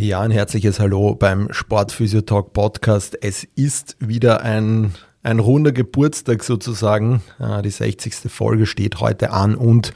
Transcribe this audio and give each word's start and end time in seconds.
Ja, 0.00 0.20
ein 0.20 0.30
herzliches 0.30 0.78
Hallo 0.78 1.16
beim 1.16 1.52
Sportphysio 1.52 2.20
Talk 2.20 2.52
Podcast. 2.52 3.18
Es 3.20 3.42
ist 3.56 3.96
wieder 3.98 4.42
ein, 4.42 4.94
ein 5.24 5.40
runder 5.40 5.72
Geburtstag 5.72 6.44
sozusagen. 6.44 7.20
Äh, 7.40 7.62
Die 7.62 7.70
60. 7.70 8.30
Folge 8.30 8.66
steht 8.66 9.00
heute 9.00 9.32
an 9.32 9.56
und 9.56 9.92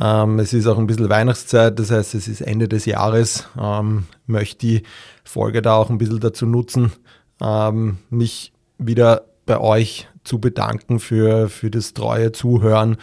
ähm, 0.00 0.38
es 0.38 0.54
ist 0.54 0.66
auch 0.66 0.78
ein 0.78 0.86
bisschen 0.86 1.10
Weihnachtszeit, 1.10 1.78
das 1.78 1.90
heißt, 1.90 2.14
es 2.14 2.28
ist 2.28 2.40
Ende 2.40 2.66
des 2.66 2.86
Jahres. 2.86 3.46
Ähm, 3.60 4.06
möchte 4.26 4.56
die 4.56 4.82
Folge 5.22 5.60
da 5.60 5.74
auch 5.74 5.90
ein 5.90 5.98
bisschen 5.98 6.20
dazu 6.20 6.46
nutzen, 6.46 6.92
ähm, 7.38 7.98
mich 8.08 8.54
wieder 8.78 9.26
bei 9.44 9.60
euch 9.60 10.08
zu 10.24 10.38
bedanken 10.38 10.98
für, 10.98 11.50
für 11.50 11.70
das 11.70 11.92
treue 11.92 12.32
Zuhören. 12.32 12.96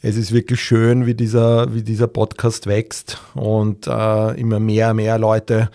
Es 0.00 0.16
ist 0.16 0.32
wirklich 0.32 0.60
schön, 0.60 1.06
wie 1.06 1.14
dieser, 1.14 1.74
wie 1.74 1.82
dieser 1.82 2.06
Podcast 2.06 2.68
wächst 2.68 3.18
und 3.34 3.88
äh, 3.88 4.40
immer 4.40 4.60
mehr, 4.60 4.94
mehr 4.94 5.18
Leute 5.18 5.70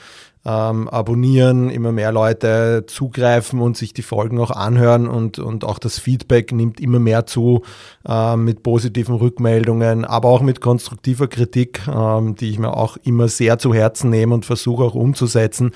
ähm, 0.45 0.87
abonnieren, 0.87 1.69
immer 1.69 1.91
mehr 1.91 2.13
Leute 2.13 2.85
zugreifen 2.87 3.59
und 3.59 3.75
sich 3.75 3.93
die 3.93 4.01
Folgen 4.01 4.39
auch 4.39 4.51
anhören 4.51 5.09
und, 5.09 5.39
und 5.39 5.65
auch 5.65 5.77
das 5.77 5.99
Feedback 5.99 6.53
nimmt 6.53 6.79
immer 6.79 6.99
mehr 6.99 7.25
zu 7.25 7.63
äh, 8.07 8.37
mit 8.37 8.63
positiven 8.63 9.15
Rückmeldungen, 9.15 10.05
aber 10.05 10.29
auch 10.29 10.41
mit 10.41 10.61
konstruktiver 10.61 11.27
Kritik, 11.27 11.81
ähm, 11.87 12.35
die 12.35 12.49
ich 12.49 12.59
mir 12.59 12.77
auch 12.77 12.95
immer 13.03 13.27
sehr 13.27 13.57
zu 13.59 13.73
Herzen 13.73 14.09
nehme 14.09 14.33
und 14.35 14.45
versuche 14.45 14.83
auch 14.83 14.95
umzusetzen. 14.95 15.71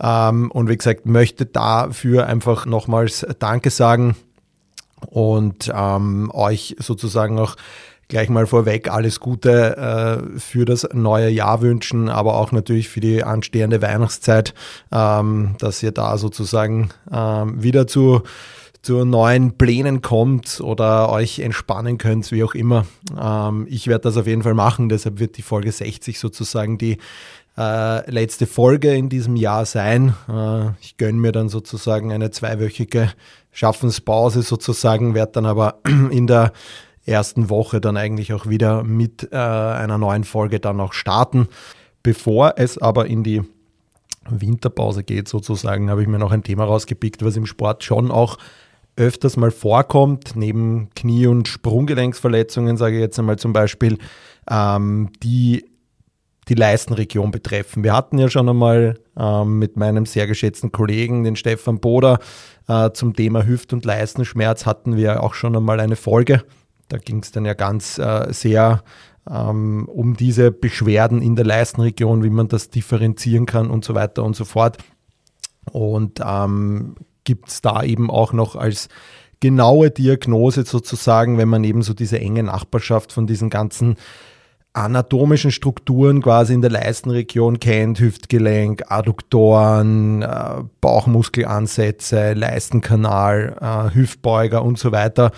Ähm, 0.00 0.50
und 0.50 0.68
wie 0.68 0.76
gesagt, 0.76 1.06
möchte 1.06 1.46
dafür 1.46 2.26
einfach 2.26 2.66
nochmals 2.66 3.24
Danke 3.38 3.70
sagen 3.70 4.16
und 5.06 5.70
ähm, 5.72 6.30
euch 6.32 6.74
sozusagen 6.80 7.38
auch 7.38 7.56
gleich 8.12 8.28
mal 8.28 8.46
vorweg 8.46 8.90
alles 8.90 9.20
Gute 9.20 9.74
äh, 10.34 10.38
für 10.38 10.66
das 10.66 10.86
neue 10.92 11.30
Jahr 11.30 11.62
wünschen, 11.62 12.10
aber 12.10 12.34
auch 12.34 12.52
natürlich 12.52 12.90
für 12.90 13.00
die 13.00 13.24
anstehende 13.24 13.80
Weihnachtszeit, 13.80 14.52
ähm, 14.92 15.56
dass 15.58 15.82
ihr 15.82 15.92
da 15.92 16.18
sozusagen 16.18 16.90
ähm, 17.10 17.62
wieder 17.62 17.86
zu 17.86 18.22
zu 18.82 19.04
neuen 19.04 19.56
Plänen 19.56 20.02
kommt 20.02 20.60
oder 20.60 21.08
euch 21.08 21.38
entspannen 21.38 21.98
könnt, 21.98 22.32
wie 22.32 22.42
auch 22.42 22.54
immer. 22.54 22.84
Ähm, 23.18 23.66
ich 23.70 23.86
werde 23.86 24.02
das 24.02 24.16
auf 24.18 24.26
jeden 24.26 24.42
Fall 24.42 24.54
machen, 24.54 24.90
deshalb 24.90 25.18
wird 25.18 25.38
die 25.38 25.42
Folge 25.42 25.72
60 25.72 26.18
sozusagen 26.18 26.78
die 26.78 26.98
äh, 27.56 28.10
letzte 28.10 28.46
Folge 28.46 28.92
in 28.92 29.08
diesem 29.08 29.36
Jahr 29.36 29.64
sein. 29.64 30.14
Äh, 30.28 30.70
ich 30.82 30.98
gönne 30.98 31.18
mir 31.18 31.32
dann 31.32 31.48
sozusagen 31.48 32.12
eine 32.12 32.30
zweiwöchige 32.30 33.10
Schaffenspause 33.52 34.42
sozusagen, 34.42 35.14
werde 35.14 35.32
dann 35.32 35.46
aber 35.46 35.78
in 36.10 36.26
der 36.26 36.52
ersten 37.04 37.50
Woche 37.50 37.80
dann 37.80 37.96
eigentlich 37.96 38.32
auch 38.32 38.46
wieder 38.48 38.84
mit 38.84 39.28
äh, 39.32 39.36
einer 39.36 39.98
neuen 39.98 40.24
Folge 40.24 40.60
dann 40.60 40.80
auch 40.80 40.92
starten. 40.92 41.48
Bevor 42.02 42.54
es 42.56 42.78
aber 42.78 43.06
in 43.06 43.22
die 43.22 43.42
Winterpause 44.28 45.02
geht 45.02 45.28
sozusagen, 45.28 45.90
habe 45.90 46.02
ich 46.02 46.08
mir 46.08 46.18
noch 46.18 46.32
ein 46.32 46.44
Thema 46.44 46.64
rausgepickt, 46.64 47.24
was 47.24 47.36
im 47.36 47.46
Sport 47.46 47.84
schon 47.84 48.10
auch 48.10 48.38
öfters 48.96 49.36
mal 49.36 49.50
vorkommt, 49.50 50.36
neben 50.36 50.90
Knie- 50.94 51.26
und 51.26 51.48
Sprunggelenksverletzungen, 51.48 52.76
sage 52.76 52.96
ich 52.96 53.00
jetzt 53.00 53.18
einmal 53.18 53.38
zum 53.38 53.52
Beispiel, 53.52 53.98
ähm, 54.50 55.10
die 55.22 55.64
die 56.48 56.54
Leistenregion 56.54 57.30
betreffen. 57.30 57.84
Wir 57.84 57.94
hatten 57.94 58.18
ja 58.18 58.28
schon 58.28 58.48
einmal 58.48 58.98
ähm, 59.16 59.58
mit 59.58 59.76
meinem 59.76 60.06
sehr 60.06 60.26
geschätzten 60.26 60.72
Kollegen, 60.72 61.22
den 61.22 61.36
Stefan 61.36 61.78
Boder, 61.78 62.18
äh, 62.68 62.90
zum 62.90 63.14
Thema 63.14 63.46
Hüft- 63.46 63.72
und 63.72 63.84
Leistenschmerz 63.84 64.66
hatten 64.66 64.96
wir 64.96 65.22
auch 65.22 65.34
schon 65.34 65.56
einmal 65.56 65.78
eine 65.78 65.96
Folge. 65.96 66.42
Da 66.88 66.98
ging 66.98 67.20
es 67.22 67.32
dann 67.32 67.44
ja 67.44 67.54
ganz 67.54 67.98
äh, 67.98 68.32
sehr 68.32 68.82
ähm, 69.30 69.88
um 69.88 70.16
diese 70.16 70.50
Beschwerden 70.50 71.22
in 71.22 71.36
der 71.36 71.44
Leistenregion, 71.44 72.22
wie 72.22 72.30
man 72.30 72.48
das 72.48 72.70
differenzieren 72.70 73.46
kann 73.46 73.70
und 73.70 73.84
so 73.84 73.94
weiter 73.94 74.24
und 74.24 74.36
so 74.36 74.44
fort. 74.44 74.78
Und 75.70 76.20
ähm, 76.24 76.96
gibt 77.24 77.48
es 77.48 77.62
da 77.62 77.82
eben 77.82 78.10
auch 78.10 78.32
noch 78.32 78.56
als 78.56 78.88
genaue 79.40 79.90
Diagnose 79.90 80.64
sozusagen, 80.64 81.38
wenn 81.38 81.48
man 81.48 81.64
eben 81.64 81.82
so 81.82 81.94
diese 81.94 82.18
enge 82.18 82.42
Nachbarschaft 82.42 83.12
von 83.12 83.26
diesen 83.26 83.50
ganzen 83.50 83.96
anatomischen 84.72 85.50
Strukturen 85.50 86.22
quasi 86.22 86.54
in 86.54 86.62
der 86.62 86.70
Leistenregion 86.70 87.60
kennt, 87.60 88.00
Hüftgelenk, 88.00 88.84
Adduktoren, 88.88 90.22
äh, 90.22 90.62
Bauchmuskelansätze, 90.80 92.32
Leistenkanal, 92.32 93.56
äh, 93.60 93.94
Hüftbeuger 93.94 94.62
und 94.64 94.78
so 94.78 94.92
weiter. 94.92 95.32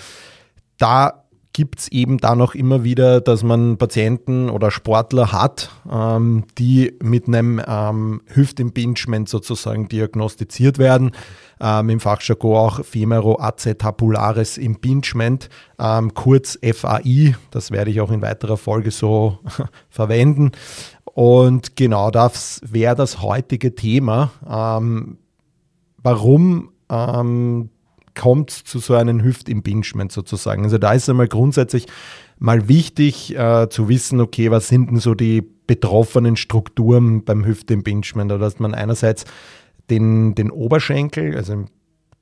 Da 0.78 1.23
gibt 1.54 1.78
es 1.78 1.88
eben 1.88 2.19
da 2.19 2.34
noch 2.34 2.54
immer 2.54 2.84
wieder, 2.84 3.20
dass 3.20 3.44
man 3.44 3.78
Patienten 3.78 4.50
oder 4.50 4.70
Sportler 4.70 5.32
hat, 5.32 5.70
ähm, 5.91 6.44
die 6.59 6.98
mit 7.00 7.28
einem 7.28 7.62
ähm, 7.66 8.22
Hüftimpingement 8.26 9.28
sozusagen 9.28 9.88
diagnostiziert 9.88 10.78
werden. 10.78 11.12
Ähm, 11.60 11.91
Im 11.91 12.00
Fachjargon 12.00 12.56
auch 12.56 12.84
Femoroacetapulares 12.84 14.59
Impingement, 14.59 15.48
ähm, 15.78 16.12
kurz 16.12 16.59
FAI. 16.60 17.37
Das 17.53 17.71
werde 17.71 17.92
ich 17.92 18.00
auch 18.00 18.10
in 18.10 18.21
weiterer 18.21 18.56
Folge 18.56 18.91
so 18.91 19.38
verwenden. 19.88 20.50
Und 21.04 21.76
genau 21.76 22.10
das 22.10 22.60
wäre 22.65 22.97
das 22.97 23.22
heutige 23.22 23.76
Thema. 23.76 24.32
Ähm, 24.44 25.19
warum 26.03 26.72
ähm, 26.91 27.71
kommt 28.14 28.50
zu 28.50 28.78
so 28.78 28.94
einem 28.94 29.22
Hüftimpingement 29.22 30.12
sozusagen. 30.12 30.64
Also 30.64 30.78
da 30.78 30.92
ist 30.92 31.08
einmal 31.08 31.28
grundsätzlich 31.28 31.86
mal 32.38 32.69
wichtig 32.69 33.36
äh, 33.36 33.69
zu 33.69 33.88
wissen, 33.88 34.20
okay, 34.20 34.50
was 34.50 34.69
sind 34.69 34.91
denn 34.91 34.98
so 34.98 35.14
die 35.14 35.42
betroffenen 35.66 36.36
Strukturen 36.36 37.24
beim 37.24 37.44
Hüftimpingement? 37.44 38.30
Oder 38.32 38.41
dass 38.41 38.58
man 38.58 38.74
einerseits 38.74 39.24
den, 39.91 40.34
den 40.34 40.50
Oberschenkel, 40.50 41.36
also 41.36 41.53
in 41.53 41.66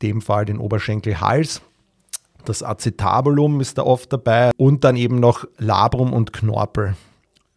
dem 0.03 0.21
Fall 0.21 0.45
den 0.45 0.59
Oberschenkelhals, 0.59 1.63
das 2.45 2.63
Acetabulum 2.63 3.61
ist 3.61 3.79
da 3.79 3.83
oft 3.83 4.13
dabei 4.13 4.51
und 4.57 4.85
dann 4.85 4.97
eben 4.97 5.21
noch 5.21 5.45
Labrum 5.59 6.13
und 6.13 6.33
Knorpel. 6.33 6.97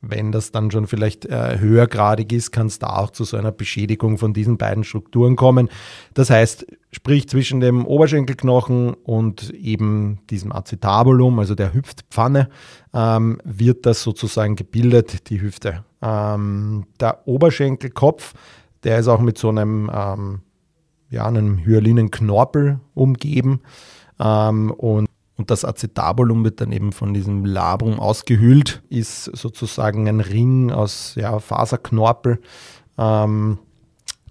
Wenn 0.09 0.31
das 0.31 0.51
dann 0.51 0.71
schon 0.71 0.87
vielleicht 0.87 1.25
äh, 1.25 1.59
höhergradig 1.59 2.31
ist, 2.31 2.51
kann 2.51 2.67
es 2.67 2.79
da 2.79 2.87
auch 2.97 3.09
zu 3.09 3.23
so 3.23 3.37
einer 3.37 3.51
Beschädigung 3.51 4.17
von 4.17 4.33
diesen 4.33 4.57
beiden 4.57 4.83
Strukturen 4.83 5.35
kommen. 5.35 5.69
Das 6.13 6.29
heißt, 6.29 6.65
sprich 6.91 7.27
zwischen 7.27 7.59
dem 7.59 7.85
Oberschenkelknochen 7.85 8.93
und 8.93 9.49
eben 9.51 10.19
diesem 10.29 10.51
Acetabulum, 10.51 11.39
also 11.39 11.55
der 11.55 11.73
Hüftpfanne, 11.73 12.49
ähm, 12.93 13.39
wird 13.43 13.85
das 13.85 14.03
sozusagen 14.03 14.55
gebildet, 14.55 15.29
die 15.29 15.41
Hüfte. 15.41 15.83
Ähm, 16.01 16.85
der 16.99 17.27
Oberschenkelkopf, 17.27 18.33
der 18.83 18.99
ist 18.99 19.07
auch 19.07 19.21
mit 19.21 19.37
so 19.37 19.49
einem, 19.49 19.89
ähm, 19.93 20.41
ja, 21.09 21.25
einem 21.25 21.65
Hyalinenknorpel 21.65 22.79
umgeben. 22.93 23.61
Ähm, 24.19 24.71
und 24.71 25.07
und 25.37 25.51
das 25.51 25.65
Acetabulum 25.65 26.43
wird 26.43 26.61
dann 26.61 26.71
eben 26.71 26.91
von 26.91 27.13
diesem 27.13 27.45
Labrum 27.45 27.99
ausgehüllt, 27.99 28.81
ist 28.89 29.25
sozusagen 29.25 30.07
ein 30.07 30.21
Ring 30.21 30.71
aus 30.71 31.15
ja, 31.15 31.39
Faserknorpel, 31.39 32.39
ähm, 32.97 33.57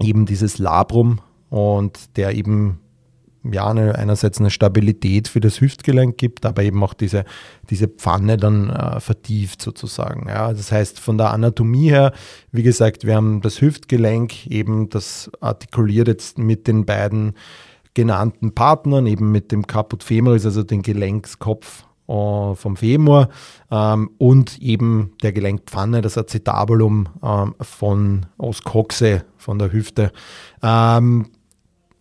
eben 0.01 0.25
dieses 0.27 0.59
Labrum 0.59 1.21
und 1.51 2.17
der 2.17 2.35
eben 2.35 2.81
ja, 3.53 3.69
eine, 3.69 3.97
einerseits 3.97 4.41
eine 4.41 4.51
Stabilität 4.51 5.29
für 5.29 5.41
das 5.41 5.61
Hüftgelenk 5.61 6.17
gibt, 6.17 6.47
aber 6.47 6.63
eben 6.63 6.83
auch 6.83 6.95
diese, 6.95 7.25
diese 7.69 7.89
Pfanne 7.89 8.39
dann 8.39 8.71
äh, 8.71 9.01
vertieft 9.01 9.61
sozusagen. 9.61 10.29
Ja. 10.29 10.53
Das 10.53 10.73
heißt, 10.73 10.99
von 10.99 11.19
der 11.19 11.31
Anatomie 11.31 11.91
her, 11.91 12.13
wie 12.53 12.63
gesagt, 12.63 13.05
wir 13.05 13.17
haben 13.17 13.43
das 13.43 13.61
Hüftgelenk 13.61 14.47
eben, 14.47 14.89
das 14.89 15.31
artikuliert 15.41 16.09
jetzt 16.09 16.39
mit 16.39 16.67
den 16.67 16.87
beiden 16.87 17.35
genannten 17.95 18.55
Partnern, 18.55 19.07
eben 19.07 19.31
mit 19.31 19.53
dem 19.53 19.67
Caput 19.67 20.03
femoris, 20.03 20.45
also 20.45 20.63
den 20.63 20.83
Gelenkskopf 20.83 21.85
äh, 22.09 22.55
vom 22.55 22.77
Femur 22.77 23.29
ähm, 23.71 24.11
und 24.19 24.61
eben 24.61 25.13
der 25.23 25.33
Gelenkpfanne, 25.33 26.03
das 26.03 26.19
Acetabulum 26.19 27.09
ähm, 27.23 27.55
von 27.61 28.27
Oscoxe, 28.37 29.25
von 29.37 29.59
der 29.59 29.73
Hüfte. 29.73 30.13
Ähm, 30.63 31.31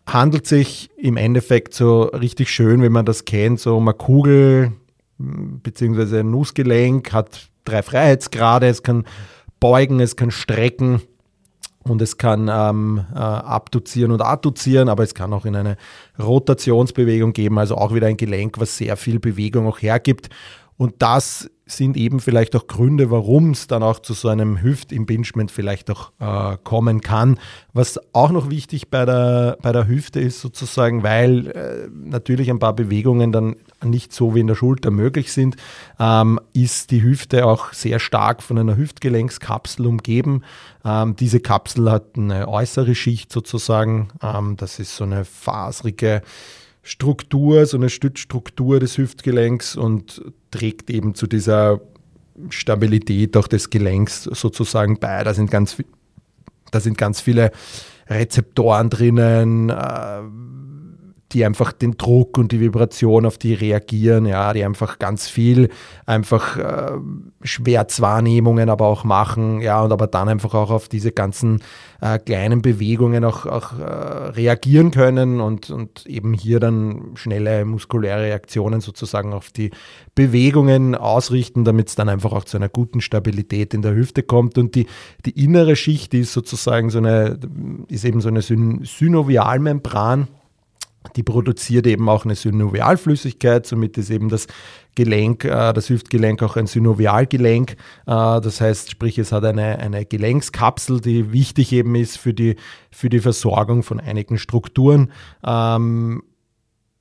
handelt 0.05 0.47
sich 0.47 0.89
im 0.97 1.15
Endeffekt 1.15 1.73
so 1.73 2.03
richtig 2.03 2.49
schön, 2.49 2.81
wenn 2.81 2.91
man 2.91 3.05
das 3.05 3.23
kennt, 3.25 3.59
so 3.59 3.77
um 3.77 3.87
eine 3.87 3.97
Kugel 3.97 4.73
beziehungsweise 5.17 6.19
ein 6.19 6.31
Nussgelenk, 6.31 7.13
hat 7.13 7.49
drei 7.63 7.81
Freiheitsgrade, 7.81 8.67
es 8.67 8.83
kann 8.83 9.05
beugen, 9.59 9.99
es 10.01 10.15
kann 10.15 10.31
strecken 10.31 11.01
und 11.83 12.01
es 12.01 12.17
kann 12.17 12.49
ähm, 12.51 13.05
äh, 13.13 13.17
abduzieren 13.17 14.11
und 14.11 14.21
adduzieren, 14.21 14.89
aber 14.89 15.03
es 15.03 15.13
kann 15.13 15.33
auch 15.33 15.45
in 15.45 15.55
eine 15.55 15.77
Rotationsbewegung 16.19 17.33
geben, 17.33 17.59
also 17.59 17.75
auch 17.75 17.93
wieder 17.93 18.07
ein 18.07 18.17
Gelenk, 18.17 18.59
was 18.59 18.77
sehr 18.77 18.97
viel 18.97 19.19
Bewegung 19.19 19.67
auch 19.67 19.81
hergibt. 19.81 20.29
Und 20.77 20.95
das 20.99 21.49
sind 21.77 21.97
eben 21.97 22.19
vielleicht 22.19 22.55
auch 22.55 22.67
Gründe, 22.67 23.11
warum 23.11 23.51
es 23.51 23.67
dann 23.67 23.83
auch 23.83 23.99
zu 23.99 24.13
so 24.13 24.29
einem 24.29 24.61
Hüftimpingement 24.61 25.51
vielleicht 25.51 25.89
auch 25.91 26.11
äh, 26.19 26.57
kommen 26.63 27.01
kann. 27.01 27.39
Was 27.73 27.99
auch 28.13 28.31
noch 28.31 28.49
wichtig 28.49 28.89
bei 28.89 29.05
der, 29.05 29.57
bei 29.61 29.71
der 29.71 29.87
Hüfte 29.87 30.19
ist 30.19 30.41
sozusagen, 30.41 31.03
weil 31.03 31.47
äh, 31.47 31.89
natürlich 31.91 32.49
ein 32.49 32.59
paar 32.59 32.73
Bewegungen 32.73 33.31
dann 33.31 33.55
nicht 33.83 34.13
so 34.13 34.35
wie 34.35 34.39
in 34.39 34.47
der 34.47 34.55
Schulter 34.55 34.91
möglich 34.91 35.31
sind, 35.33 35.55
ähm, 35.99 36.39
ist 36.53 36.91
die 36.91 37.03
Hüfte 37.03 37.45
auch 37.45 37.73
sehr 37.73 37.99
stark 37.99 38.43
von 38.43 38.57
einer 38.57 38.77
Hüftgelenkskapsel 38.77 39.85
umgeben. 39.85 40.43
Ähm, 40.85 41.15
diese 41.15 41.39
Kapsel 41.39 41.91
hat 41.91 42.17
eine 42.17 42.47
äußere 42.47 42.95
Schicht 42.95 43.31
sozusagen. 43.31 44.09
Ähm, 44.21 44.55
das 44.57 44.79
ist 44.79 44.95
so 44.95 45.03
eine 45.03 45.25
fasrige 45.25 46.21
Struktur, 46.83 47.65
so 47.65 47.77
eine 47.77 47.89
Stützstruktur 47.89 48.79
des 48.79 48.97
Hüftgelenks 48.97 49.75
und 49.77 50.21
trägt 50.53 50.89
eben 50.89 51.15
zu 51.15 51.25
dieser 51.25 51.81
Stabilität 52.49 53.35
auch 53.35 53.47
des 53.47 53.69
Gelenks 53.69 54.23
sozusagen 54.23 54.99
bei. 54.99 55.23
Da 55.23 55.33
sind 55.33 55.49
ganz, 55.49 55.77
da 56.71 56.79
sind 56.79 56.97
ganz 56.97 57.21
viele 57.21 57.51
Rezeptoren 58.07 58.89
drinnen, 58.89 59.69
äh, 59.69 60.21
die 61.33 61.45
einfach 61.45 61.71
den 61.71 61.97
Druck 61.97 62.37
und 62.37 62.51
die 62.51 62.59
Vibration 62.59 63.25
auf 63.25 63.37
die 63.37 63.53
reagieren, 63.53 64.25
ja, 64.25 64.53
die 64.53 64.63
einfach 64.63 64.99
ganz 64.99 65.27
viel 65.27 65.69
einfach 66.05 66.57
äh, 66.57 66.91
Schmerzwahrnehmungen 67.41 68.69
aber 68.69 68.87
auch 68.87 69.03
machen, 69.03 69.61
ja, 69.61 69.81
und 69.81 69.91
aber 69.91 70.07
dann 70.07 70.29
einfach 70.29 70.53
auch 70.53 70.69
auf 70.69 70.87
diese 70.87 71.11
ganzen 71.11 71.61
äh, 72.01 72.19
kleinen 72.19 72.61
Bewegungen 72.61 73.25
auch, 73.25 73.45
auch 73.45 73.79
äh, 73.79 73.83
reagieren 73.83 74.91
können 74.91 75.41
und, 75.41 75.69
und 75.69 76.05
eben 76.05 76.33
hier 76.33 76.59
dann 76.59 77.11
schnelle 77.15 77.65
muskuläre 77.65 78.21
Reaktionen 78.23 78.81
sozusagen 78.81 79.33
auf 79.33 79.51
die 79.51 79.71
Bewegungen 80.15 80.95
ausrichten, 80.95 81.63
damit 81.63 81.89
es 81.89 81.95
dann 81.95 82.09
einfach 82.09 82.33
auch 82.33 82.43
zu 82.43 82.57
einer 82.57 82.69
guten 82.69 83.01
Stabilität 83.01 83.73
in 83.73 83.81
der 83.81 83.95
Hüfte 83.95 84.21
kommt. 84.21 84.57
Und 84.57 84.75
die, 84.75 84.87
die 85.25 85.43
innere 85.43 85.75
Schicht, 85.75 86.13
die 86.13 86.19
ist 86.19 86.33
sozusagen 86.33 86.89
so 86.89 86.99
eine, 86.99 87.39
ist 87.87 88.05
eben 88.05 88.21
so 88.21 88.29
eine 88.29 88.41
Synovialmembran 88.41 90.27
die 91.15 91.23
produziert 91.23 91.87
eben 91.87 92.07
auch 92.09 92.25
eine 92.25 92.35
Synovialflüssigkeit, 92.35 93.65
somit 93.65 93.97
ist 93.97 94.09
eben 94.09 94.29
das 94.29 94.47
Gelenk, 94.95 95.45
äh, 95.45 95.73
das 95.73 95.89
Hüftgelenk 95.89 96.41
auch 96.43 96.55
ein 96.55 96.67
Synovialgelenk. 96.67 97.71
Äh, 97.71 97.75
das 98.05 98.61
heißt, 98.61 98.91
sprich, 98.91 99.17
es 99.17 99.31
hat 99.31 99.43
eine, 99.43 99.79
eine 99.79 100.05
Gelenkskapsel, 100.05 101.01
die 101.01 101.31
wichtig 101.31 101.71
eben 101.73 101.95
ist 101.95 102.17
für 102.17 102.33
die, 102.33 102.55
für 102.91 103.09
die 103.09 103.19
Versorgung 103.19 103.83
von 103.83 103.99
einigen 103.99 104.37
Strukturen. 104.37 105.11
Ähm, 105.45 106.23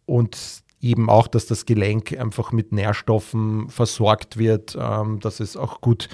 und 0.06 0.62
eben 0.82 1.08
auch, 1.08 1.28
dass 1.28 1.46
das 1.46 1.64
Gelenk 1.64 2.18
einfach 2.18 2.52
mit 2.52 2.72
Nährstoffen 2.72 3.68
versorgt 3.68 4.36
wird, 4.36 4.76
ähm, 4.78 5.20
dass 5.20 5.40
es 5.40 5.56
auch 5.56 5.80
gut 5.80 6.08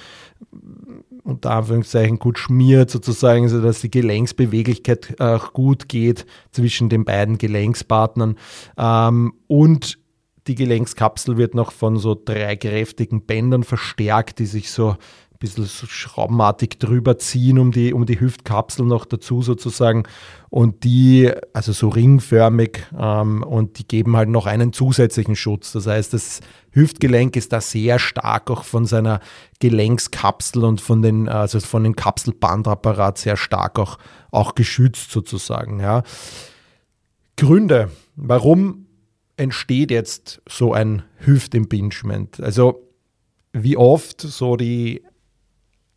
unter 1.25 1.51
Anführungszeichen 1.53 2.19
gut 2.19 2.39
schmiert, 2.39 2.91
sozusagen, 2.91 3.49
sodass 3.49 3.81
die 3.81 3.91
Gelenksbeweglichkeit 3.91 5.21
auch 5.21 5.53
gut 5.55 5.89
geht 5.89 6.27
zwischen 6.53 6.91
den 6.91 7.05
beiden 7.05 7.39
Gelenkspartnern. 7.39 8.37
Ähm, 8.77 9.33
und 9.47 9.99
die 10.47 10.55
Gelenkskapsel 10.55 11.37
wird 11.37 11.55
noch 11.55 11.73
von 11.73 11.99
so 11.99 12.15
drei 12.15 12.57
kräftigen 12.57 13.25
Bändern 13.25 13.65
verstärkt, 13.65 14.39
die 14.39 14.47
sich 14.47 14.71
so 14.71 14.97
bisschen 15.39 15.67
schraubenartig 15.67 16.79
drüber 16.79 17.19
ziehen 17.19 17.59
um 17.59 17.71
die, 17.71 17.93
um 17.93 18.07
die 18.07 18.19
Hüftkapsel 18.19 18.85
noch 18.85 19.05
dazu 19.05 19.43
sozusagen. 19.43 20.05
Und 20.51 20.85
die, 20.85 21.31
also 21.53 21.73
so 21.73 21.89
ringförmig, 21.89 22.87
ähm, 22.99 23.43
und 23.43 23.79
die 23.79 23.87
geben 23.87 24.17
halt 24.17 24.29
noch 24.29 24.47
einen 24.47 24.73
zusätzlichen 24.73 25.37
Schutz. 25.37 25.73
Das 25.73 25.87
heißt, 25.87 26.13
das 26.15 26.41
Hüftgelenk 26.73 27.37
ist 27.37 27.53
da 27.53 27.61
sehr 27.61 27.99
stark 27.99 28.51
auch 28.51 28.65
von 28.65 28.87
seiner 28.87 29.21
Gelenkskapsel 29.61 30.65
und 30.65 30.81
von 30.81 31.03
den, 31.03 31.29
also 31.29 31.61
von 31.61 31.85
dem 31.85 31.95
Kapselbandapparat 31.97 33.19
sehr 33.19 33.37
stark 33.37 33.79
auch, 33.79 33.99
auch 34.31 34.55
geschützt 34.55 35.11
sozusagen. 35.11 35.81
Ja. 35.81 36.03
Gründe, 37.37 37.91
warum 38.17 38.87
entsteht 39.37 39.91
jetzt 39.91 40.43
so 40.49 40.73
ein 40.73 41.05
Hüftimpingement? 41.19 42.41
Also 42.41 42.83
wie 43.53 43.77
oft 43.77 44.21
so 44.21 44.57
die 44.57 45.03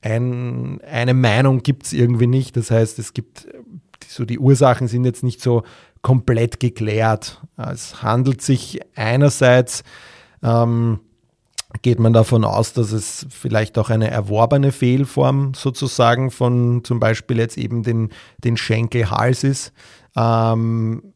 ein, 0.02 0.82
eine 0.82 1.14
Meinung 1.14 1.64
gibt 1.64 1.86
es 1.86 1.94
irgendwie 1.94 2.28
nicht. 2.28 2.58
Das 2.58 2.72
heißt, 2.72 3.00
es 3.00 3.14
gibt 3.14 3.48
so 4.08 4.26
die 4.26 4.40
Ursachen 4.40 4.88
sind 4.88 5.06
jetzt 5.06 5.24
nicht 5.24 5.42
so 5.42 5.64
komplett 6.02 6.60
geklärt. 6.60 7.42
Es 7.58 8.02
handelt 8.02 8.42
sich 8.42 8.80
einerseits, 8.96 9.84
ähm, 10.44 11.00
geht 11.82 12.00
man 12.00 12.12
davon 12.12 12.44
aus, 12.44 12.74
dass 12.74 12.92
es 12.92 13.26
vielleicht 13.30 13.78
auch 13.78 13.90
eine 13.90 14.10
erworbene 14.10 14.72
Fehlform 14.72 15.54
sozusagen 15.54 16.32
von 16.32 16.84
zum 16.84 17.00
Beispiel 17.00 17.38
jetzt 17.38 17.58
eben 17.58 17.84
den, 17.84 18.10
den 18.44 18.58
Schenkelhals 18.58 19.44
ist 19.44 19.74
ähm, 20.16 21.14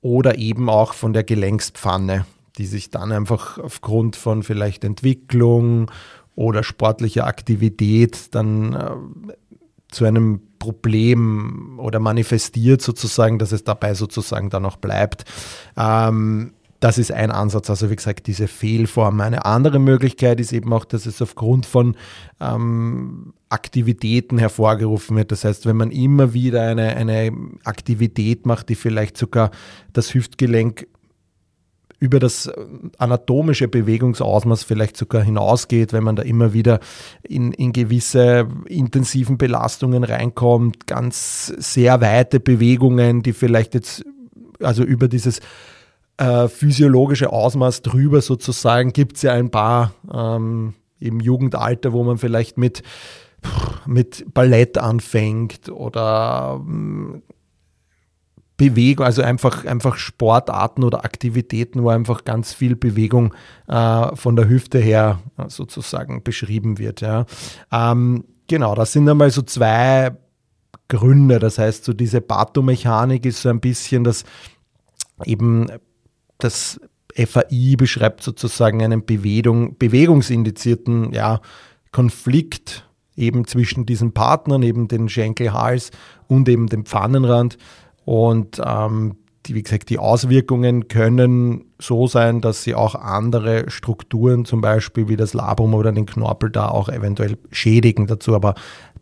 oder 0.00 0.38
eben 0.38 0.68
auch 0.68 0.92
von 0.92 1.12
der 1.12 1.24
Gelenkspfanne, 1.24 2.26
die 2.58 2.66
sich 2.66 2.90
dann 2.90 3.10
einfach 3.10 3.58
aufgrund 3.58 4.14
von 4.14 4.42
vielleicht 4.42 4.84
Entwicklung 4.84 5.90
oder 6.38 6.62
sportlicher 6.62 7.26
Aktivität 7.26 8.32
dann 8.32 8.72
äh, 8.72 9.32
zu 9.88 10.04
einem 10.04 10.40
Problem 10.60 11.80
oder 11.80 11.98
manifestiert 11.98 12.80
sozusagen, 12.80 13.40
dass 13.40 13.50
es 13.50 13.64
dabei 13.64 13.94
sozusagen 13.94 14.48
dann 14.48 14.64
auch 14.64 14.76
bleibt. 14.76 15.24
Ähm, 15.76 16.52
das 16.78 16.96
ist 16.96 17.10
ein 17.10 17.32
Ansatz, 17.32 17.68
also 17.70 17.90
wie 17.90 17.96
gesagt, 17.96 18.28
diese 18.28 18.46
Fehlform. 18.46 19.20
Eine 19.20 19.46
andere 19.46 19.80
Möglichkeit 19.80 20.38
ist 20.38 20.52
eben 20.52 20.72
auch, 20.72 20.84
dass 20.84 21.06
es 21.06 21.20
aufgrund 21.20 21.66
von 21.66 21.96
ähm, 22.38 23.34
Aktivitäten 23.48 24.38
hervorgerufen 24.38 25.16
wird. 25.16 25.32
Das 25.32 25.42
heißt, 25.42 25.66
wenn 25.66 25.76
man 25.76 25.90
immer 25.90 26.34
wieder 26.34 26.62
eine, 26.62 26.94
eine 26.94 27.32
Aktivität 27.64 28.46
macht, 28.46 28.68
die 28.68 28.76
vielleicht 28.76 29.16
sogar 29.16 29.50
das 29.92 30.14
Hüftgelenk 30.14 30.86
über 32.00 32.20
das 32.20 32.50
anatomische 32.98 33.66
Bewegungsausmaß 33.66 34.62
vielleicht 34.62 34.96
sogar 34.96 35.22
hinausgeht, 35.22 35.92
wenn 35.92 36.04
man 36.04 36.16
da 36.16 36.22
immer 36.22 36.52
wieder 36.52 36.78
in, 37.22 37.52
in 37.52 37.72
gewisse 37.72 38.48
intensiven 38.66 39.36
Belastungen 39.36 40.04
reinkommt, 40.04 40.86
ganz 40.86 41.46
sehr 41.46 42.00
weite 42.00 42.38
Bewegungen, 42.38 43.22
die 43.22 43.32
vielleicht 43.32 43.74
jetzt 43.74 44.04
also 44.62 44.84
über 44.84 45.08
dieses 45.08 45.40
äh, 46.18 46.48
physiologische 46.48 47.32
Ausmaß 47.32 47.82
drüber 47.82 48.20
sozusagen 48.20 48.92
gibt 48.92 49.16
es 49.16 49.22
ja 49.22 49.32
ein 49.32 49.50
paar 49.50 49.92
ähm, 50.12 50.74
im 51.00 51.20
Jugendalter, 51.20 51.92
wo 51.92 52.02
man 52.04 52.18
vielleicht 52.18 52.58
mit 52.58 52.82
mit 53.86 54.26
Ballett 54.34 54.78
anfängt 54.78 55.68
oder 55.68 56.60
Bewegung, 58.58 59.06
also 59.06 59.22
einfach, 59.22 59.64
einfach 59.64 59.96
Sportarten 59.96 60.84
oder 60.84 61.04
Aktivitäten, 61.04 61.82
wo 61.82 61.88
einfach 61.88 62.24
ganz 62.24 62.52
viel 62.52 62.76
Bewegung 62.76 63.32
äh, 63.68 64.14
von 64.16 64.36
der 64.36 64.48
Hüfte 64.48 64.78
her 64.78 65.20
sozusagen 65.46 66.22
beschrieben 66.22 66.76
wird. 66.76 67.00
Ja. 67.00 67.24
Ähm, 67.72 68.24
genau, 68.48 68.74
das 68.74 68.92
sind 68.92 69.08
einmal 69.08 69.30
so 69.30 69.42
zwei 69.42 70.10
Gründe. 70.88 71.38
Das 71.38 71.58
heißt, 71.58 71.84
so 71.84 71.92
diese 71.92 72.20
Pathomechanik 72.20 73.24
ist 73.24 73.42
so 73.42 73.48
ein 73.48 73.60
bisschen 73.60 74.04
das 74.04 74.24
eben 75.24 75.68
das 76.38 76.80
FAI 77.14 77.76
beschreibt 77.76 78.22
sozusagen 78.22 78.82
einen 78.82 79.04
Bewegung, 79.04 79.76
bewegungsindizierten 79.78 81.12
ja, 81.12 81.40
Konflikt 81.92 82.88
eben 83.16 83.46
zwischen 83.46 83.86
diesen 83.86 84.12
Partnern, 84.12 84.62
eben 84.62 84.88
den 84.88 85.08
Schenkelhals 85.08 85.90
und 86.28 86.48
eben 86.48 86.68
dem 86.68 86.84
Pfannenrand. 86.84 87.58
Und 88.08 88.58
ähm, 88.64 89.16
die, 89.44 89.54
wie 89.54 89.62
gesagt, 89.62 89.90
die 89.90 89.98
Auswirkungen 89.98 90.88
können 90.88 91.66
so 91.78 92.06
sein, 92.06 92.40
dass 92.40 92.62
sie 92.62 92.74
auch 92.74 92.94
andere 92.94 93.70
Strukturen, 93.70 94.46
zum 94.46 94.62
Beispiel 94.62 95.10
wie 95.10 95.16
das 95.16 95.34
Labrum 95.34 95.74
oder 95.74 95.92
den 95.92 96.06
Knorpel, 96.06 96.48
da 96.48 96.68
auch 96.68 96.88
eventuell 96.88 97.36
schädigen 97.50 98.06
dazu, 98.06 98.34
aber 98.34 98.54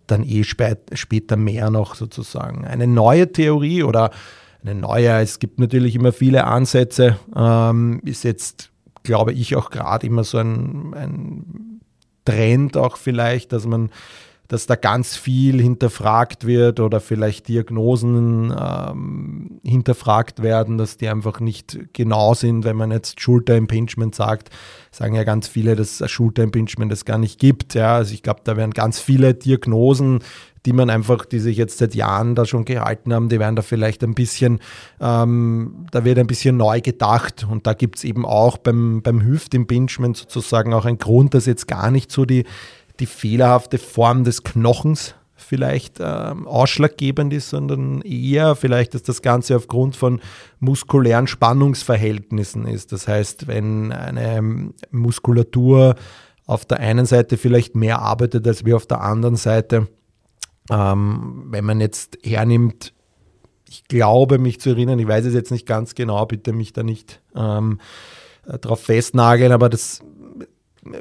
dann 0.09 0.25
eh 0.25 0.43
spät, 0.43 0.79
später 0.95 1.37
mehr 1.37 1.71
noch 1.71 1.95
sozusagen. 1.95 2.65
Eine 2.65 2.89
neue 2.89 3.31
Theorie 3.31 3.85
oder 3.85 4.11
eine 4.65 4.75
neue, 4.75 5.21
es 5.21 5.39
gibt 5.39 5.61
natürlich 5.61 5.95
immer 5.95 6.11
viele 6.11 6.43
Ansätze, 6.43 7.17
ähm, 7.37 8.01
ist 8.05 8.25
jetzt, 8.25 8.73
glaube 9.05 9.35
ich, 9.35 9.55
auch 9.55 9.71
gerade 9.71 10.05
immer 10.05 10.25
so 10.25 10.39
ein, 10.39 10.95
ein 10.95 11.81
Trend 12.25 12.77
auch 12.77 12.97
vielleicht, 12.97 13.53
dass 13.53 13.69
man 13.69 13.91
dass 14.49 14.67
da 14.67 14.77
ganz 14.77 15.17
viel 15.17 15.61
hinterfragt 15.61 16.47
wird 16.47 16.81
oder 16.81 17.01
vielleicht 17.01 17.49
Diagnosen 17.49 18.55
ähm, 18.59 19.61
hinterfragt 19.65 20.43
werden, 20.43 20.79
dass 20.79 20.97
die 20.97 21.09
einfach 21.09 21.41
nicht 21.41 21.79
genau 21.93 22.35
sind. 22.35 22.65
Wenn 22.65 22.77
man 22.77 22.91
jetzt 22.91 23.21
Schulter-Impingement 23.21 24.15
sagt, 24.15 24.51
sagen 24.91 25.15
ja 25.15 25.25
ganz 25.25 25.49
viele, 25.49 25.77
dass 25.77 26.03
Schulter-Impingement 26.11 26.93
es 26.93 27.05
gar 27.05 27.19
nicht 27.19 27.39
gibt. 27.39 27.75
Ja, 27.75 27.97
also 27.97 28.15
ich 28.15 28.23
glaube, 28.23 28.41
da 28.45 28.57
werden 28.57 28.73
ganz 28.73 29.01
viele 29.01 29.35
Diagnosen 29.35 30.21
die 30.67 30.73
man 30.73 30.91
einfach, 30.91 31.25
die 31.25 31.39
sich 31.39 31.57
jetzt 31.57 31.79
seit 31.79 31.95
Jahren 31.95 32.35
da 32.35 32.45
schon 32.45 32.65
gehalten 32.65 33.15
haben, 33.15 33.29
die 33.29 33.39
werden 33.39 33.55
da 33.55 33.63
vielleicht 33.63 34.03
ein 34.03 34.15
bisschen, 34.15 34.59
ähm, 35.01 35.87
da 35.93 36.05
wird 36.05 36.19
ein 36.19 36.27
bisschen 36.27 36.57
neu 36.57 36.81
gedacht. 36.81 37.47
Und 37.49 37.69
da 37.69 37.73
gibt 37.73 37.99
es 37.99 38.05
eben 38.05 38.27
auch 38.27 38.59
beim, 38.59 39.01
beim 39.01 39.23
Hüftimpingement 39.23 40.17
sozusagen 40.17 40.75
auch 40.75 40.85
einen 40.85 40.99
Grund, 40.99 41.35
dass 41.35 41.47
jetzt 41.47 41.69
gar 41.69 41.93
nicht 41.93 42.11
so 42.11 42.25
die, 42.25 42.45
die 43.01 43.07
fehlerhafte 43.07 43.79
Form 43.79 44.25
des 44.25 44.43
Knochens 44.43 45.15
vielleicht 45.37 45.99
ähm, 46.01 46.49
ausschlaggebend 46.49 47.33
ist, 47.33 47.51
sondern 47.51 48.01
eher 48.03 48.57
vielleicht, 48.57 48.95
dass 48.95 49.03
das 49.03 49.23
Ganze 49.23 49.57
aufgrund 49.57 49.95
von 49.95 50.21
muskulären 50.61 51.27
Spannungsverhältnissen 51.27 52.67
ist. 52.67 52.93
Das 52.93 53.07
heißt, 53.07 53.47
wenn 53.47 53.93
eine 53.93 54.73
Muskulatur 54.91 55.95
auf 56.47 56.65
der 56.65 56.81
einen 56.81 57.07
Seite 57.07 57.37
vielleicht 57.37 57.77
mehr 57.77 58.01
arbeitet 58.01 58.47
als 58.47 58.65
wie 58.65 58.75
auf 58.75 58.87
der 58.87 59.03
anderen 59.03 59.37
Seite, 59.37 59.89
ähm, 60.71 61.45
wenn 61.51 61.65
man 61.65 61.81
jetzt 61.81 62.19
hernimmt, 62.25 62.93
ich 63.69 63.85
glaube 63.85 64.39
mich 64.39 64.61
zu 64.61 64.71
erinnern, 64.71 64.99
ich 64.99 65.09
weiß 65.09 65.27
es 65.27 65.35
jetzt 65.35 65.51
nicht 65.51 65.67
ganz 65.67 65.95
genau, 65.95 66.25
bitte 66.27 66.53
mich 66.53 66.73
da 66.73 66.83
nicht 66.83 67.21
ähm, 67.35 67.81
äh, 68.47 68.59
drauf 68.59 68.81
festnageln, 68.81 69.53
aber 69.53 69.69
das 69.69 70.01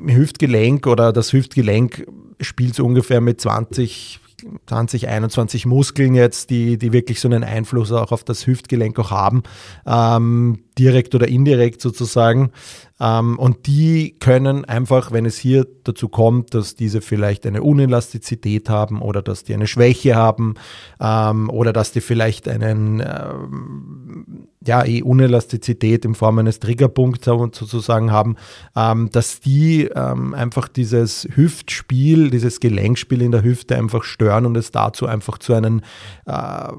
Hüftgelenk 0.05 0.87
oder 0.87 1.13
das 1.13 1.33
Hüftgelenk 1.33 2.07
spielt 2.41 2.75
so 2.75 2.85
ungefähr 2.85 3.21
mit 3.21 3.41
20, 3.41 4.19
20, 4.67 5.07
21 5.07 5.65
Muskeln 5.65 6.13
jetzt, 6.15 6.49
die, 6.49 6.77
die 6.77 6.93
wirklich 6.93 7.19
so 7.19 7.27
einen 7.27 7.43
Einfluss 7.43 7.91
auch 7.91 8.11
auf 8.11 8.23
das 8.23 8.47
Hüftgelenk 8.47 8.99
auch 8.99 9.11
haben, 9.11 9.43
ähm, 9.85 10.59
direkt 10.77 11.15
oder 11.15 11.27
indirekt 11.27 11.81
sozusagen. 11.81 12.51
Ähm, 12.99 13.37
und 13.37 13.67
die 13.67 14.15
können 14.19 14.65
einfach, 14.65 15.11
wenn 15.11 15.25
es 15.25 15.37
hier 15.37 15.67
dazu 15.83 16.07
kommt, 16.07 16.53
dass 16.53 16.75
diese 16.75 17.01
vielleicht 17.01 17.45
eine 17.45 17.61
Unelastizität 17.61 18.69
haben 18.69 19.01
oder 19.01 19.21
dass 19.21 19.43
die 19.43 19.53
eine 19.53 19.67
Schwäche 19.67 20.15
haben 20.15 20.55
ähm, 21.01 21.49
oder 21.49 21.73
dass 21.73 21.91
die 21.91 22.01
vielleicht 22.01 22.47
einen, 22.47 23.01
ähm, 23.01 24.47
ja, 24.65 24.85
eh 24.85 25.01
Unelastizität 25.01 26.05
in 26.05 26.15
Form 26.15 26.39
eines 26.39 26.59
Triggerpunkts 26.59 27.25
sozusagen 27.25 28.11
haben, 28.11 28.35
dass 28.73 29.39
die 29.39 29.91
einfach 29.95 30.67
dieses 30.67 31.27
Hüftspiel, 31.35 32.31
dieses 32.31 32.59
Gelenkspiel 32.59 33.21
in 33.21 33.31
der 33.31 33.43
Hüfte 33.43 33.75
einfach 33.75 34.03
stören 34.03 34.47
und 34.47 34.57
es 34.57 34.71
dazu 34.71 35.05
einfach 35.05 35.37
zu 35.37 35.53
einem, 35.53 35.81
äh, 36.25 36.71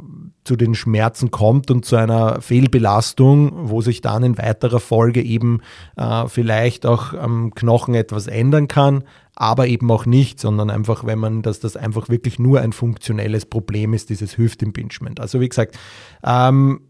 zu 0.42 0.56
den 0.56 0.74
Schmerzen 0.74 1.30
kommt 1.30 1.70
und 1.70 1.84
zu 1.84 1.96
einer 1.96 2.40
Fehlbelastung, 2.40 3.70
wo 3.70 3.80
sich 3.80 4.00
dann 4.00 4.22
in 4.22 4.38
weiterer 4.38 4.80
Folge 4.80 5.22
eben 5.22 5.60
äh, 6.06 6.28
vielleicht 6.28 6.86
auch 6.86 7.12
am 7.14 7.54
Knochen 7.54 7.94
etwas 7.94 8.26
ändern 8.26 8.68
kann, 8.68 9.04
aber 9.34 9.66
eben 9.66 9.90
auch 9.90 10.06
nicht, 10.06 10.40
sondern 10.40 10.70
einfach, 10.70 11.04
wenn 11.04 11.18
man, 11.18 11.42
dass 11.42 11.60
das 11.60 11.76
einfach 11.76 12.08
wirklich 12.08 12.38
nur 12.38 12.60
ein 12.60 12.72
funktionelles 12.72 13.46
Problem 13.46 13.92
ist, 13.92 14.10
dieses 14.10 14.38
Hüftimpingement. 14.38 15.20
Also 15.20 15.40
wie 15.40 15.48
gesagt, 15.48 15.78
ähm, 16.24 16.80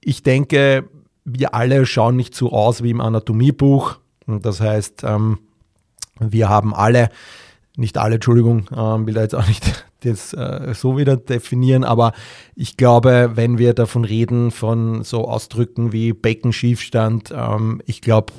ich 0.00 0.22
denke, 0.22 0.88
wir 1.24 1.54
alle 1.54 1.84
schauen 1.86 2.16
nicht 2.16 2.34
so 2.34 2.52
aus 2.52 2.82
wie 2.82 2.90
im 2.90 3.00
Anatomiebuch. 3.00 3.98
Das 4.26 4.60
heißt, 4.60 5.04
ähm, 5.04 5.38
wir 6.18 6.48
haben 6.48 6.74
alle 6.74 7.10
nicht 7.76 7.98
alle, 7.98 8.16
Entschuldigung, 8.16 8.66
ähm, 8.76 9.06
will 9.06 9.14
da 9.14 9.22
jetzt 9.22 9.34
auch 9.34 9.46
nicht 9.46 9.86
das 10.00 10.32
äh, 10.32 10.74
so 10.74 10.96
wieder 10.96 11.16
definieren, 11.16 11.84
aber 11.84 12.12
ich 12.54 12.76
glaube, 12.76 13.32
wenn 13.34 13.58
wir 13.58 13.74
davon 13.74 14.04
reden, 14.04 14.50
von 14.50 15.04
so 15.04 15.28
Ausdrücken 15.28 15.92
wie 15.92 16.12
Beckenschiefstand, 16.12 17.32
ähm, 17.34 17.80
ich 17.86 18.00
glaube, 18.00 18.32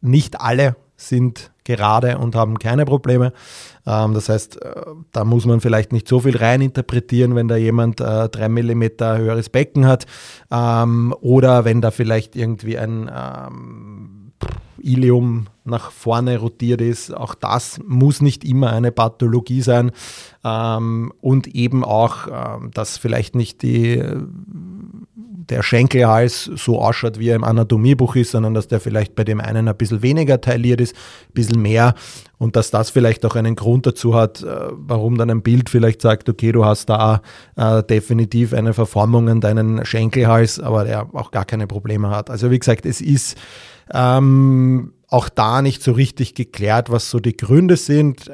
nicht 0.00 0.40
alle 0.40 0.76
sind 0.96 1.50
gerade 1.64 2.18
und 2.18 2.34
haben 2.34 2.58
keine 2.58 2.84
Probleme. 2.84 3.32
Ähm, 3.86 4.14
das 4.14 4.28
heißt, 4.28 4.62
äh, 4.62 4.72
da 5.12 5.24
muss 5.24 5.46
man 5.46 5.60
vielleicht 5.60 5.92
nicht 5.92 6.08
so 6.08 6.20
viel 6.20 6.36
rein 6.36 6.60
interpretieren, 6.60 7.34
wenn 7.34 7.48
da 7.48 7.56
jemand 7.56 8.00
äh, 8.00 8.28
drei 8.28 8.48
Millimeter 8.48 9.18
höheres 9.18 9.48
Becken 9.48 9.86
hat 9.86 10.06
ähm, 10.50 11.14
oder 11.20 11.64
wenn 11.64 11.80
da 11.80 11.90
vielleicht 11.90 12.36
irgendwie 12.36 12.78
ein 12.78 13.10
Ilium 14.82 15.46
nach 15.64 15.90
vorne 15.90 16.38
rotiert 16.38 16.80
ist. 16.80 17.14
Auch 17.14 17.34
das 17.34 17.80
muss 17.86 18.20
nicht 18.20 18.44
immer 18.44 18.72
eine 18.72 18.92
Pathologie 18.92 19.62
sein. 19.62 19.92
Ähm, 20.44 21.12
und 21.20 21.48
eben 21.48 21.84
auch, 21.84 22.26
ähm, 22.28 22.70
dass 22.72 22.98
vielleicht 22.98 23.34
nicht 23.34 23.62
die, 23.62 24.02
der 25.14 25.62
Schenkelhals 25.62 26.50
so 26.56 26.80
ausschaut, 26.80 27.18
wie 27.18 27.28
er 27.28 27.36
im 27.36 27.44
Anatomiebuch 27.44 28.16
ist, 28.16 28.32
sondern 28.32 28.54
dass 28.54 28.68
der 28.68 28.80
vielleicht 28.80 29.14
bei 29.14 29.24
dem 29.24 29.40
einen 29.40 29.68
ein 29.68 29.76
bisschen 29.76 30.02
weniger 30.02 30.40
tailliert 30.40 30.80
ist, 30.80 30.94
ein 30.96 31.34
bisschen 31.34 31.62
mehr. 31.62 31.94
Und 32.38 32.56
dass 32.56 32.72
das 32.72 32.90
vielleicht 32.90 33.24
auch 33.24 33.36
einen 33.36 33.54
Grund 33.54 33.86
dazu 33.86 34.14
hat, 34.14 34.42
äh, 34.42 34.46
warum 34.72 35.16
dann 35.16 35.30
ein 35.30 35.42
Bild 35.42 35.70
vielleicht 35.70 36.02
sagt, 36.02 36.28
okay, 36.28 36.50
du 36.50 36.64
hast 36.64 36.86
da 36.88 37.22
äh, 37.56 37.84
definitiv 37.84 38.52
eine 38.52 38.72
Verformung 38.72 39.28
an 39.28 39.40
deinen 39.40 39.84
Schenkelhals, 39.84 40.58
aber 40.58 40.84
der 40.84 41.08
auch 41.12 41.30
gar 41.30 41.44
keine 41.44 41.68
Probleme 41.68 42.10
hat. 42.10 42.30
Also 42.30 42.50
wie 42.50 42.58
gesagt, 42.58 42.84
es 42.84 43.00
ist 43.00 43.36
ähm, 43.92 44.92
auch 45.08 45.28
da 45.28 45.62
nicht 45.62 45.82
so 45.82 45.92
richtig 45.92 46.34
geklärt, 46.34 46.90
was 46.90 47.10
so 47.10 47.20
die 47.20 47.36
Gründe 47.36 47.76
sind, 47.76 48.30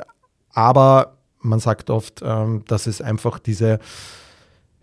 aber 0.52 1.18
man 1.40 1.60
sagt 1.60 1.90
oft, 1.90 2.22
ähm, 2.24 2.64
dass 2.66 2.86
es 2.86 3.00
einfach 3.00 3.38
diese 3.38 3.78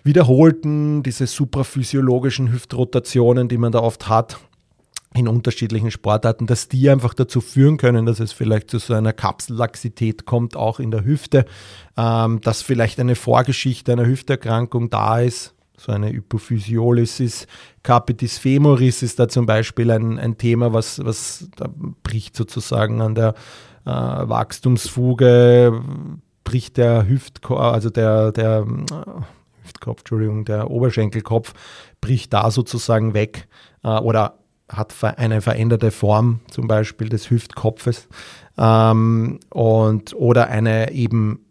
wiederholten, 0.03 1.03
diese 1.03 1.25
supraphysiologischen 1.25 2.51
Hüftrotationen, 2.51 3.47
die 3.47 3.57
man 3.57 3.71
da 3.71 3.79
oft 3.79 4.07
hat, 4.07 4.37
in 5.15 5.27
unterschiedlichen 5.27 5.91
Sportarten, 5.91 6.45
dass 6.45 6.67
die 6.67 6.89
einfach 6.89 7.13
dazu 7.13 7.39
führen 7.41 7.77
können, 7.77 8.05
dass 8.05 8.19
es 8.19 8.33
vielleicht 8.33 8.69
zu 8.69 8.79
so 8.79 8.93
einer 8.93 9.13
Kapsellaxität 9.13 10.25
kommt, 10.25 10.55
auch 10.55 10.79
in 10.79 10.91
der 10.91 11.05
Hüfte, 11.05 11.45
ähm, 11.97 12.41
dass 12.41 12.61
vielleicht 12.61 12.99
eine 12.99 13.15
Vorgeschichte 13.15 13.93
einer 13.93 14.05
Hüfterkrankung 14.05 14.89
da 14.89 15.21
ist, 15.21 15.54
so 15.77 15.91
eine 15.91 16.09
Hypophysiolysis, 16.11 17.47
Capitis 17.83 18.37
femoris 18.37 19.03
ist 19.03 19.19
da 19.19 19.27
zum 19.27 19.45
Beispiel 19.45 19.91
ein, 19.91 20.19
ein 20.19 20.37
Thema, 20.37 20.73
was, 20.73 21.03
was 21.03 21.49
da 21.55 21.69
bricht 22.03 22.35
sozusagen 22.35 23.01
an 23.01 23.15
der 23.15 23.35
äh, 23.85 23.89
Wachstumsfuge, 23.89 25.81
bricht 26.43 26.77
der 26.77 27.07
Hüftkopf, 27.07 27.59
also 27.59 27.89
der, 27.89 28.31
der 28.31 28.65
äh, 28.65 29.63
Hüftkopf, 29.63 29.99
Entschuldigung, 29.99 30.45
der 30.45 30.71
Oberschenkelkopf 30.71 31.53
bricht 32.01 32.33
da 32.33 32.51
sozusagen 32.51 33.13
weg 33.13 33.47
äh, 33.83 33.89
oder 33.89 34.39
hat 34.69 34.95
eine 35.03 35.41
veränderte 35.41 35.91
Form 35.91 36.39
zum 36.49 36.67
Beispiel 36.67 37.09
des 37.09 37.29
Hüftkopfes 37.29 38.07
ähm, 38.57 39.39
und 39.49 40.15
oder 40.15 40.47
eine 40.47 40.91
eben 40.91 41.44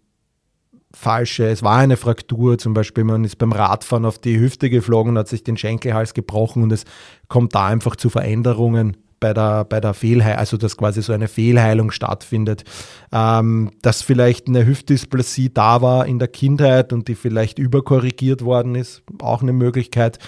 falsche, 0.94 1.46
es 1.48 1.62
war 1.62 1.76
eine 1.76 1.96
Fraktur, 1.96 2.58
zum 2.58 2.72
Beispiel 2.72 3.04
man 3.04 3.24
ist 3.24 3.36
beim 3.36 3.52
Radfahren 3.52 4.04
auf 4.04 4.18
die 4.18 4.38
Hüfte 4.38 4.70
geflogen 4.70 5.12
und 5.12 5.18
hat 5.18 5.28
sich 5.28 5.44
den 5.44 5.56
Schenkelhals 5.56 6.14
gebrochen 6.14 6.62
und 6.62 6.72
es 6.72 6.84
kommt 7.28 7.54
da 7.54 7.66
einfach 7.66 7.96
zu 7.96 8.10
Veränderungen 8.10 8.96
bei 9.24 9.32
der, 9.32 9.64
bei 9.64 9.80
der 9.80 9.94
Fehlheilung, 9.94 10.38
also 10.38 10.58
dass 10.58 10.76
quasi 10.76 11.00
so 11.00 11.14
eine 11.14 11.28
Fehlheilung 11.28 11.90
stattfindet. 11.90 12.64
Ähm, 13.10 13.70
dass 13.80 14.02
vielleicht 14.02 14.48
eine 14.48 14.66
Hüftdysplasie 14.66 15.48
da 15.48 15.80
war 15.80 16.06
in 16.06 16.18
der 16.18 16.28
Kindheit 16.28 16.92
und 16.92 17.08
die 17.08 17.14
vielleicht 17.14 17.58
überkorrigiert 17.58 18.42
worden 18.42 18.74
ist, 18.74 19.02
auch 19.22 19.40
eine 19.40 19.54
Möglichkeit. 19.54 20.18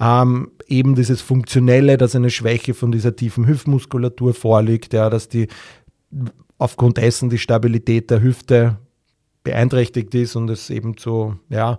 Ähm, 0.00 0.52
eben 0.66 0.94
dieses 0.94 1.20
Funktionelle, 1.20 1.98
dass 1.98 2.16
eine 2.16 2.30
Schwäche 2.30 2.72
von 2.72 2.92
dieser 2.92 3.14
tiefen 3.14 3.46
Hüftmuskulatur 3.46 4.32
vorliegt, 4.32 4.94
ja, 4.94 5.10
dass 5.10 5.28
die 5.28 5.48
aufgrund 6.56 6.96
dessen 6.96 7.28
die 7.28 7.38
Stabilität 7.38 8.10
der 8.10 8.22
Hüfte 8.22 8.78
beeinträchtigt 9.46 10.12
ist 10.16 10.34
und 10.34 10.50
es 10.50 10.70
eben 10.70 10.96
zu, 10.96 11.36
ja, 11.48 11.78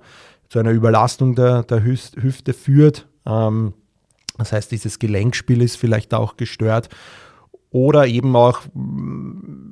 zu 0.50 0.60
einer 0.60 0.72
Überlastung 0.72 1.36
der, 1.36 1.64
der 1.64 1.84
Hüfte 1.84 2.54
führt. 2.54 3.08
Ähm, 3.26 3.74
das 4.38 4.54
heißt, 4.54 4.72
dieses 4.72 5.00
Gelenkspiel 5.00 5.62
ist 5.62 5.76
vielleicht 5.76 6.14
auch 6.14 6.38
gestört. 6.38 6.90
Oder 7.70 8.08
eben 8.08 8.34
auch 8.38 8.62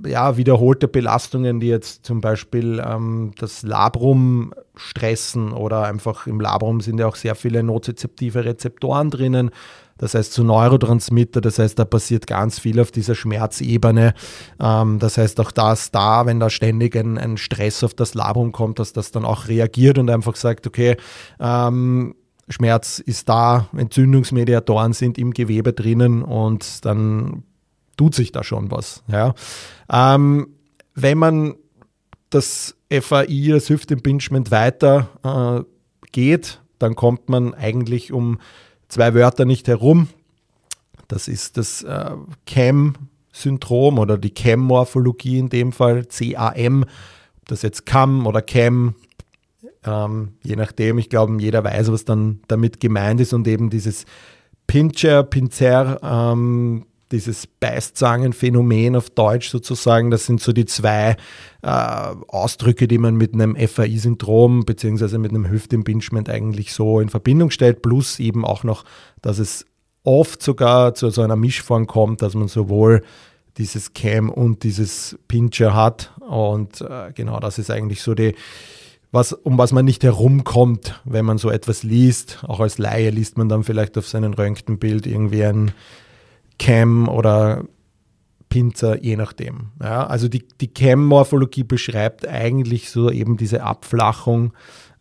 ja, 0.05 0.35
wiederholte 0.35 0.89
Belastungen, 0.89 1.61
die 1.61 1.67
jetzt 1.67 2.05
zum 2.05 2.19
Beispiel 2.19 2.83
ähm, 2.85 3.31
das 3.39 3.63
Labrum 3.63 4.53
stressen 4.75 5.53
oder 5.53 5.85
einfach 5.85 6.27
im 6.27 6.41
Labrum 6.41 6.81
sind 6.81 6.99
ja 6.99 7.07
auch 7.07 7.15
sehr 7.15 7.35
viele 7.35 7.63
nozizeptive 7.63 8.43
Rezeptoren 8.43 9.09
drinnen. 9.09 9.51
Das 9.97 10.13
heißt, 10.13 10.33
zu 10.33 10.43
Neurotransmitter, 10.43 11.39
das 11.39 11.57
heißt, 11.57 11.79
da 11.79 11.85
passiert 11.85 12.27
ganz 12.27 12.59
viel 12.59 12.79
auf 12.81 12.91
dieser 12.91 13.15
Schmerzebene. 13.15 14.13
Ähm, 14.59 14.99
das 14.99 15.17
heißt, 15.17 15.39
auch 15.39 15.51
das 15.51 15.91
da, 15.91 16.25
wenn 16.25 16.39
da 16.39 16.49
ständig 16.49 16.97
ein, 16.97 17.17
ein, 17.17 17.37
Stress 17.37 17.83
auf 17.83 17.93
das 17.93 18.13
Labrum 18.13 18.51
kommt, 18.51 18.79
dass 18.79 18.91
das 18.91 19.11
dann 19.11 19.23
auch 19.23 19.47
reagiert 19.47 19.97
und 19.97 20.09
einfach 20.09 20.35
sagt, 20.35 20.67
okay, 20.67 20.97
ähm, 21.39 22.15
Schmerz 22.49 22.99
ist 22.99 23.29
da, 23.29 23.69
Entzündungsmediatoren 23.75 24.93
sind 24.93 25.17
im 25.17 25.31
Gewebe 25.31 25.73
drinnen 25.73 26.23
und 26.23 26.85
dann 26.85 27.43
tut 27.97 28.13
sich 28.13 28.31
da 28.31 28.43
schon 28.43 28.71
was. 28.71 29.01
Ja. 29.07 29.33
Ähm, 29.89 30.47
wenn 30.93 31.17
man 31.17 31.55
das 32.29 32.75
FAI, 32.91 33.49
das 33.51 33.69
Hüftimpingement 33.69 34.51
weiter 34.51 35.09
äh, 35.23 36.09
geht, 36.11 36.61
dann 36.79 36.95
kommt 36.95 37.29
man 37.29 37.53
eigentlich 37.53 38.11
um 38.11 38.39
zwei 38.95 39.13
Wörter 39.13 39.43
nicht 39.43 39.67
herum. 39.67 40.07
Das 41.09 41.27
ist 41.27 41.57
das 41.57 41.83
äh, 41.83 42.11
CAM-Syndrom 42.45 43.99
oder 43.99 44.17
die 44.17 44.33
CAM-Morphologie 44.33 45.37
in 45.37 45.49
dem 45.49 45.73
Fall, 45.73 46.05
CAM, 46.05 46.85
das 47.45 47.61
jetzt 47.61 47.85
CAM 47.85 48.25
oder 48.25 48.41
CAM, 48.41 48.95
ähm, 49.83 50.29
je 50.43 50.55
nachdem, 50.55 50.97
ich 50.97 51.09
glaube, 51.09 51.35
jeder 51.41 51.61
weiß, 51.61 51.91
was 51.91 52.05
dann 52.05 52.39
damit 52.47 52.79
gemeint 52.79 53.19
ist. 53.19 53.33
Und 53.33 53.49
eben 53.49 53.69
dieses 53.69 54.05
Pincher, 54.65 55.23
Pinzer, 55.23 55.99
ähm, 56.01 56.85
dieses 57.11 57.47
Beißzangenphänomen 57.47 58.95
auf 58.95 59.09
Deutsch 59.09 59.49
sozusagen, 59.49 60.11
das 60.11 60.25
sind 60.25 60.41
so 60.41 60.53
die 60.53 60.65
zwei 60.65 61.17
äh, 61.61 61.67
Ausdrücke, 61.67 62.87
die 62.87 62.97
man 62.97 63.15
mit 63.15 63.33
einem 63.33 63.55
FAI-Syndrom 63.55 64.65
beziehungsweise 64.65 65.17
mit 65.17 65.31
einem 65.31 65.49
Hüftimpingement 65.49 66.29
eigentlich 66.29 66.73
so 66.73 66.99
in 66.99 67.09
Verbindung 67.09 67.51
stellt, 67.51 67.81
plus 67.81 68.19
eben 68.19 68.43
auch 68.43 68.63
noch, 68.63 68.85
dass 69.21 69.39
es 69.39 69.65
oft 70.03 70.41
sogar 70.41 70.93
zu 70.93 71.09
so 71.09 71.21
einer 71.21 71.35
Mischform 71.35 71.87
kommt, 71.87 72.21
dass 72.21 72.33
man 72.33 72.47
sowohl 72.47 73.03
dieses 73.57 73.93
Cam 73.93 74.29
und 74.29 74.63
dieses 74.63 75.17
Pincher 75.27 75.73
hat 75.73 76.11
und 76.27 76.81
äh, 76.81 77.11
genau 77.13 77.39
das 77.39 77.57
ist 77.57 77.71
eigentlich 77.71 78.01
so 78.01 78.13
die 78.13 78.35
was, 79.11 79.31
um 79.31 79.57
was 79.57 79.71
man 79.71 79.85
nicht 79.85 80.03
herumkommt, 80.03 80.99
wenn 81.05 81.23
man 81.23 81.37
so 81.37 81.49
etwas 81.49 81.83
liest. 81.83 82.43
Auch 82.45 82.59
als 82.59 82.77
Laie 82.77 83.11
liest 83.11 83.37
man 83.37 83.47
dann 83.47 83.63
vielleicht 83.63 83.97
auf 83.97 84.07
seinem 84.07 84.33
Röntgenbild 84.33 85.07
irgendwie 85.07 85.45
ein 85.45 85.71
Cam 86.57 87.07
oder 87.07 87.63
Pinzer, 88.49 89.03
je 89.03 89.17
nachdem. 89.17 89.71
Ja, 89.81 90.07
also 90.07 90.27
die, 90.27 90.47
die 90.61 90.73
Cam-Morphologie 90.73 91.63
beschreibt 91.63 92.27
eigentlich 92.27 92.89
so 92.89 93.09
eben 93.09 93.37
diese 93.37 93.63
Abflachung 93.63 94.53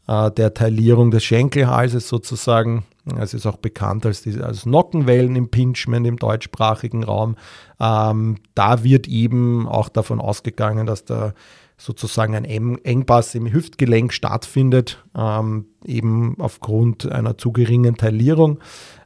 äh, 0.08 0.30
der 0.30 0.54
Teilierung 0.54 1.11
des 1.11 1.25
Schenkelhalses 1.25 2.08
sozusagen. 2.08 2.84
Es 3.18 3.34
ist 3.34 3.46
auch 3.46 3.58
bekannt 3.58 4.06
als, 4.06 4.23
diese, 4.23 4.44
als 4.44 4.66
Nockenwellen-Impingement 4.66 6.06
im 6.06 6.16
deutschsprachigen 6.16 7.04
Raum. 7.04 7.37
Ähm, 7.78 8.38
da 8.54 8.82
wird 8.82 9.06
eben 9.06 9.68
auch 9.68 9.88
davon 9.88 10.20
ausgegangen, 10.20 10.87
dass 10.87 11.04
da 11.04 11.34
sozusagen 11.76 12.34
ein 12.34 12.44
Engpass 12.44 13.34
im 13.34 13.52
Hüftgelenk 13.52 14.12
stattfindet, 14.12 15.04
ähm, 15.14 15.66
eben 15.84 16.37
aufgrund 16.38 17.11
einer 17.11 17.37
zu 17.37 17.52
geringen 17.52 17.96
Teilierung. 17.96 18.58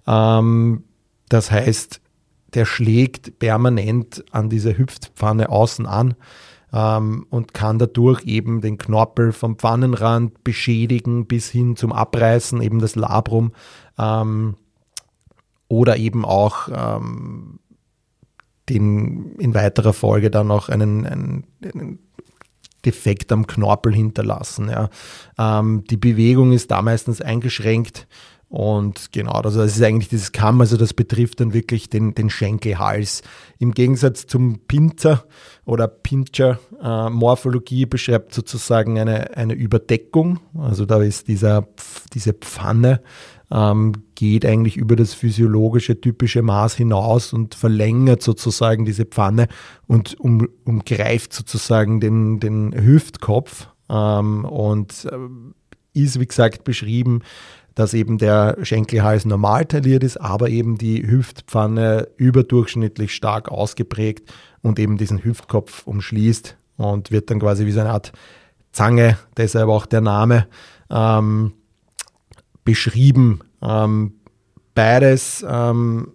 Ähm, 0.06 0.84
das 1.28 1.50
heißt, 1.50 2.00
der 2.54 2.64
schlägt 2.64 3.38
permanent 3.38 4.24
an 4.30 4.48
dieser 4.48 4.76
Hüftpfanne 4.76 5.48
außen 5.48 5.86
an 5.86 6.14
ähm, 6.72 7.26
und 7.30 7.54
kann 7.54 7.78
dadurch 7.78 8.24
eben 8.24 8.60
den 8.60 8.78
Knorpel 8.78 9.32
vom 9.32 9.56
Pfannenrand 9.56 10.44
beschädigen 10.44 11.26
bis 11.26 11.48
hin 11.48 11.76
zum 11.76 11.92
Abreißen, 11.92 12.60
eben 12.62 12.78
das 12.78 12.94
Labrum 12.94 13.52
ähm, 13.98 14.56
oder 15.68 15.96
eben 15.96 16.24
auch 16.24 16.68
ähm, 16.72 17.60
den 18.68 19.32
in 19.38 19.54
weiterer 19.54 19.92
Folge 19.92 20.30
dann 20.30 20.50
auch 20.50 20.68
einen, 20.68 21.06
einen, 21.06 21.44
einen 21.62 21.98
Defekt 22.84 23.32
am 23.32 23.46
Knorpel 23.46 23.94
hinterlassen. 23.94 24.70
Ja. 24.70 24.88
Ähm, 25.38 25.84
die 25.90 25.96
Bewegung 25.96 26.52
ist 26.52 26.70
da 26.70 26.80
meistens 26.82 27.20
eingeschränkt 27.20 28.06
und 28.48 29.12
genau, 29.12 29.32
also 29.32 29.60
das 29.60 29.76
ist 29.76 29.82
eigentlich 29.82 30.08
dieses 30.08 30.32
Kamm, 30.32 30.62
also 30.62 30.78
das 30.78 30.94
betrifft 30.94 31.40
dann 31.40 31.52
wirklich 31.52 31.90
den, 31.90 32.14
den 32.14 32.30
Schenkelhals. 32.30 33.22
Im 33.58 33.72
Gegensatz 33.72 34.26
zum 34.26 34.60
Pinzer 34.66 35.24
oder 35.66 35.86
Pincher-Morphologie 35.86 37.82
äh, 37.82 37.86
beschreibt 37.86 38.32
sozusagen 38.32 38.98
eine, 38.98 39.36
eine 39.36 39.52
Überdeckung. 39.52 40.40
Also 40.56 40.86
da 40.86 41.02
ist 41.02 41.28
dieser, 41.28 41.68
diese 42.14 42.32
Pfanne, 42.32 43.02
ähm, 43.50 43.92
geht 44.14 44.46
eigentlich 44.46 44.78
über 44.78 44.96
das 44.96 45.12
physiologische 45.12 46.00
typische 46.00 46.40
Maß 46.40 46.74
hinaus 46.74 47.34
und 47.34 47.54
verlängert 47.54 48.22
sozusagen 48.22 48.86
diese 48.86 49.04
Pfanne 49.04 49.48
und 49.86 50.18
um, 50.20 50.48
umgreift 50.64 51.34
sozusagen 51.34 52.00
den, 52.00 52.40
den 52.40 52.74
Hüftkopf 52.74 53.68
ähm, 53.90 54.46
und 54.46 55.06
äh, 55.10 55.18
ist, 55.94 56.20
wie 56.20 56.26
gesagt, 56.26 56.64
beschrieben 56.64 57.22
dass 57.78 57.94
eben 57.94 58.18
der 58.18 58.56
Schenkelhals 58.62 59.24
normal 59.24 59.64
tailliert 59.64 60.02
ist, 60.02 60.16
aber 60.16 60.48
eben 60.48 60.78
die 60.78 61.08
Hüftpfanne 61.08 62.08
überdurchschnittlich 62.16 63.14
stark 63.14 63.52
ausgeprägt 63.52 64.32
und 64.62 64.80
eben 64.80 64.98
diesen 64.98 65.22
Hüftkopf 65.22 65.86
umschließt 65.86 66.56
und 66.76 67.12
wird 67.12 67.30
dann 67.30 67.38
quasi 67.38 67.66
wie 67.66 67.70
so 67.70 67.78
eine 67.78 67.90
Art 67.90 68.10
Zange, 68.72 69.16
deshalb 69.36 69.68
auch 69.68 69.86
der 69.86 70.00
Name, 70.00 70.48
ähm, 70.90 71.52
beschrieben. 72.64 73.42
Ähm, 73.62 74.14
beides 74.74 75.46
ähm, 75.48 76.14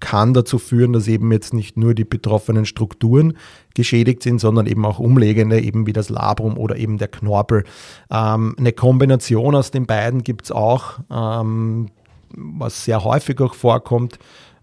kann 0.00 0.34
dazu 0.34 0.58
führen, 0.58 0.92
dass 0.92 1.08
eben 1.08 1.30
jetzt 1.32 1.52
nicht 1.54 1.76
nur 1.76 1.94
die 1.94 2.04
betroffenen 2.04 2.66
Strukturen 2.66 3.36
geschädigt 3.74 4.22
sind, 4.22 4.40
sondern 4.40 4.66
eben 4.66 4.84
auch 4.84 4.98
umlegende, 4.98 5.60
eben 5.60 5.86
wie 5.86 5.92
das 5.92 6.08
Labrum 6.08 6.56
oder 6.56 6.76
eben 6.76 6.98
der 6.98 7.08
Knorpel. 7.08 7.64
Ähm, 8.10 8.54
eine 8.58 8.72
Kombination 8.72 9.54
aus 9.54 9.70
den 9.70 9.86
beiden 9.86 10.22
gibt 10.22 10.46
es 10.46 10.52
auch, 10.52 11.00
ähm, 11.10 11.88
was 12.30 12.84
sehr 12.84 13.04
häufig 13.04 13.40
auch 13.40 13.54
vorkommt. 13.54 14.18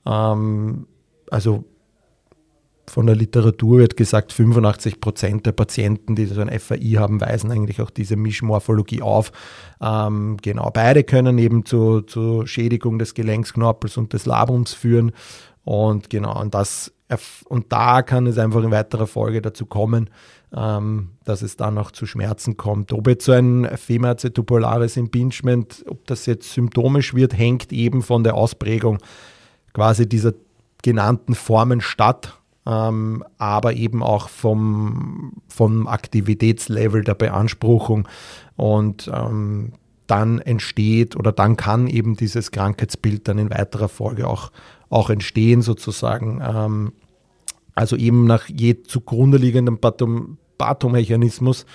Ähm, 0.06 0.88
also 1.30 1.66
von 2.88 3.08
der 3.08 3.16
Literatur 3.16 3.80
wird 3.80 3.98
gesagt, 3.98 4.32
85 4.32 5.02
Prozent 5.02 5.46
der 5.46 5.52
Patienten, 5.52 6.16
die 6.16 6.26
so 6.26 6.42
ein 6.42 6.60
FAI 6.60 6.98
haben, 6.98 7.22
weisen 7.22 7.52
eigentlich 7.52 7.82
auch 7.82 7.90
diese 7.90 8.16
Mischmorphologie 8.16 9.02
auf. 9.02 9.32
Ähm, 9.82 10.38
genau, 10.42 10.70
beide 10.72 11.04
können 11.04 11.38
eben 11.38 11.66
zu, 11.66 12.02
zu 12.02 12.46
Schädigung 12.46 13.00
des 13.00 13.14
Gelenksknorpels 13.14 13.98
und 13.98 14.14
des 14.14 14.26
Labrums 14.26 14.74
führen. 14.74 15.12
Und 15.64 16.10
genau, 16.10 16.40
und 16.40 16.54
das 16.54 16.92
und 17.48 17.72
da 17.72 18.02
kann 18.02 18.26
es 18.26 18.38
einfach 18.38 18.64
in 18.64 18.72
weiterer 18.72 19.06
Folge 19.06 19.42
dazu 19.42 19.66
kommen, 19.66 20.10
ähm, 20.56 21.12
dass 21.24 21.42
es 21.42 21.56
dann 21.56 21.78
auch 21.78 21.92
zu 21.92 22.06
Schmerzen 22.06 22.58
kommt. 22.58 22.94
Ob 22.94 23.08
jetzt 23.08 23.26
so 23.26 23.32
ein 23.32 23.70
femacetopolares 23.78 24.98
Impingement, 24.98 25.86
ob 25.88 26.08
das 26.08 26.26
jetzt 26.26 26.52
symptomisch 26.54 27.14
wird, 27.14 27.38
hängt 27.38 27.72
eben 27.72 28.02
von 28.02 28.24
der 28.24 28.34
Ausprägung 28.34 28.98
quasi 29.74 30.10
dieser 30.10 30.34
genannten 30.82 31.36
Formen 31.36 31.82
statt 31.82 32.40
ähm, 32.66 33.24
aber 33.38 33.74
eben 33.74 34.02
auch 34.02 34.30
vom, 34.30 35.34
vom 35.48 35.88
Aktivitätslevel 35.88 37.04
der 37.04 37.16
Beanspruchung. 37.16 38.08
Und 38.56 39.10
ähm, 39.14 39.74
dann 40.08 40.40
entsteht 40.40 41.16
oder 41.16 41.32
dann 41.32 41.58
kann 41.58 41.88
eben 41.88 42.16
dieses 42.16 42.52
Krankheitsbild 42.52 43.28
dann 43.28 43.40
in 43.40 43.50
weiterer 43.50 43.90
Folge 43.90 44.28
auch, 44.28 44.52
auch 44.90 45.10
entstehen 45.10 45.62
sozusagen. 45.62 46.42
Ähm, 46.44 46.94
also 47.74 47.96
eben 47.96 48.26
nach 48.26 48.48
je 48.48 48.84
zugrunde 48.84 49.38
liegendem 49.38 49.80
Pathom 49.80 50.38
Pathomechanismus 50.58 51.66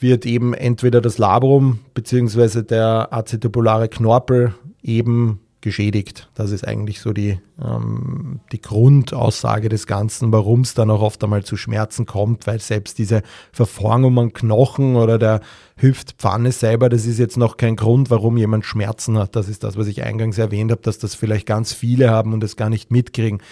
wird 0.00 0.26
eben 0.26 0.54
entweder 0.54 1.00
das 1.00 1.18
Labrum 1.18 1.78
bzw. 1.94 2.62
der 2.62 3.08
acetopolare 3.12 3.88
Knorpel 3.88 4.54
eben 4.82 5.38
geschädigt. 5.60 6.30
Das 6.34 6.50
ist 6.50 6.66
eigentlich 6.66 7.00
so 7.00 7.12
die, 7.12 7.38
ähm, 7.62 8.40
die 8.52 8.60
Grundaussage 8.60 9.68
des 9.68 9.86
Ganzen, 9.86 10.32
warum 10.32 10.60
es 10.60 10.74
dann 10.74 10.90
auch 10.90 11.02
oft 11.02 11.22
einmal 11.22 11.44
zu 11.44 11.56
Schmerzen 11.56 12.06
kommt, 12.06 12.46
weil 12.46 12.60
selbst 12.60 12.98
diese 12.98 13.22
Verformung 13.52 14.18
am 14.18 14.32
Knochen 14.32 14.96
oder 14.96 15.18
der 15.18 15.40
Hüftpfanne 15.76 16.52
selber, 16.52 16.88
das 16.88 17.06
ist 17.06 17.18
jetzt 17.18 17.36
noch 17.36 17.56
kein 17.56 17.76
Grund, 17.76 18.10
warum 18.10 18.36
jemand 18.36 18.64
Schmerzen 18.64 19.18
hat. 19.18 19.36
Das 19.36 19.48
ist 19.48 19.64
das, 19.64 19.76
was 19.76 19.86
ich 19.86 20.02
eingangs 20.02 20.38
erwähnt 20.38 20.70
habe, 20.70 20.82
dass 20.82 20.98
das 20.98 21.14
vielleicht 21.14 21.46
ganz 21.46 21.72
viele 21.72 22.10
haben 22.10 22.32
und 22.32 22.42
es 22.42 22.56
gar 22.56 22.70
nicht 22.70 22.90
mitkriegen. 22.90 23.42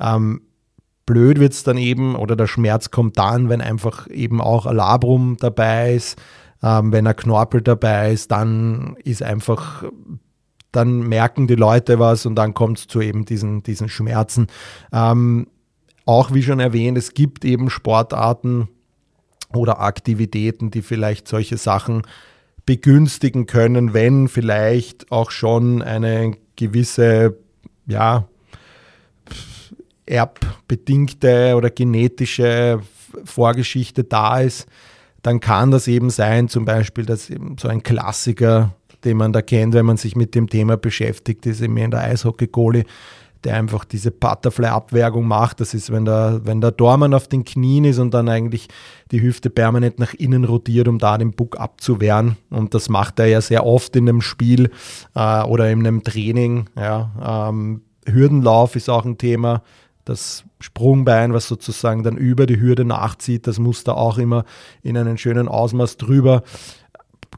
Ähm, 0.00 0.42
blöd 1.06 1.40
wird 1.40 1.52
es 1.52 1.64
dann 1.64 1.78
eben 1.78 2.16
oder 2.16 2.36
der 2.36 2.46
Schmerz 2.46 2.90
kommt 2.90 3.18
dann, 3.18 3.48
wenn 3.48 3.60
einfach 3.60 4.08
eben 4.08 4.40
auch 4.40 4.70
Labrum 4.70 5.36
dabei 5.38 5.94
ist. 5.94 6.18
Ähm, 6.62 6.92
wenn 6.92 7.06
ein 7.06 7.16
Knorpel 7.16 7.62
dabei 7.62 8.12
ist, 8.12 8.30
dann 8.30 8.96
ist 9.04 9.22
einfach 9.22 9.84
dann 10.72 11.00
merken 11.00 11.46
die 11.46 11.54
Leute 11.54 11.98
was 11.98 12.26
und 12.26 12.34
dann 12.34 12.54
kommt 12.54 12.78
es 12.78 12.86
zu 12.86 13.00
eben 13.00 13.24
diesen, 13.24 13.62
diesen 13.62 13.88
Schmerzen. 13.88 14.48
Ähm, 14.92 15.48
auch 16.04 16.32
wie 16.32 16.42
schon 16.42 16.60
erwähnt, 16.60 16.96
es 16.98 17.14
gibt 17.14 17.44
eben 17.44 17.70
Sportarten 17.70 18.68
oder 19.52 19.80
Aktivitäten, 19.80 20.70
die 20.70 20.82
vielleicht 20.82 21.28
solche 21.28 21.56
Sachen 21.56 22.02
begünstigen 22.66 23.46
können, 23.46 23.94
wenn 23.94 24.28
vielleicht 24.28 25.10
auch 25.10 25.30
schon 25.30 25.80
eine 25.82 26.36
gewisse, 26.56 27.36
ja, 27.86 28.28
erbbedingte 30.04 31.54
oder 31.56 31.70
genetische 31.70 32.80
Vorgeschichte 33.24 34.04
da 34.04 34.40
ist, 34.40 34.66
dann 35.22 35.40
kann 35.40 35.70
das 35.70 35.88
eben 35.88 36.10
sein, 36.10 36.48
zum 36.48 36.64
Beispiel, 36.64 37.04
dass 37.04 37.30
eben 37.30 37.56
so 37.58 37.68
ein 37.68 37.82
Klassiker 37.82 38.74
den 39.04 39.16
man 39.16 39.32
da 39.32 39.42
kennt, 39.42 39.74
wenn 39.74 39.86
man 39.86 39.96
sich 39.96 40.16
mit 40.16 40.34
dem 40.34 40.48
Thema 40.48 40.76
beschäftigt, 40.76 41.46
ist 41.46 41.60
eben 41.60 41.90
der 41.90 42.00
Eishockey-Goalie, 42.00 42.84
der 43.44 43.54
einfach 43.54 43.84
diese 43.84 44.10
Butterfly-Abwägung 44.10 45.26
macht. 45.26 45.60
Das 45.60 45.74
ist, 45.74 45.92
wenn 45.92 46.04
der, 46.04 46.40
wenn 46.44 46.60
der 46.60 46.72
Dormann 46.72 47.14
auf 47.14 47.28
den 47.28 47.44
Knien 47.44 47.84
ist 47.84 47.98
und 47.98 48.12
dann 48.12 48.28
eigentlich 48.28 48.68
die 49.12 49.22
Hüfte 49.22 49.50
permanent 49.50 49.98
nach 49.98 50.14
innen 50.14 50.44
rotiert, 50.44 50.88
um 50.88 50.98
da 50.98 51.16
den 51.18 51.32
Buck 51.32 51.58
abzuwehren. 51.58 52.36
Und 52.50 52.74
das 52.74 52.88
macht 52.88 53.18
er 53.20 53.26
ja 53.26 53.40
sehr 53.40 53.64
oft 53.64 53.94
in 53.94 54.08
einem 54.08 54.20
Spiel 54.20 54.70
äh, 55.14 55.42
oder 55.42 55.70
in 55.70 55.80
einem 55.80 56.02
Training. 56.02 56.68
Ja. 56.76 57.48
Ähm, 57.48 57.82
Hürdenlauf 58.06 58.74
ist 58.74 58.90
auch 58.90 59.04
ein 59.04 59.18
Thema. 59.18 59.62
Das 60.04 60.44
Sprungbein, 60.58 61.32
was 61.34 61.46
sozusagen 61.46 62.02
dann 62.02 62.16
über 62.16 62.46
die 62.46 62.58
Hürde 62.58 62.84
nachzieht, 62.84 63.46
das 63.46 63.58
muss 63.58 63.84
da 63.84 63.92
auch 63.92 64.18
immer 64.18 64.44
in 64.82 64.96
einen 64.96 65.18
schönen 65.18 65.46
Ausmaß 65.46 65.98
drüber. 65.98 66.42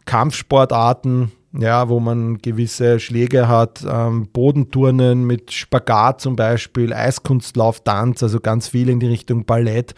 Kampfsportarten, 0.06 1.32
ja, 1.52 1.88
wo 1.88 1.98
man 1.98 2.38
gewisse 2.38 3.00
Schläge 3.00 3.48
hat, 3.48 3.84
ähm, 3.88 4.28
Bodenturnen 4.32 5.24
mit 5.24 5.52
Spagat 5.52 6.20
zum 6.20 6.36
Beispiel, 6.36 6.92
Eiskunstlauf, 6.92 7.82
Tanz, 7.82 8.22
also 8.22 8.40
ganz 8.40 8.68
viel 8.68 8.88
in 8.88 9.00
die 9.00 9.08
Richtung 9.08 9.44
Ballett. 9.44 9.94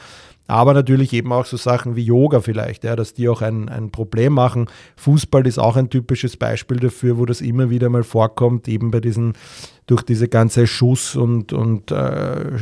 Aber 0.49 0.75
natürlich 0.75 1.13
eben 1.13 1.33
auch 1.33 1.47
so 1.47 1.57
Sachen 1.57 1.95
wie 1.95 2.05
Yoga 2.05 2.41
vielleicht, 2.41 2.85
ja, 2.85 2.97
dass 2.97 3.15
die 3.15 3.29
auch 3.29 3.43
ein, 3.43 3.69
ein 3.69 3.91
Problem 3.91 4.33
machen. 4.35 4.67
Fußball 4.97 5.47
ist 5.47 5.59
auch 5.59 5.77
ein 5.77 5.89
typisches 5.89 6.37
Beispiel 6.37 6.79
dafür, 6.79 7.17
wo 7.17 7.27
das 7.27 7.41
immer 7.41 7.71
wieder 7.71 7.89
mal 7.89 8.03
vorkommt, 8.03 8.67
eben 8.67 8.91
bei 8.91 9.01
diesen, 9.01 9.35
durch 9.87 10.03
diese 10.03 10.29
ganze 10.29 10.67
Schuss- 10.67 11.17
und, 11.17 11.53
und 11.53 11.91
äh, 11.93 11.95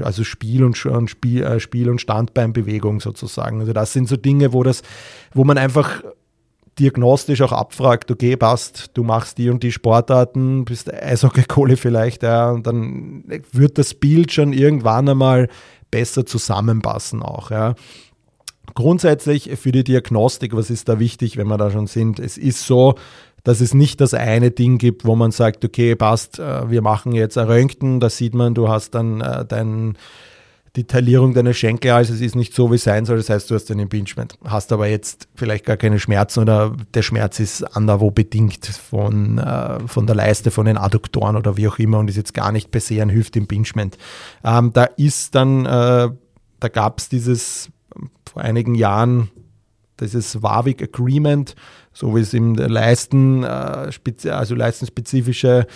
also 0.02 0.24
Spiel 0.24 0.62
und, 0.62 0.84
und 0.84 1.08
Spiel, 1.08 1.42
äh, 1.42 1.58
Spiel- 1.58 1.88
und 1.88 2.00
Standbeinbewegung 2.00 3.00
sozusagen. 3.00 3.60
Also 3.60 3.72
das 3.72 3.92
sind 3.92 4.08
so 4.08 4.16
Dinge, 4.16 4.52
wo 4.52 4.62
das, 4.62 4.82
wo 5.32 5.44
man 5.44 5.58
einfach 5.58 6.02
diagnostisch 6.80 7.42
auch 7.42 7.52
abfragt, 7.52 8.10
okay, 8.10 8.36
passt, 8.36 8.90
du 8.94 9.04
machst 9.04 9.38
die 9.38 9.50
und 9.50 9.62
die 9.62 9.72
Sportarten, 9.72 10.64
bist 10.64 10.92
Eishockey-Kohle 10.92 11.76
vielleicht, 11.76 12.22
ja, 12.22 12.50
und 12.50 12.66
dann 12.66 13.24
wird 13.52 13.78
das 13.78 13.94
Bild 13.94 14.32
schon 14.32 14.52
irgendwann 14.52 15.08
einmal 15.08 15.48
besser 15.90 16.26
zusammenpassen 16.26 17.22
auch, 17.22 17.50
ja. 17.50 17.74
Grundsätzlich 18.74 19.50
für 19.58 19.72
die 19.72 19.84
Diagnostik, 19.84 20.54
was 20.54 20.70
ist 20.70 20.88
da 20.88 21.00
wichtig, 21.00 21.36
wenn 21.36 21.48
wir 21.48 21.58
da 21.58 21.72
schon 21.72 21.88
sind? 21.88 22.20
Es 22.20 22.38
ist 22.38 22.64
so, 22.66 22.94
dass 23.42 23.60
es 23.60 23.74
nicht 23.74 24.00
das 24.00 24.14
eine 24.14 24.50
Ding 24.50 24.78
gibt, 24.78 25.04
wo 25.04 25.16
man 25.16 25.32
sagt, 25.32 25.64
okay, 25.64 25.96
passt, 25.96 26.38
äh, 26.38 26.70
wir 26.70 26.82
machen 26.82 27.12
jetzt 27.12 27.36
ein 27.38 27.46
Röntgen, 27.46 28.00
da 28.00 28.10
sieht 28.10 28.34
man, 28.34 28.54
du 28.54 28.68
hast 28.68 28.94
dann 28.94 29.20
äh, 29.20 29.44
dein 29.44 29.96
die 30.76 30.84
Taillierung 30.84 31.34
deiner 31.34 31.52
Schenkel, 31.52 31.90
also 31.90 32.14
es 32.14 32.20
ist 32.20 32.36
nicht 32.36 32.54
so, 32.54 32.70
wie 32.70 32.76
es 32.76 32.84
sein 32.84 33.04
soll. 33.04 33.16
Das 33.16 33.28
heißt, 33.28 33.50
du 33.50 33.54
hast 33.56 33.70
ein 33.70 33.80
Impingement, 33.80 34.34
hast 34.44 34.72
aber 34.72 34.86
jetzt 34.86 35.28
vielleicht 35.34 35.64
gar 35.64 35.76
keine 35.76 35.98
Schmerzen 35.98 36.40
oder 36.40 36.76
der 36.94 37.02
Schmerz 37.02 37.40
ist 37.40 37.64
anderwo 37.76 38.10
bedingt 38.10 38.66
von, 38.66 39.38
äh, 39.38 39.80
von 39.88 40.06
der 40.06 40.14
Leiste, 40.14 40.50
von 40.50 40.66
den 40.66 40.78
Adduktoren 40.78 41.36
oder 41.36 41.56
wie 41.56 41.66
auch 41.66 41.78
immer 41.78 41.98
und 41.98 42.08
ist 42.08 42.16
jetzt 42.16 42.34
gar 42.34 42.52
nicht 42.52 42.70
per 42.70 42.80
se 42.80 43.02
ein 43.02 43.10
Hüftimpingement. 43.10 43.98
Ähm, 44.44 44.72
da 44.72 44.84
ist 44.84 45.34
dann, 45.34 45.66
äh, 45.66 46.08
da 46.60 46.68
gab 46.68 47.00
es 47.00 47.08
dieses 47.08 47.70
vor 48.30 48.42
einigen 48.42 48.76
Jahren 48.76 49.30
dieses 50.00 50.42
Warwick 50.42 50.82
Agreement, 50.82 51.54
so 51.92 52.14
wie 52.16 52.20
es 52.20 52.32
im 52.32 52.54
Leisten, 52.54 53.42
äh, 53.42 53.90
also 54.30 54.54
leistenspezifische 54.54 55.66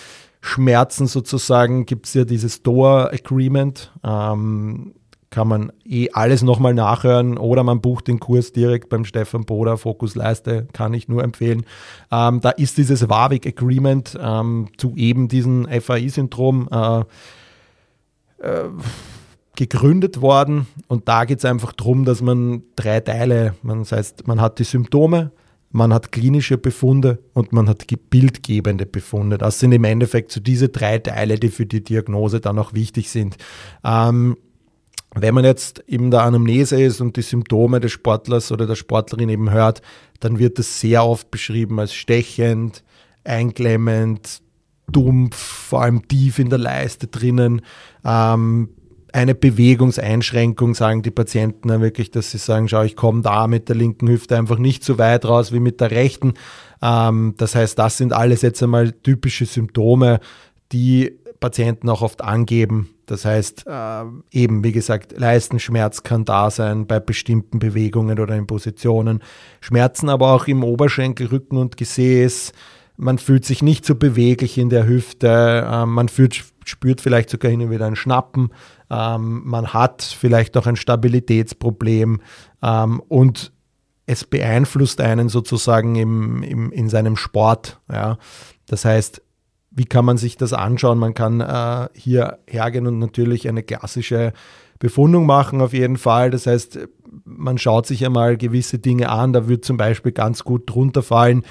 Schmerzen 0.47 1.07
sozusagen 1.07 1.87
gibt 1.87 2.05
es 2.05 2.13
ja 2.13 2.27
dieses 2.27 2.63
Door 2.63 3.15
Agreement. 3.15 3.91
Ähm, 4.05 4.93
kann 5.31 5.49
man 5.49 5.73
eh 5.87 6.11
alles 6.13 6.43
nochmal 6.43 6.75
nachhören 6.75 7.39
oder 7.39 7.65
man 7.65 7.81
bucht 7.81 8.09
den 8.09 8.21
Kurs 8.21 8.53
direkt 8.53 8.91
beim 8.91 9.07
Stefan 9.07 9.47
Boder, 9.47 9.79
Fokus 9.79 10.15
Leiste, 10.15 10.69
kann 10.75 10.93
ich 10.93 11.09
nur 11.09 11.25
empfehlen. 11.25 11.65
Ähm, 12.13 12.43
da 12.43 12.51
ist 12.51 12.77
dieses 12.77 13.09
Warwick 13.09 13.47
Agreement 13.47 14.19
ähm, 14.21 14.69
zu 14.77 14.95
eben 14.97 15.29
diesem 15.29 15.67
FAI-Syndrom 15.67 16.69
äh, 16.71 17.01
äh, 18.47 18.69
gegründet 19.57 20.21
worden 20.21 20.67
und 20.89 21.09
da 21.09 21.25
geht 21.25 21.39
es 21.39 21.47
einfach 21.47 21.73
darum, 21.73 22.05
dass 22.05 22.21
man 22.21 22.65
drei 22.77 23.01
Teile, 23.01 23.55
man, 23.63 23.79
das 23.79 23.93
heißt, 23.93 24.29
man 24.29 24.43
hat 24.43 24.59
die 24.59 24.65
Symptome, 24.65 25.33
man 25.75 25.93
hat 25.93 26.13
klinische 26.13 26.57
Befunde 26.57 27.19
und 27.33 27.53
man 27.53 27.69
hat 27.69 27.85
bildgebende 28.09 28.87
Befunde. 28.87 29.39
Das 29.39 29.59
sind 29.59 29.73
im 29.73 29.83
Endeffekt 29.83 30.31
so 30.31 30.39
diese 30.41 30.69
drei 30.69 30.99
Teile, 30.99 31.37
die 31.37 31.49
für 31.49 31.67
die 31.67 31.83
Diagnose 31.83 32.41
dann 32.41 32.61
auch 32.61 32.75
wichtig 32.75 33.11
sind. 33.11 33.37
Ähm, 33.83 34.37
wenn 35.17 35.35
man 35.35 35.45
jetzt 35.45 35.81
in 35.81 36.13
der 36.13 36.23
Anamnese 36.23 36.81
ist 36.81 37.01
und 37.01 37.17
die 37.17 37.23
Symptome 37.23 37.81
des 37.81 37.91
Sportlers 37.91 38.53
oder 38.53 38.69
der 38.69 38.77
Sportlerin 38.77 39.29
eben 39.29 39.51
hört, 39.51 39.83
dann 40.21 40.39
wird 40.39 40.61
das 40.61 40.79
sehr 40.79 41.05
oft 41.05 41.33
beschrieben 41.33 41.81
als 41.81 41.93
stechend, 41.93 42.85
einklemmend, 43.25 44.43
dumpf, 44.93 45.37
vor 45.37 45.83
allem 45.83 46.07
tief 46.07 46.39
in 46.39 46.51
der 46.51 46.59
Leiste 46.61 47.09
drinnen. 47.09 47.63
Ähm, 48.05 48.69
eine 49.15 49.37
Bewegungseinschränkung, 49.37 50.75
sagen 50.75 51.03
die 51.03 51.13
Patienten 51.13 51.69
dann 51.69 51.81
wirklich, 51.81 52.11
dass 52.11 52.33
sie 52.33 52.39
sagen, 52.39 52.69
schau, 52.69 52.83
ich 52.83 52.97
komme 52.97 53.23
da 53.23 53.47
mit 53.47 53.69
der 53.69 53.77
linken 53.77 54.09
Hüfte 54.09 54.37
einfach 54.37 54.59
nicht 54.59 54.83
so 54.83 54.99
weit 54.99 55.25
raus 55.25 55.53
wie 55.53 55.61
mit 55.61 55.81
der 55.81 55.93
rechten. 55.93 56.35
Ähm, 56.83 57.35
das 57.37 57.55
heißt, 57.55 57.79
das 57.79 57.97
sind 57.97 58.13
alles 58.13 58.43
jetzt 58.43 58.61
einmal 58.61 58.91
typische 58.91 59.47
Symptome, 59.47 60.19
die 60.73 61.17
Patienten 61.39 61.89
auch 61.91 62.03
oft 62.03 62.23
angeben. 62.23 62.91
Das 63.07 63.25
heißt, 63.25 63.67
äh, 63.69 64.05
eben, 64.33 64.65
wie 64.65 64.73
gesagt, 64.73 65.15
Leistenschmerz 65.17 66.03
kann 66.03 66.25
da 66.25 66.51
sein 66.51 66.89
bei 66.89 66.99
bestimmten 66.99 67.61
Bewegungen 67.61 68.19
oder 68.19 68.35
in 68.35 68.49
Positionen. 68.49 69.23
Schmerzen 69.61 70.09
aber 70.09 70.33
auch 70.33 70.49
im 70.49 70.65
Oberschenkel, 70.65 71.29
Rücken 71.29 71.57
und 71.57 71.77
Gesäß. 71.77 72.53
Man 72.97 73.19
fühlt 73.19 73.45
sich 73.45 73.63
nicht 73.63 73.85
so 73.85 73.95
beweglich 73.95 74.59
in 74.59 74.71
der 74.71 74.89
Hüfte. 74.89 75.69
Äh, 75.71 75.87
man 75.87 76.09
fühlt, 76.09 76.45
spürt 76.65 77.01
vielleicht 77.01 77.31
sogar 77.31 77.51
hin 77.51 77.63
und 77.63 77.71
wieder 77.71 77.87
ein 77.87 77.97
Schnappen. 77.97 78.51
Ähm, 78.91 79.43
man 79.45 79.73
hat 79.73 80.03
vielleicht 80.03 80.57
auch 80.57 80.67
ein 80.67 80.77
Stabilitätsproblem 80.77 82.21
ähm, 82.63 83.01
und 83.09 83.53
es 84.07 84.25
beeinflusst 84.25 85.01
einen 85.01 85.29
sozusagen 85.29 85.97
im, 85.97 86.43
im, 86.43 86.73
in 86.73 86.89
seinem 86.89 87.17
Sport. 87.17 87.81
Ja. 87.91 88.19
Das 88.67 88.85
heißt, 88.85 89.23
wie 89.71 89.87
kann 89.87 90.05
man 90.05 90.19
sich 90.19 90.37
das 90.37 90.53
anschauen? 90.53 90.99
Man 90.99 91.15
kann 91.15 91.41
äh, 91.41 91.89
hier 91.95 92.39
hergehen 92.47 92.87
und 92.87 92.99
natürlich 92.99 93.49
eine 93.49 93.63
klassische 93.63 94.33
Befundung 94.79 95.27
machen 95.27 95.61
auf 95.61 95.73
jeden 95.73 95.97
Fall. 95.97 96.31
Das 96.31 96.47
heißt, 96.47 96.79
man 97.25 97.59
schaut 97.59 97.87
sich 97.87 98.05
einmal 98.05 98.37
gewisse 98.37 98.79
Dinge 98.79 99.09
an. 99.09 99.33
Da 99.33 99.49
wird 99.49 99.65
zum 99.65 99.77
Beispiel 99.77 100.13
ganz 100.13 100.45
gut 100.45 100.69
drunter 100.69 101.03
fallen, 101.03 101.43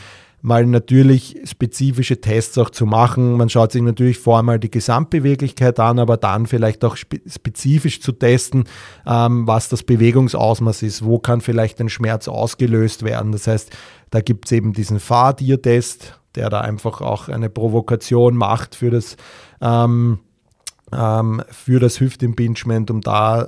mal 0.43 0.65
natürlich 0.65 1.39
spezifische 1.45 2.19
Tests 2.19 2.57
auch 2.57 2.69
zu 2.69 2.85
machen. 2.85 3.37
Man 3.37 3.47
schaut 3.47 3.71
sich 3.71 3.81
natürlich 3.81 4.19
vor 4.19 4.39
einmal 4.39 4.59
die 4.59 4.69
Gesamtbeweglichkeit 4.69 5.79
an, 5.79 5.99
aber 5.99 6.17
dann 6.17 6.47
vielleicht 6.47 6.83
auch 6.83 6.97
spezifisch 6.97 8.01
zu 8.01 8.11
testen, 8.11 8.65
ähm, 9.07 9.47
was 9.47 9.69
das 9.69 9.83
Bewegungsausmaß 9.83 10.83
ist, 10.83 11.05
wo 11.05 11.17
kann 11.17 11.39
vielleicht 11.39 11.79
ein 11.79 11.87
Schmerz 11.87 12.27
ausgelöst 12.27 13.03
werden. 13.03 13.31
Das 13.31 13.47
heißt, 13.47 13.71
da 14.11 14.19
gibt 14.19 14.45
es 14.45 14.51
eben 14.51 14.73
diesen 14.73 14.99
Fahrtier-Test, 14.99 16.19
der 16.35 16.49
da 16.49 16.59
einfach 16.59 16.99
auch 16.99 17.29
eine 17.29 17.49
Provokation 17.49 18.35
macht 18.35 18.75
für 18.75 18.91
das, 18.91 19.15
ähm, 19.61 20.19
ähm, 20.91 21.41
für 21.51 21.79
das 21.79 22.01
Hüftimpingement, 22.01 22.91
um 22.91 22.99
da 22.99 23.47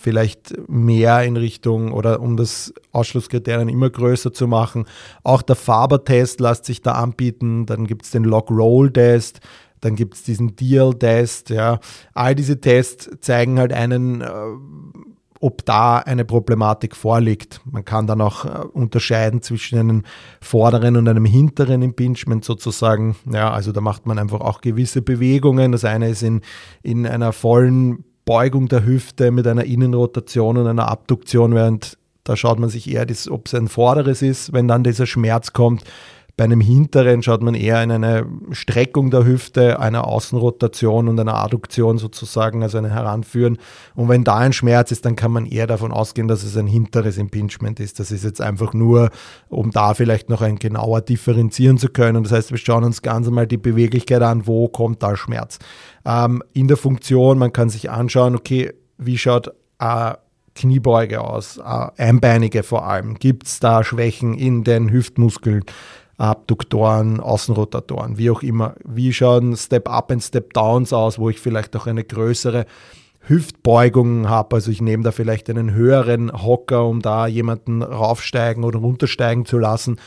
vielleicht 0.00 0.54
mehr 0.66 1.22
in 1.24 1.36
Richtung 1.36 1.92
oder 1.92 2.20
um 2.20 2.38
das 2.38 2.72
Ausschlusskriterien 2.90 3.68
immer 3.68 3.90
größer 3.90 4.32
zu 4.32 4.46
machen. 4.46 4.86
Auch 5.24 5.42
der 5.42 5.56
Faber-Test 5.56 6.40
lässt 6.40 6.64
sich 6.64 6.80
da 6.80 6.92
anbieten. 6.92 7.66
Dann 7.66 7.86
gibt 7.86 8.06
es 8.06 8.10
den 8.10 8.24
Log-Roll-Test. 8.24 9.40
Dann 9.82 9.96
gibt 9.96 10.14
es 10.14 10.22
diesen 10.22 10.56
Deal-Test. 10.56 11.50
Ja. 11.50 11.80
All 12.14 12.34
diese 12.34 12.60
Tests 12.62 13.10
zeigen 13.20 13.58
halt 13.58 13.74
einen, 13.74 14.22
äh, 14.22 14.26
ob 15.38 15.66
da 15.66 15.98
eine 15.98 16.24
Problematik 16.24 16.96
vorliegt. 16.96 17.60
Man 17.70 17.84
kann 17.84 18.06
dann 18.06 18.22
auch 18.22 18.46
äh, 18.46 18.48
unterscheiden 18.72 19.42
zwischen 19.42 19.78
einem 19.78 20.02
vorderen 20.40 20.96
und 20.96 21.08
einem 21.08 21.26
hinteren 21.26 21.82
Impingement 21.82 22.42
sozusagen. 22.42 23.16
Ja, 23.30 23.50
also 23.52 23.70
da 23.70 23.82
macht 23.82 24.06
man 24.06 24.18
einfach 24.18 24.40
auch 24.40 24.62
gewisse 24.62 25.02
Bewegungen. 25.02 25.72
Das 25.72 25.84
eine 25.84 26.08
ist 26.08 26.22
in, 26.22 26.40
in 26.82 27.06
einer 27.06 27.34
vollen 27.34 28.04
Beugung 28.30 28.68
der 28.68 28.86
Hüfte 28.86 29.32
mit 29.32 29.44
einer 29.48 29.64
Innenrotation 29.64 30.56
und 30.56 30.68
einer 30.68 30.86
Abduktion, 30.86 31.52
während 31.52 31.98
da 32.22 32.36
schaut 32.36 32.60
man 32.60 32.70
sich 32.70 32.88
eher, 32.88 33.04
ob 33.30 33.48
es 33.48 33.54
ein 33.54 33.66
vorderes 33.66 34.22
ist, 34.22 34.52
wenn 34.52 34.68
dann 34.68 34.84
dieser 34.84 35.06
Schmerz 35.06 35.52
kommt. 35.52 35.82
Bei 36.40 36.44
einem 36.44 36.62
hinteren 36.62 37.22
schaut 37.22 37.42
man 37.42 37.54
eher 37.54 37.82
in 37.82 37.90
eine 37.90 38.24
Streckung 38.52 39.10
der 39.10 39.26
Hüfte, 39.26 39.78
einer 39.78 40.06
Außenrotation 40.06 41.06
und 41.06 41.20
einer 41.20 41.34
Adduktion 41.34 41.98
sozusagen, 41.98 42.62
also 42.62 42.78
ein 42.78 42.86
Heranführen. 42.86 43.58
Und 43.94 44.08
wenn 44.08 44.24
da 44.24 44.38
ein 44.38 44.54
Schmerz 44.54 44.90
ist, 44.90 45.04
dann 45.04 45.16
kann 45.16 45.32
man 45.32 45.44
eher 45.44 45.66
davon 45.66 45.92
ausgehen, 45.92 46.28
dass 46.28 46.42
es 46.42 46.56
ein 46.56 46.66
hinteres 46.66 47.18
Impingement 47.18 47.78
ist. 47.78 48.00
Das 48.00 48.10
ist 48.10 48.24
jetzt 48.24 48.40
einfach 48.40 48.72
nur, 48.72 49.10
um 49.50 49.70
da 49.70 49.92
vielleicht 49.92 50.30
noch 50.30 50.40
ein 50.40 50.56
genauer 50.56 51.02
differenzieren 51.02 51.76
zu 51.76 51.90
können. 51.90 52.22
Das 52.22 52.32
heißt, 52.32 52.52
wir 52.52 52.56
schauen 52.56 52.84
uns 52.84 53.02
ganz 53.02 53.26
einmal 53.26 53.46
die 53.46 53.58
Beweglichkeit 53.58 54.22
an, 54.22 54.46
wo 54.46 54.66
kommt 54.68 55.02
da 55.02 55.18
Schmerz 55.18 55.58
ähm, 56.06 56.42
in 56.54 56.68
der 56.68 56.78
Funktion. 56.78 57.36
Man 57.36 57.52
kann 57.52 57.68
sich 57.68 57.90
anschauen, 57.90 58.34
okay, 58.34 58.72
wie 58.96 59.18
schaut 59.18 59.52
äh, 59.78 60.14
Kniebeuge 60.54 61.20
aus, 61.20 61.58
äh, 61.58 61.86
Einbeinige 61.96 62.62
vor 62.62 62.86
allem. 62.86 63.14
Gibt 63.14 63.46
es 63.46 63.60
da 63.60 63.84
Schwächen 63.84 64.34
in 64.34 64.64
den 64.64 64.90
Hüftmuskeln? 64.90 65.64
Abduktoren, 66.20 67.20
Außenrotatoren, 67.20 68.18
wie 68.18 68.30
auch 68.30 68.42
immer. 68.42 68.74
Wie 68.84 69.12
schauen 69.12 69.56
Step-Up 69.56 70.10
und 70.10 70.20
Step-Downs 70.20 70.92
aus, 70.92 71.18
wo 71.18 71.30
ich 71.30 71.40
vielleicht 71.40 71.74
auch 71.76 71.86
eine 71.86 72.04
größere 72.04 72.66
Hüftbeugung 73.20 74.28
habe. 74.28 74.56
Also 74.56 74.70
ich 74.70 74.80
nehme 74.80 75.02
da 75.02 75.12
vielleicht 75.12 75.48
einen 75.50 75.72
höheren 75.72 76.32
Hocker, 76.32 76.86
um 76.86 77.00
da 77.00 77.26
jemanden 77.26 77.82
raufsteigen 77.82 78.64
oder 78.64 78.78
runtersteigen 78.78 79.46
zu 79.46 79.58
lassen 79.58 79.98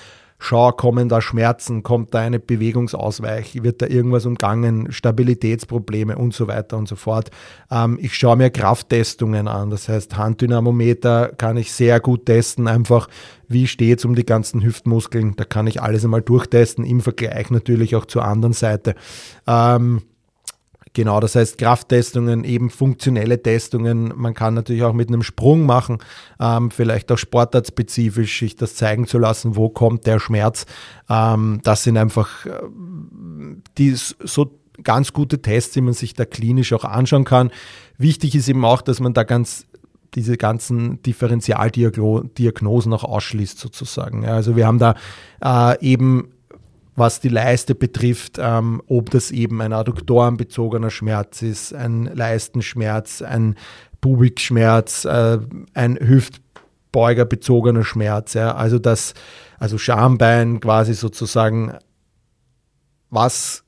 schau, 0.43 0.73
kommen 0.73 1.07
da 1.07 1.21
Schmerzen, 1.21 1.83
kommt 1.83 2.13
da 2.13 2.19
eine 2.19 2.37
Bewegungsausweich, 2.37 3.63
wird 3.63 3.81
da 3.81 3.87
irgendwas 3.87 4.25
umgangen, 4.25 4.91
Stabilitätsprobleme 4.91 6.17
und 6.17 6.33
so 6.33 6.47
weiter 6.47 6.77
und 6.77 6.87
so 6.87 6.97
fort. 6.97 7.31
Ähm, 7.71 7.97
ich 8.01 8.15
schaue 8.15 8.35
mir 8.35 8.49
Krafttestungen 8.49 9.47
an, 9.47 9.69
das 9.69 9.87
heißt 9.87 10.17
Handdynamometer 10.17 11.29
kann 11.29 11.55
ich 11.55 11.71
sehr 11.71 12.01
gut 12.01 12.25
testen, 12.25 12.67
einfach 12.67 13.07
wie 13.47 13.67
steht 13.67 13.99
es 13.99 14.05
um 14.05 14.15
die 14.15 14.25
ganzen 14.25 14.61
Hüftmuskeln, 14.61 15.35
da 15.37 15.45
kann 15.45 15.65
ich 15.67 15.81
alles 15.81 16.03
einmal 16.03 16.21
durchtesten, 16.21 16.83
im 16.83 16.99
Vergleich 16.99 17.49
natürlich 17.49 17.95
auch 17.95 18.05
zur 18.05 18.25
anderen 18.25 18.53
Seite. 18.53 18.95
Ähm, 19.47 20.01
Genau, 20.93 21.19
das 21.19 21.35
heißt 21.35 21.57
Krafttestungen, 21.57 22.43
eben 22.43 22.69
funktionelle 22.69 23.41
Testungen. 23.41 24.13
Man 24.15 24.35
kann 24.35 24.53
natürlich 24.53 24.83
auch 24.83 24.93
mit 24.93 25.09
einem 25.09 25.23
Sprung 25.23 25.65
machen, 25.65 25.97
ähm, 26.39 26.69
vielleicht 26.69 27.11
auch 27.11 27.17
sportartspezifisch 27.17 28.39
sich 28.39 28.55
das 28.55 28.75
zeigen 28.75 29.07
zu 29.07 29.17
lassen, 29.17 29.55
wo 29.55 29.69
kommt 29.69 30.05
der 30.05 30.19
Schmerz. 30.19 30.67
Ähm, 31.09 31.61
das 31.63 31.83
sind 31.83 31.97
einfach 31.97 32.45
äh, 32.45 32.51
die 33.79 33.95
so 33.95 34.59
ganz 34.83 35.13
gute 35.13 35.41
Tests, 35.41 35.73
die 35.73 35.81
man 35.81 35.93
sich 35.93 36.13
da 36.13 36.25
klinisch 36.25 36.73
auch 36.73 36.85
anschauen 36.85 37.25
kann. 37.25 37.49
Wichtig 37.97 38.35
ist 38.35 38.47
eben 38.47 38.63
auch, 38.63 38.81
dass 38.83 38.99
man 38.99 39.13
da 39.13 39.23
ganz 39.23 39.65
diese 40.13 40.37
ganzen 40.37 41.01
Differentialdiagnosen 41.01 42.93
auch 42.93 43.03
ausschließt 43.03 43.57
sozusagen. 43.57 44.21
Ja, 44.23 44.35
also 44.35 44.55
wir 44.55 44.67
haben 44.67 44.77
da 44.77 44.95
äh, 45.43 45.83
eben 45.83 46.29
was 46.95 47.19
die 47.19 47.29
Leiste 47.29 47.75
betrifft, 47.75 48.37
ähm, 48.39 48.81
ob 48.87 49.09
das 49.09 49.31
eben 49.31 49.61
ein 49.61 49.73
adduktorenbezogener 49.73 50.91
Schmerz 50.91 51.41
ist, 51.41 51.73
ein 51.73 52.05
Leistenschmerz, 52.05 53.21
ein 53.21 53.55
Pubikschmerz, 54.01 55.05
äh, 55.05 55.39
ein 55.73 55.97
Hüftbeugerbezogener 55.99 57.83
Schmerz. 57.83 58.33
Ja. 58.33 58.55
Also 58.55 58.79
das, 58.79 59.13
also 59.59 59.77
Schambein 59.77 60.59
quasi 60.59 60.93
sozusagen, 60.93 61.73
was 63.09 63.62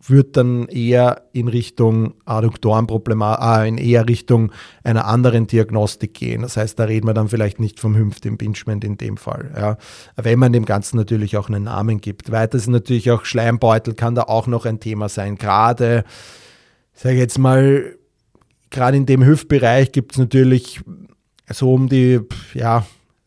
wird 0.00 0.36
dann 0.36 0.68
eher 0.68 1.22
in 1.32 1.48
Richtung 1.48 2.14
Adduktorenproblematik, 2.24 3.64
äh, 3.64 3.68
in 3.68 3.78
eher 3.78 4.08
Richtung 4.08 4.52
einer 4.84 5.06
anderen 5.06 5.48
Diagnostik 5.48 6.14
gehen. 6.14 6.42
Das 6.42 6.56
heißt, 6.56 6.78
da 6.78 6.84
reden 6.84 7.08
wir 7.08 7.14
dann 7.14 7.28
vielleicht 7.28 7.58
nicht 7.58 7.80
vom 7.80 7.96
Hüftimpingement 7.96 8.84
in 8.84 8.96
dem 8.96 9.16
Fall. 9.16 9.50
Ja. 9.56 9.76
Wenn 10.16 10.38
man 10.38 10.52
dem 10.52 10.64
Ganzen 10.64 10.96
natürlich 10.96 11.36
auch 11.36 11.48
einen 11.48 11.64
Namen 11.64 12.00
gibt. 12.00 12.30
Weiter 12.30 12.56
ist 12.56 12.68
natürlich 12.68 13.10
auch 13.10 13.24
Schleimbeutel 13.24 13.94
kann 13.94 14.14
da 14.14 14.22
auch 14.22 14.46
noch 14.46 14.66
ein 14.66 14.78
Thema 14.78 15.08
sein. 15.08 15.36
Gerade, 15.36 16.04
sage 16.94 17.16
ich 17.16 17.20
jetzt 17.20 17.38
mal, 17.38 17.96
gerade 18.70 18.96
in 18.96 19.06
dem 19.06 19.24
Hüftbereich 19.24 19.90
gibt 19.90 20.12
es 20.12 20.18
natürlich 20.18 20.80
so 21.50 21.74
um 21.74 21.88
die, 21.88 22.20
ja, 22.54 22.86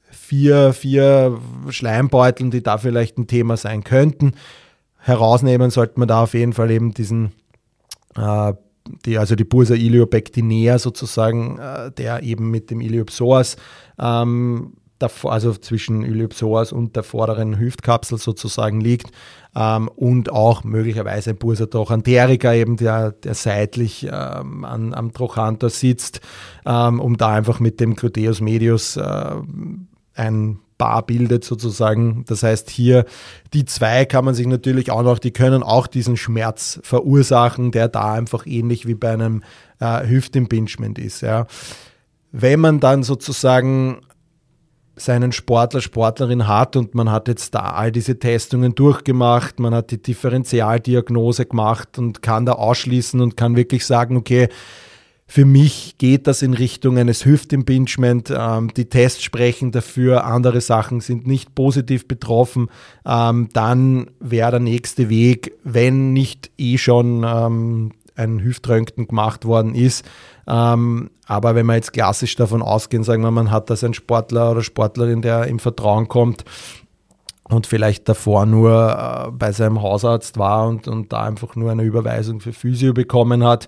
vier, 0.10 0.72
vier 0.72 1.38
Schleimbeuteln, 1.70 2.50
die 2.52 2.64
da 2.64 2.78
vielleicht 2.78 3.18
ein 3.18 3.28
Thema 3.28 3.58
sein 3.58 3.84
könnten 3.84 4.34
herausnehmen 5.02 5.72
sollte 5.72 6.00
man 6.00 6.08
da 6.08 6.24
auf 6.24 6.34
jeden 6.34 6.54
Fall 6.54 6.72
eben 6.72 6.94
diesen, 6.94 7.32
äh, 8.16 8.54
die, 9.06 9.18
also 9.18 9.36
die 9.36 9.44
Bursa 9.44 9.76
iliopectinea 9.76 10.80
sozusagen, 10.80 11.58
äh, 11.60 11.92
der 11.92 12.24
eben 12.24 12.50
mit 12.50 12.72
dem 12.72 12.82
Iliopsoas, 12.82 13.58
ähm, 14.00 14.74
davor, 15.02 15.34
also 15.34 15.54
zwischen 15.54 16.04
Iliopsoas 16.04 16.72
und 16.72 16.96
der 16.96 17.04
vorderen 17.04 17.58
Hüftkapsel 17.58 18.18
sozusagen 18.18 18.82
liegt 18.82 19.12
ähm, 19.56 19.88
und 19.88 20.32
auch 20.32 20.64
möglicherweise 20.64 21.32
ein 21.32 21.38
Bursa 21.38 21.66
trochanterica 21.66 22.54
eben, 22.54 22.78
der, 22.78 23.12
der 23.12 23.34
seitlich 23.34 24.08
ähm, 24.12 24.64
an, 24.64 24.94
am 24.94 25.14
Trochanter 25.14 25.70
sitzt, 25.70 26.22
ähm, 26.66 27.00
um 27.00 27.18
da 27.18 27.30
einfach 27.30 27.60
mit 27.60 27.80
dem 27.80 27.96
Gluteus 27.96 28.42
medius 28.42 28.98
äh, 28.98 29.36
ein 30.14 30.60
Bar 30.82 31.06
bildet 31.06 31.44
sozusagen. 31.44 32.26
Das 32.26 32.42
heißt, 32.42 32.72
hier 32.72 33.06
die 33.54 33.66
zwei 33.66 34.06
kann 34.06 34.26
man 34.26 34.34
sich 34.34 34.48
natürlich 34.48 34.90
auch 34.90 35.04
noch, 35.04 35.20
die 35.20 35.30
können 35.30 35.62
auch 35.62 35.86
diesen 35.86 36.18
Schmerz 36.18 36.80
verursachen, 36.82 37.70
der 37.70 37.88
da 37.88 38.14
einfach 38.14 38.48
ähnlich 38.48 38.88
wie 38.88 38.96
bei 38.96 39.12
einem 39.12 39.44
äh, 39.80 40.08
Hüftimpingement 40.08 40.98
ist. 40.98 41.22
Ja. 41.22 41.46
Wenn 42.32 42.62
man 42.62 42.80
dann 42.80 43.04
sozusagen 43.04 44.02
seinen 44.96 45.32
Sportler, 45.34 45.82
Sportlerin 45.82 46.48
hat 46.48 46.76
und 46.76 46.96
man 46.96 47.12
hat 47.12 47.28
jetzt 47.28 47.54
da 47.54 47.74
all 47.74 47.92
diese 47.92 48.18
Testungen 48.18 48.74
durchgemacht, 48.74 49.60
man 49.60 49.76
hat 49.76 49.92
die 49.92 50.02
Differentialdiagnose 50.02 51.46
gemacht 51.46 52.00
und 52.00 52.24
kann 52.24 52.48
da 52.48 52.54
ausschließen 52.54 53.22
und 53.22 53.38
kann 53.38 53.56
wirklich 53.56 53.86
sagen, 53.86 54.18
okay, 54.18 54.50
für 55.32 55.46
mich 55.46 55.98
geht 55.98 56.28
das 56.28 56.42
in 56.42 56.54
Richtung 56.54 56.98
eines 56.98 57.24
Hüftimpingement. 57.24 58.34
Ähm, 58.38 58.74
die 58.76 58.90
Tests 58.90 59.24
sprechen 59.24 59.72
dafür, 59.72 60.26
andere 60.26 60.60
Sachen 60.60 61.00
sind 61.00 61.26
nicht 61.26 61.56
positiv 61.56 62.06
betroffen. 62.06 62.68
Ähm, 63.06 63.48
dann 63.54 64.12
wäre 64.20 64.52
der 64.52 64.60
nächste 64.60 65.08
Weg, 65.08 65.54
wenn 65.64 66.12
nicht 66.12 66.52
eh 66.58 66.78
schon 66.78 67.24
ähm, 67.26 67.94
ein 68.18 68.42
Hüftröntgen 68.42 69.08
gemacht 69.08 69.46
worden 69.46 69.74
ist. 69.74 70.06
Ähm, 70.48 71.12
aber 71.28 71.56
wenn 71.56 71.66
wir 71.66 71.76
jetzt 71.76 71.94
klassisch 71.94 72.36
davon 72.36 72.62
ausgehen, 72.62 73.06
sagen 73.06 73.24
wir, 73.24 73.32
man 73.32 73.52
hat 73.52 73.70
das 73.70 73.86
ein 73.86 73.94
Sportler 73.94 74.52
oder 74.52 74.64
Sportlerin, 74.64 75.22
der 75.22 75.48
im 75.48 75.60
Vertrauen 75.60 76.10
kommt, 76.10 76.44
und 77.52 77.68
vielleicht 77.68 78.08
davor 78.08 78.46
nur 78.46 79.28
äh, 79.28 79.32
bei 79.32 79.52
seinem 79.52 79.82
Hausarzt 79.82 80.38
war 80.38 80.68
und, 80.68 80.88
und 80.88 81.12
da 81.14 81.24
einfach 81.24 81.56
nur 81.56 81.72
eine 81.72 81.84
Überweisung 81.84 82.40
für 82.40 82.54
Physio 82.54 82.94
bekommen 82.94 83.44
hat 83.44 83.68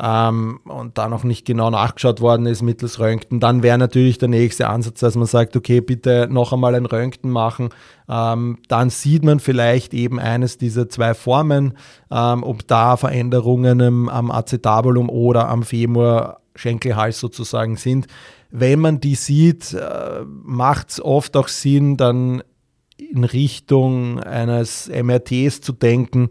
ähm, 0.00 0.60
und 0.64 0.98
da 0.98 1.08
noch 1.08 1.24
nicht 1.24 1.46
genau 1.46 1.70
nachgeschaut 1.70 2.20
worden 2.20 2.46
ist 2.46 2.62
mittels 2.62 2.98
Röntgen, 2.98 3.40
dann 3.40 3.62
wäre 3.62 3.78
natürlich 3.78 4.18
der 4.18 4.28
nächste 4.28 4.68
Ansatz, 4.68 5.00
dass 5.00 5.16
man 5.16 5.26
sagt, 5.26 5.56
okay, 5.56 5.80
bitte 5.80 6.28
noch 6.30 6.52
einmal 6.52 6.74
ein 6.74 6.86
Röntgen 6.86 7.30
machen. 7.30 7.70
Ähm, 8.08 8.58
dann 8.68 8.90
sieht 8.90 9.24
man 9.24 9.40
vielleicht 9.40 9.94
eben 9.94 10.18
eines 10.18 10.58
dieser 10.58 10.88
zwei 10.88 11.14
Formen, 11.14 11.74
ähm, 12.10 12.42
ob 12.42 12.66
da 12.66 12.96
Veränderungen 12.96 13.80
im, 13.80 14.08
am 14.08 14.30
Acetabulum 14.30 15.08
oder 15.08 15.48
am 15.48 15.62
Femur 15.62 16.38
Schenkelhals 16.54 17.18
sozusagen 17.18 17.76
sind. 17.76 18.06
Wenn 18.50 18.80
man 18.80 19.00
die 19.00 19.14
sieht, 19.14 19.72
äh, 19.72 20.24
macht 20.26 20.90
es 20.90 21.02
oft 21.02 21.36
auch 21.36 21.48
Sinn, 21.48 21.96
dann 21.96 22.42
in 23.10 23.24
Richtung 23.24 24.20
eines 24.20 24.88
MRTs 24.88 25.60
zu 25.60 25.72
denken. 25.72 26.28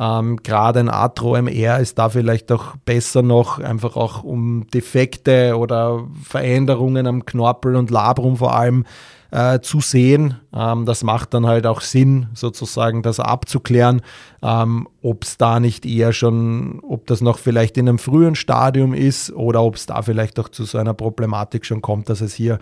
Ähm, 0.00 0.36
Gerade 0.42 0.80
ein 0.80 0.88
Atro-MR 0.88 1.80
ist 1.80 1.98
da 1.98 2.08
vielleicht 2.08 2.52
auch 2.52 2.76
besser 2.84 3.22
noch, 3.22 3.58
einfach 3.58 3.96
auch 3.96 4.22
um 4.22 4.66
Defekte 4.68 5.56
oder 5.56 6.06
Veränderungen 6.22 7.06
am 7.06 7.24
Knorpel 7.24 7.74
und 7.74 7.90
Labrum 7.90 8.36
vor 8.36 8.54
allem 8.54 8.84
äh, 9.30 9.60
zu 9.60 9.80
sehen. 9.80 10.36
Ähm, 10.54 10.86
das 10.86 11.02
macht 11.02 11.34
dann 11.34 11.46
halt 11.46 11.66
auch 11.66 11.80
Sinn, 11.80 12.28
sozusagen 12.32 13.02
das 13.02 13.20
abzuklären, 13.20 14.02
ähm, 14.42 14.88
ob 15.02 15.24
es 15.24 15.36
da 15.36 15.60
nicht 15.60 15.84
eher 15.84 16.12
schon, 16.12 16.80
ob 16.80 17.06
das 17.06 17.20
noch 17.20 17.38
vielleicht 17.38 17.76
in 17.76 17.88
einem 17.88 17.98
frühen 17.98 18.36
Stadium 18.36 18.94
ist 18.94 19.32
oder 19.32 19.62
ob 19.62 19.74
es 19.74 19.86
da 19.86 20.02
vielleicht 20.02 20.38
auch 20.38 20.48
zu 20.48 20.64
so 20.64 20.78
einer 20.78 20.94
Problematik 20.94 21.66
schon 21.66 21.82
kommt, 21.82 22.08
dass 22.08 22.20
es 22.20 22.34
hier 22.34 22.58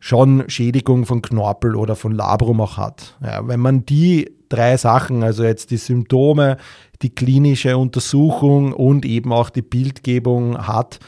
schon 0.00 0.44
Schädigung 0.48 1.06
von 1.06 1.22
Knorpel 1.22 1.76
oder 1.76 1.96
von 1.96 2.12
Labrum 2.12 2.60
auch 2.60 2.76
hat. 2.76 3.16
Ja, 3.22 3.46
wenn 3.46 3.60
man 3.60 3.86
die 3.86 4.30
drei 4.48 4.76
Sachen, 4.76 5.22
also 5.22 5.44
jetzt 5.44 5.70
die 5.70 5.76
Symptome, 5.76 6.56
die 7.02 7.10
klinische 7.10 7.76
Untersuchung 7.76 8.72
und 8.72 9.04
eben 9.04 9.32
auch 9.32 9.50
die 9.50 9.62
Bildgebung 9.62 10.66
hat, 10.66 11.00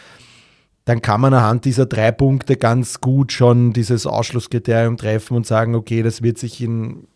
dann 0.84 1.02
kann 1.02 1.20
man 1.20 1.34
anhand 1.34 1.66
dieser 1.66 1.84
drei 1.84 2.12
Punkte 2.12 2.56
ganz 2.56 3.02
gut 3.02 3.32
schon 3.32 3.74
dieses 3.74 4.06
Ausschlusskriterium 4.06 4.96
treffen 4.96 5.36
und 5.36 5.46
sagen, 5.46 5.74
okay, 5.74 6.02
das 6.02 6.22
wird 6.22 6.38
sich 6.38 6.62
in 6.62 7.06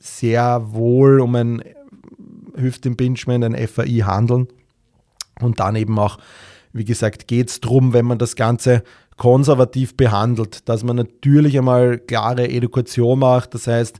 sehr 0.00 0.72
wohl 0.72 1.20
um 1.20 1.34
ein 1.34 1.62
Hüftimpingement, 2.56 3.44
ein 3.44 3.68
FAI 3.68 4.02
handeln. 4.04 4.48
Und 5.40 5.60
dann 5.60 5.76
eben 5.76 5.98
auch, 5.98 6.18
wie 6.72 6.86
gesagt, 6.86 7.28
geht 7.28 7.50
es 7.50 7.60
darum, 7.60 7.92
wenn 7.92 8.06
man 8.06 8.18
das 8.18 8.34
Ganze 8.34 8.82
konservativ 9.18 9.96
behandelt, 9.96 10.68
dass 10.68 10.82
man 10.82 10.96
natürlich 10.96 11.58
einmal 11.58 11.98
klare 11.98 12.48
Education 12.48 13.18
macht. 13.18 13.52
Das 13.52 13.66
heißt, 13.66 13.98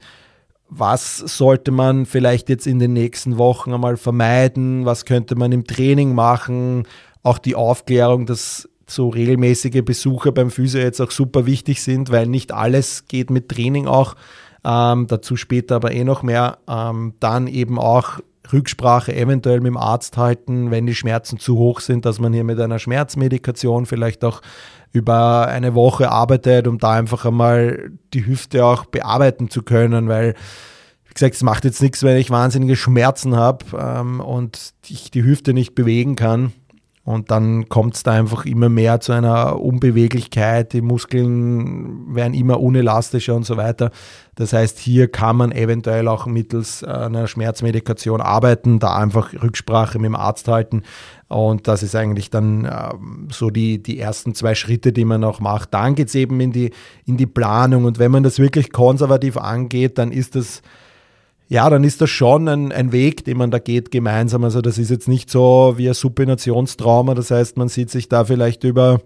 was 0.71 1.19
sollte 1.19 1.71
man 1.71 2.07
vielleicht 2.07 2.49
jetzt 2.49 2.67
in 2.67 2.79
den 2.79 2.93
nächsten 2.93 3.37
Wochen 3.37 3.73
einmal 3.73 3.97
vermeiden? 3.97 4.87
Was 4.87 5.05
könnte 5.05 5.35
man 5.35 5.53
im 5.53 5.65
Training 5.65 6.15
machen? 6.15 6.87
Auch 7.23 7.39
die 7.39 7.55
Aufklärung, 7.55 8.27
dass 8.27 8.69
so 8.87 9.09
regelmäßige 9.09 9.83
Besucher 9.85 10.33
beim 10.33 10.51
Physio 10.51 10.81
jetzt 10.81 11.01
auch 11.01 11.11
super 11.11 11.47
wichtig 11.47 11.83
sind, 11.83 12.11
weil 12.11 12.27
nicht 12.27 12.53
alles 12.53 13.07
geht 13.07 13.31
mit 13.31 13.49
Training 13.49 13.87
auch. 13.87 14.15
Ähm, 14.65 15.07
dazu 15.09 15.37
später 15.37 15.77
aber 15.77 15.93
eh 15.93 16.05
noch 16.05 16.23
mehr. 16.23 16.59
Ähm, 16.69 17.15
dann 17.21 17.47
eben 17.47 17.79
auch 17.79 18.21
Rücksprache 18.53 19.15
eventuell 19.15 19.61
mit 19.61 19.69
dem 19.69 19.77
Arzt 19.77 20.17
halten, 20.17 20.71
wenn 20.71 20.87
die 20.87 20.95
Schmerzen 20.95 21.39
zu 21.39 21.57
hoch 21.59 21.81
sind, 21.81 22.05
dass 22.05 22.19
man 22.19 22.33
hier 22.33 22.45
mit 22.45 22.61
einer 22.61 22.79
Schmerzmedikation 22.79 23.87
vielleicht 23.87 24.25
auch 24.25 24.41
über 24.93 25.49
eine 25.49 25.75
Woche 25.75 26.11
arbeitet, 26.11 26.67
um 26.67 26.79
da 26.79 26.93
einfach 26.93 27.25
einmal 27.27 27.91
die 28.15 28.27
Hüfte 28.27 28.65
auch 28.65 28.87
bearbeiten 28.87 29.51
zu 29.51 29.63
können, 29.63 30.09
weil 30.09 30.35
gesagt, 31.19 31.35
es 31.35 31.43
macht 31.43 31.65
jetzt 31.65 31.83
nichts, 31.83 32.03
wenn 32.03 32.17
ich 32.17 32.31
wahnsinnige 32.31 32.77
Schmerzen 32.77 33.37
habe 33.37 33.65
ähm, 33.79 34.21
und 34.21 34.73
ich 34.89 35.11
die 35.11 35.25
Hüfte 35.25 35.53
nicht 35.53 35.75
bewegen 35.75 36.17
kann. 36.17 36.53
Und 37.09 37.31
dann 37.31 37.71
kommt 37.71 37.95
es 37.95 38.03
da 38.03 38.13
einfach 38.13 38.45
immer 38.45 38.69
mehr 38.69 39.01
zu 39.01 39.13
einer 39.13 39.59
Unbeweglichkeit, 39.59 40.75
die 40.75 40.83
Muskeln 40.83 42.15
werden 42.15 42.35
immer 42.35 42.61
unelastischer 42.61 43.35
und 43.35 43.47
so 43.47 43.57
weiter. 43.57 43.93
Das 44.35 44.53
heißt, 44.53 44.79
hier 44.79 45.11
kann 45.11 45.37
man 45.37 45.51
eventuell 45.51 46.07
auch 46.07 46.27
mittels 46.27 46.85
einer 46.85 47.27
Schmerzmedikation 47.27 48.21
arbeiten, 48.21 48.79
da 48.79 48.95
einfach 48.95 49.33
Rücksprache 49.33 49.99
mit 49.99 50.05
dem 50.05 50.17
Arzt 50.17 50.49
halten. 50.49 50.83
Und 51.29 51.67
das 51.67 51.83
ist 51.83 51.97
eigentlich 51.97 52.29
dann 52.29 52.67
äh, 52.67 52.91
so 53.33 53.49
die, 53.49 53.83
die 53.83 53.99
ersten 53.99 54.35
zwei 54.35 54.55
Schritte, 54.55 54.93
die 54.93 55.07
man 55.07 55.25
auch 55.25 55.41
macht. 55.41 55.73
Dann 55.73 55.95
geht 55.95 56.09
es 56.09 56.15
eben 56.15 56.39
in 56.41 56.53
die, 56.53 56.73
in 57.07 57.17
die 57.17 57.25
Planung. 57.25 57.87
Und 57.87 57.99
wenn 57.99 58.11
man 58.11 58.23
das 58.23 58.39
wirklich 58.39 58.71
konservativ 58.71 59.39
angeht, 59.39 59.97
dann 59.97 60.13
ist 60.13 60.35
das 60.35 60.61
ja, 61.49 61.69
dann 61.71 61.83
ist 61.83 62.01
das 62.01 62.11
schon 62.11 62.47
ein, 62.47 62.73
ein 62.73 62.93
Weg, 62.93 63.25
den 63.25 63.39
man 63.39 63.51
da 63.51 63.59
geht 63.59 63.91
gemeinsam. 63.91 64.45
Also 64.45 64.61
das 64.61 64.77
ist 64.77 64.91
jetzt 64.91 65.09
nicht 65.09 65.31
so 65.31 65.75
wie 65.77 65.89
ein 65.89 65.95
Supinationstrauma. 65.95 67.15
Das 67.15 67.31
heißt, 67.31 67.57
man 67.57 67.69
sieht 67.69 67.91
sich 67.91 68.09
da 68.09 68.25
vielleicht 68.25 68.65
über, 68.65 69.01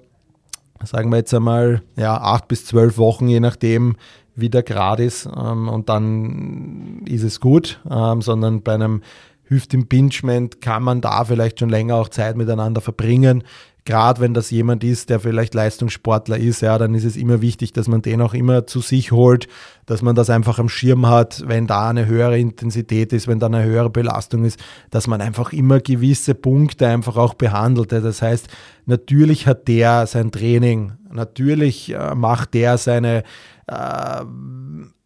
sagen 0.85 1.11
wir 1.11 1.19
jetzt 1.19 1.33
einmal, 1.33 1.83
ja, 1.97 2.21
acht 2.21 2.49
bis 2.49 2.67
zwölf 2.67 2.99
Wochen, 2.99 3.29
je 3.29 3.39
nachdem, 3.39 3.95
wie 4.35 4.51
der 4.51 4.65
Grad 4.65 4.99
ist. 4.99 5.27
Ähm, 5.27 5.69
und 5.69 5.89
dann 5.89 7.03
ist 7.07 7.23
es 7.23 7.39
gut. 7.39 7.81
Ähm, 7.89 8.23
sondern 8.23 8.63
bei 8.63 8.75
einem 8.75 9.03
Hüftimpingement 9.45 10.61
kann 10.61 10.83
man 10.83 11.01
da 11.01 11.25
vielleicht 11.25 11.61
schon 11.61 11.69
länger 11.69 11.95
auch 11.95 12.09
Zeit 12.09 12.37
miteinander 12.37 12.81
verbringen 12.81 13.45
gerade 13.85 14.21
wenn 14.21 14.35
das 14.35 14.51
jemand 14.51 14.85
ist, 14.85 15.11
der 15.11 15.19
vielleicht 15.19 15.55
Leistungssportler 15.55 16.37
ist, 16.37 16.63
ja, 16.63 16.79
dann 16.79 16.95
ist 16.95 17.05
es 17.05 17.17
immer 17.17 17.41
wichtig, 17.41 17.73
dass 17.73 17.89
man 17.89 18.03
den 18.03 18.21
auch 18.21 18.35
immer 18.35 18.67
zu 18.67 18.81
sich 18.81 19.11
holt, 19.11 19.49
dass 19.87 20.03
man 20.03 20.15
das 20.15 20.31
einfach 20.31 20.59
am 20.59 20.69
Schirm 20.69 21.09
hat, 21.09 21.43
wenn 21.47 21.67
da 21.67 21.91
eine 21.91 22.07
höhere 22.07 22.39
Intensität 22.39 23.13
ist, 23.13 23.27
wenn 23.27 23.41
da 23.41 23.47
eine 23.47 23.65
höhere 23.65 23.91
Belastung 23.91 24.45
ist, 24.45 24.61
dass 24.91 25.09
man 25.09 25.21
einfach 25.21 25.53
immer 25.53 25.81
gewisse 25.81 26.35
Punkte 26.35 26.87
einfach 26.87 27.17
auch 27.17 27.35
behandelt. 27.35 27.93
Das 27.93 28.23
heißt, 28.23 28.49
natürlich 28.87 29.47
hat 29.47 29.67
der 29.67 30.07
sein 30.07 30.31
Training, 30.31 30.93
natürlich 31.11 31.93
äh, 31.93 32.15
macht 32.15 32.55
der 32.55 32.79
seine 32.79 33.25
äh, 33.67 34.25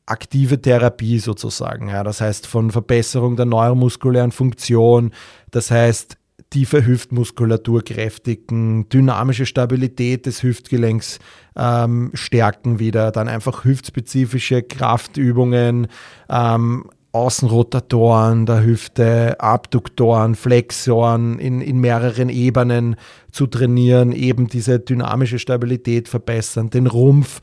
aktive 0.04 0.60
Therapie 0.60 1.18
sozusagen. 1.18 1.88
Ja, 1.88 2.04
das 2.04 2.20
heißt 2.20 2.46
von 2.46 2.70
Verbesserung 2.70 3.36
der 3.36 3.46
neuromuskulären 3.46 4.32
Funktion, 4.32 5.12
das 5.50 5.70
heißt 5.70 6.18
tiefe 6.50 6.86
Hüftmuskulatur 6.86 7.82
kräftigen, 7.82 8.88
dynamische 8.88 9.46
Stabilität 9.46 10.26
des 10.26 10.42
Hüftgelenks 10.42 11.18
ähm, 11.56 12.10
stärken 12.14 12.78
wieder, 12.78 13.10
dann 13.10 13.28
einfach 13.28 13.64
hüftspezifische 13.64 14.62
Kraftübungen, 14.62 15.88
ähm, 16.28 16.84
Außenrotatoren 17.12 18.44
der 18.44 18.62
Hüfte, 18.62 19.40
Abduktoren, 19.40 20.34
Flexoren 20.34 21.38
in, 21.38 21.62
in 21.62 21.78
mehreren 21.78 22.28
Ebenen 22.28 22.96
zu 23.32 23.46
trainieren, 23.46 24.12
eben 24.12 24.48
diese 24.48 24.80
dynamische 24.80 25.38
Stabilität 25.38 26.08
verbessern, 26.08 26.68
den 26.68 26.86
Rumpf 26.86 27.40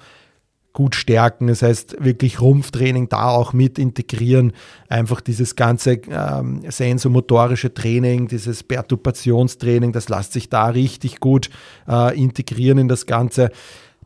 gut 0.73 0.95
stärken. 0.95 1.47
Das 1.47 1.62
heißt, 1.62 2.03
wirklich 2.03 2.41
Rumpftraining 2.41 3.07
da 3.07 3.29
auch 3.29 3.53
mit 3.53 3.77
integrieren. 3.77 4.53
Einfach 4.89 5.21
dieses 5.21 5.55
ganze 5.55 6.01
ähm, 6.09 6.62
sensomotorische 6.67 7.73
Training, 7.73 8.27
dieses 8.27 8.63
Perturbationstraining, 8.63 9.91
das 9.91 10.09
lässt 10.09 10.33
sich 10.33 10.49
da 10.49 10.67
richtig 10.67 11.19
gut 11.19 11.51
äh, 11.88 12.19
integrieren 12.19 12.79
in 12.79 12.88
das 12.88 13.05
Ganze. 13.05 13.51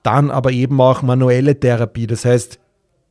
Dann 0.04 0.30
aber 0.30 0.52
eben 0.52 0.80
auch 0.82 1.02
manuelle 1.02 1.58
Therapie. 1.60 2.06
Das 2.06 2.26
heißt, 2.26 2.60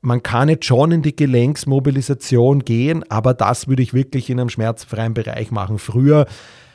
man 0.02 0.22
kann 0.22 0.48
jetzt 0.50 0.66
schon 0.66 0.92
in 0.92 1.02
die 1.02 1.16
Gelenksmobilisation 1.16 2.64
gehen, 2.64 3.10
aber 3.10 3.34
das 3.34 3.66
würde 3.68 3.82
ich 3.82 3.94
wirklich 3.94 4.30
in 4.30 4.38
einem 4.38 4.50
schmerzfreien 4.50 5.14
Bereich 5.14 5.50
machen. 5.50 5.78
Früher 5.78 6.26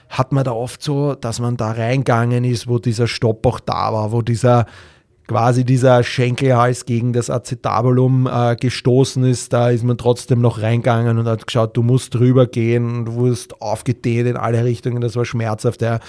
hat 0.10 0.34
man 0.34 0.44
da 0.44 0.52
oft 0.52 0.84
so, 0.84 1.16
dass 1.16 1.40
man 1.40 1.56
da 1.56 1.72
reingegangen 1.72 2.44
ist, 2.44 2.68
wo 2.68 2.80
dieser 2.80 3.08
Stopp 3.08 3.46
auch 3.46 3.60
da 3.62 3.94
war, 3.94 4.12
wo 4.12 4.22
dieser 4.22 4.66
quasi 5.32 5.64
dieser 5.64 6.04
Schenkelhals 6.04 6.86
gegen 6.86 7.14
das 7.14 7.30
Acetabulum 7.30 8.28
äh, 8.28 8.58
gestoßen 8.58 9.24
ist, 9.24 9.54
da 9.54 9.70
ist 9.70 9.86
man 9.86 9.98
trotzdem 9.98 10.42
noch 10.42 10.62
reingegangen 10.62 11.18
und 11.18 11.26
hat 11.26 11.48
geschaut, 11.48 11.78
du 11.78 11.84
musst 11.84 12.14
drüber 12.16 12.48
gehen, 12.48 13.06
du 13.06 13.16
wirst 13.24 13.62
aufgedehnt 13.62 14.28
in 14.28 14.36
alle 14.36 14.66
Richtungen, 14.66 15.00
das 15.00 15.16
war 15.16 15.24
schmerzhaft. 15.24 15.82
Ja. 15.82 16.02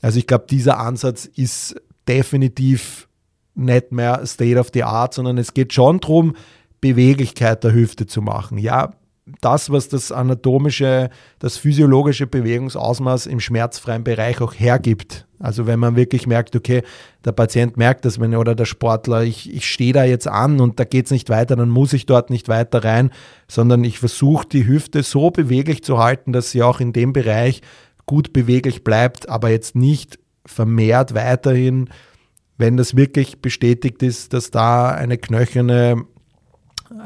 Also 0.00 0.18
ich 0.18 0.26
glaube, 0.26 0.46
dieser 0.48 0.78
Ansatz 0.78 1.26
ist 1.26 1.76
definitiv 2.08 3.06
nicht 3.54 3.92
mehr 3.92 4.24
State 4.24 4.58
of 4.58 4.70
the 4.72 4.84
Art, 4.84 5.12
sondern 5.12 5.36
es 5.36 5.52
geht 5.52 5.74
schon 5.74 6.00
darum, 6.00 6.34
Beweglichkeit 6.80 7.62
der 7.62 7.74
Hüfte 7.74 8.06
zu 8.06 8.22
machen. 8.22 8.56
Ja, 8.56 8.94
das, 9.40 9.70
was 9.70 9.88
das 9.88 10.12
anatomische, 10.12 11.10
das 11.38 11.56
physiologische 11.56 12.26
Bewegungsausmaß 12.26 13.26
im 13.26 13.40
schmerzfreien 13.40 14.04
Bereich 14.04 14.40
auch 14.40 14.54
hergibt. 14.54 15.26
Also 15.38 15.66
wenn 15.66 15.78
man 15.78 15.96
wirklich 15.96 16.26
merkt, 16.26 16.54
okay, 16.54 16.82
der 17.24 17.32
Patient 17.32 17.76
merkt 17.78 18.04
das, 18.04 18.20
wenn 18.20 18.36
oder 18.36 18.54
der 18.54 18.66
Sportler, 18.66 19.22
ich, 19.22 19.52
ich 19.52 19.68
stehe 19.68 19.94
da 19.94 20.04
jetzt 20.04 20.28
an 20.28 20.60
und 20.60 20.78
da 20.78 20.84
geht 20.84 21.06
es 21.06 21.10
nicht 21.10 21.30
weiter, 21.30 21.56
dann 21.56 21.70
muss 21.70 21.94
ich 21.94 22.04
dort 22.04 22.28
nicht 22.28 22.48
weiter 22.48 22.84
rein, 22.84 23.10
sondern 23.48 23.82
ich 23.82 23.98
versuche 23.98 24.46
die 24.46 24.66
Hüfte 24.66 25.02
so 25.02 25.30
beweglich 25.30 25.82
zu 25.82 25.98
halten, 25.98 26.32
dass 26.32 26.50
sie 26.50 26.62
auch 26.62 26.80
in 26.80 26.92
dem 26.92 27.12
Bereich 27.14 27.62
gut 28.04 28.32
beweglich 28.32 28.84
bleibt, 28.84 29.28
aber 29.28 29.50
jetzt 29.50 29.74
nicht 29.76 30.18
vermehrt 30.44 31.14
weiterhin, 31.14 31.88
wenn 32.58 32.76
das 32.76 32.94
wirklich 32.94 33.40
bestätigt 33.40 34.02
ist, 34.02 34.34
dass 34.34 34.50
da 34.50 34.90
eine 34.90 35.16
knöcherne 35.16 36.04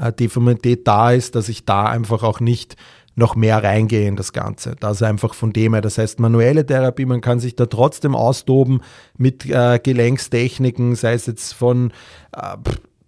äh, 0.01 0.13
Deformität 0.13 0.87
da 0.87 1.13
ist, 1.13 1.35
dass 1.35 1.49
ich 1.49 1.65
da 1.65 1.87
einfach 1.87 2.23
auch 2.23 2.41
nicht 2.41 2.77
noch 3.17 3.37
mehr 3.37 3.63
reingehe 3.63 4.09
in 4.09 4.17
das 4.17 4.33
Ganze. 4.33 4.75
Das 4.81 4.97
ist 4.97 5.03
einfach 5.03 5.35
von 5.35 5.53
dem 5.53 5.75
her. 5.75 5.83
Das 5.83 5.99
heißt, 5.99 6.19
manuelle 6.19 6.67
Therapie, 6.67 7.05
man 7.05 7.21
kann 7.21 7.39
sich 7.39 7.55
da 7.55 7.67
trotzdem 7.67 8.15
austoben 8.17 8.81
mit 9.17 9.47
äh, 9.47 9.79
Gelenkstechniken, 9.81 10.97
sei 10.97 11.15
es 11.15 11.27
jetzt 11.27 11.53
von 11.53 11.93
äh, 12.37 12.57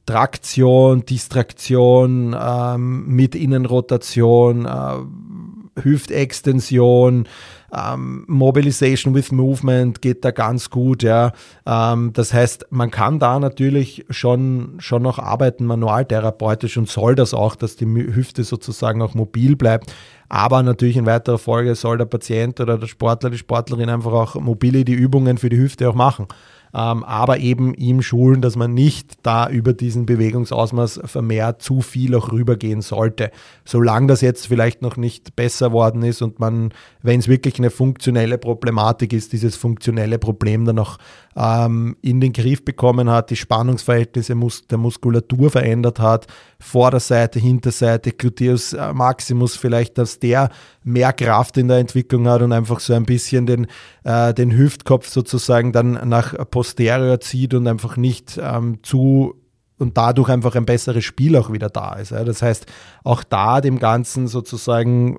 Traktion, 0.07 1.05
Distraktion, 1.05 2.37
ähm, 2.39 3.07
mit 3.09 3.35
Innenrotation, 3.35 4.65
äh, 4.65 5.83
Hüftextension, 5.83 7.27
ähm, 7.73 8.25
Mobilization 8.27 9.15
with 9.15 9.33
Movement 9.33 10.03
geht 10.03 10.25
da 10.25 10.31
ganz 10.31 10.71
gut. 10.71 11.03
Ja. 11.03 11.33
Ähm, 11.67 12.13
das 12.13 12.33
heißt, 12.33 12.67
man 12.71 12.91
kann 12.91 13.19
da 13.19 13.39
natürlich 13.39 14.05
schon, 14.11 14.75
schon 14.79 15.03
noch 15.03 15.19
arbeiten, 15.19 15.67
manualtherapeutisch 15.67 16.77
und 16.77 16.89
soll 16.89 17.15
das 17.15 17.35
auch, 17.35 17.57
dass 17.57 17.77
die 17.77 17.87
Hüfte 17.87 18.45
sozusagen 18.45 19.03
auch 19.03 19.15
mobil 19.15 19.57
bleibt. 19.57 19.93
Aber 20.29 20.63
natürlich 20.63 20.97
in 20.97 21.07
weiterer 21.07 21.39
Folge 21.39 21.75
soll 21.75 21.99
der 21.99 22.07
Patient 22.07 22.61
oder 22.61 22.79
der 22.79 22.89
Sportler, 22.89 23.31
die 23.31 23.39
Sportlerin 23.39 23.89
einfach 23.89 24.13
auch 24.13 24.35
mobile 24.35 24.85
die 24.85 24.95
Übungen 24.95 25.39
für 25.39 25.49
die 25.49 25.59
Hüfte 25.59 25.89
auch 25.89 25.95
machen 25.95 26.27
ähm, 26.75 27.05
aber 27.05 27.39
eben 27.39 27.75
ihm 27.75 28.03
schulen, 28.03 28.43
dass 28.43 28.57
man 28.57 28.75
nicht 28.75 29.15
da 29.23 29.49
über 29.49 29.73
diesen 29.73 30.07
Bewegungsausmaß 30.07 31.01
vermehrt 31.05 31.63
zu 31.63 31.81
viel 31.81 32.15
auch 32.15 32.33
rübergehen 32.33 32.83
sollte. 32.83 33.31
Solange 33.65 34.09
das 34.09 34.21
jetzt 34.21 34.47
vielleicht 34.47 34.83
noch 34.83 34.97
nicht 34.97 35.37
besser 35.37 35.73
worden 35.73 36.03
ist 36.03 36.23
und 36.23 36.39
man, 36.39 36.73
wenn 37.03 37.21
es 37.21 37.29
wirklich 37.29 37.59
eine 37.59 37.71
funktionelle 37.71 38.39
Problematik 38.39 39.13
ist, 39.13 39.33
dieses 39.33 39.57
funktionelle 39.57 40.19
Problem 40.19 40.65
dann 40.65 40.77
noch 40.77 40.99
ähm, 41.37 41.97
in 42.01 42.21
den 42.21 42.33
Griff 42.33 42.65
bekommen 42.65 43.11
hat, 43.11 43.31
die 43.31 43.37
Spannungsverhältnisse 43.37 44.35
mus 44.35 44.67
der 44.67 44.79
Muskulatur 44.79 45.51
verändert 45.51 46.01
hat, 46.01 46.27
Vorderseite, 46.59 47.39
Hinterseite, 47.39 48.13
Gluteus 48.13 48.73
äh, 48.73 48.93
Maximus 48.95 49.57
vielleicht, 49.57 49.99
dass 49.99 50.19
der 50.19 50.51
mehr 50.83 51.13
Kraft 51.13 51.59
in 51.59 51.69
der 51.69 51.79
Entwicklung 51.79 52.27
hat 52.27 52.41
und 52.41 52.53
einfach 52.53 52.81
so 52.81 52.95
ein 52.95 53.05
bisschen 53.05 53.47
den, 53.47 53.67
äh, 54.05 54.33
den 54.33 54.57
Hüftkopf 54.57 55.09
sozusagen 55.09 55.73
dann 55.73 56.09
nach 56.09 56.35
posterior 56.51 57.21
zieht 57.21 57.53
und 57.53 57.69
einfach 57.69 57.99
nicht 57.99 58.41
ähm, 58.43 58.79
zu 58.83 59.35
und 59.79 59.99
dadurch 59.99 60.31
einfach 60.31 60.55
ein 60.55 60.65
besseres 60.65 61.05
Spiel 61.05 61.37
auch 61.37 61.53
wieder 61.53 61.69
da 61.69 61.95
ist. 61.97 62.13
Das 62.13 62.41
heißt, 62.41 62.65
auch 63.05 63.23
da 63.23 63.61
dem 63.61 63.79
Ganzen 63.79 64.27
sozusagen 64.27 65.19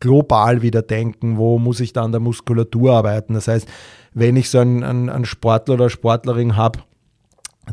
global 0.00 0.62
wieder 0.62 0.82
denken, 0.82 1.36
wo 1.36 1.58
muss 1.58 1.80
ich 1.80 1.92
da 1.92 2.02
an 2.02 2.12
der 2.12 2.20
Muskulatur 2.20 2.92
arbeiten. 2.92 3.34
Das 3.34 3.48
heißt, 3.48 3.68
wenn 4.14 4.36
ich 4.36 4.50
so 4.50 4.58
einen, 4.58 4.82
einen, 4.82 5.24
Sportler 5.24 5.74
oder 5.74 5.90
Sportlerin 5.90 6.56
habe, 6.56 6.80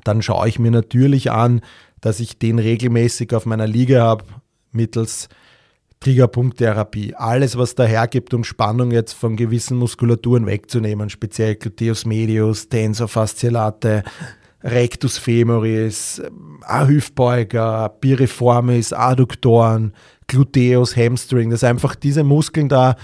dann 0.04 0.22
schaue 0.22 0.48
ich 0.48 0.60
mir 0.60 0.72
natürlich 0.72 1.32
an, 1.32 1.62
dass 2.02 2.20
ich 2.20 2.38
den 2.38 2.60
regelmäßig 2.60 3.34
auf 3.34 3.46
meiner 3.46 3.68
Liga 3.68 4.04
habe, 4.04 4.26
mittels 4.72 5.30
Triggerpunkttherapie. 6.02 7.16
Alles, 7.16 7.58
was 7.58 7.74
dahergibt, 7.74 8.34
um 8.34 8.44
Spannung 8.44 8.92
jetzt 8.92 9.14
von 9.14 9.36
gewissen 9.36 9.78
Muskulaturen 9.78 10.46
wegzunehmen, 10.46 11.10
speziell 11.10 11.56
Gluteus 11.56 12.06
medius, 12.06 12.70
Tensor 12.70 13.08
fasciolate, 13.08 14.04
Rectus 14.62 15.18
femoris, 15.18 16.22
A-Hüftbeuger, 16.62 17.90
Piriformis, 18.02 18.94
Adduktoren, 18.94 19.94
Gluteus, 20.28 20.96
Hamstring, 20.96 21.50
dass 21.50 21.64
einfach 21.64 21.96
diese 21.96 22.24
Muskeln 22.24 22.70
da 22.70 22.96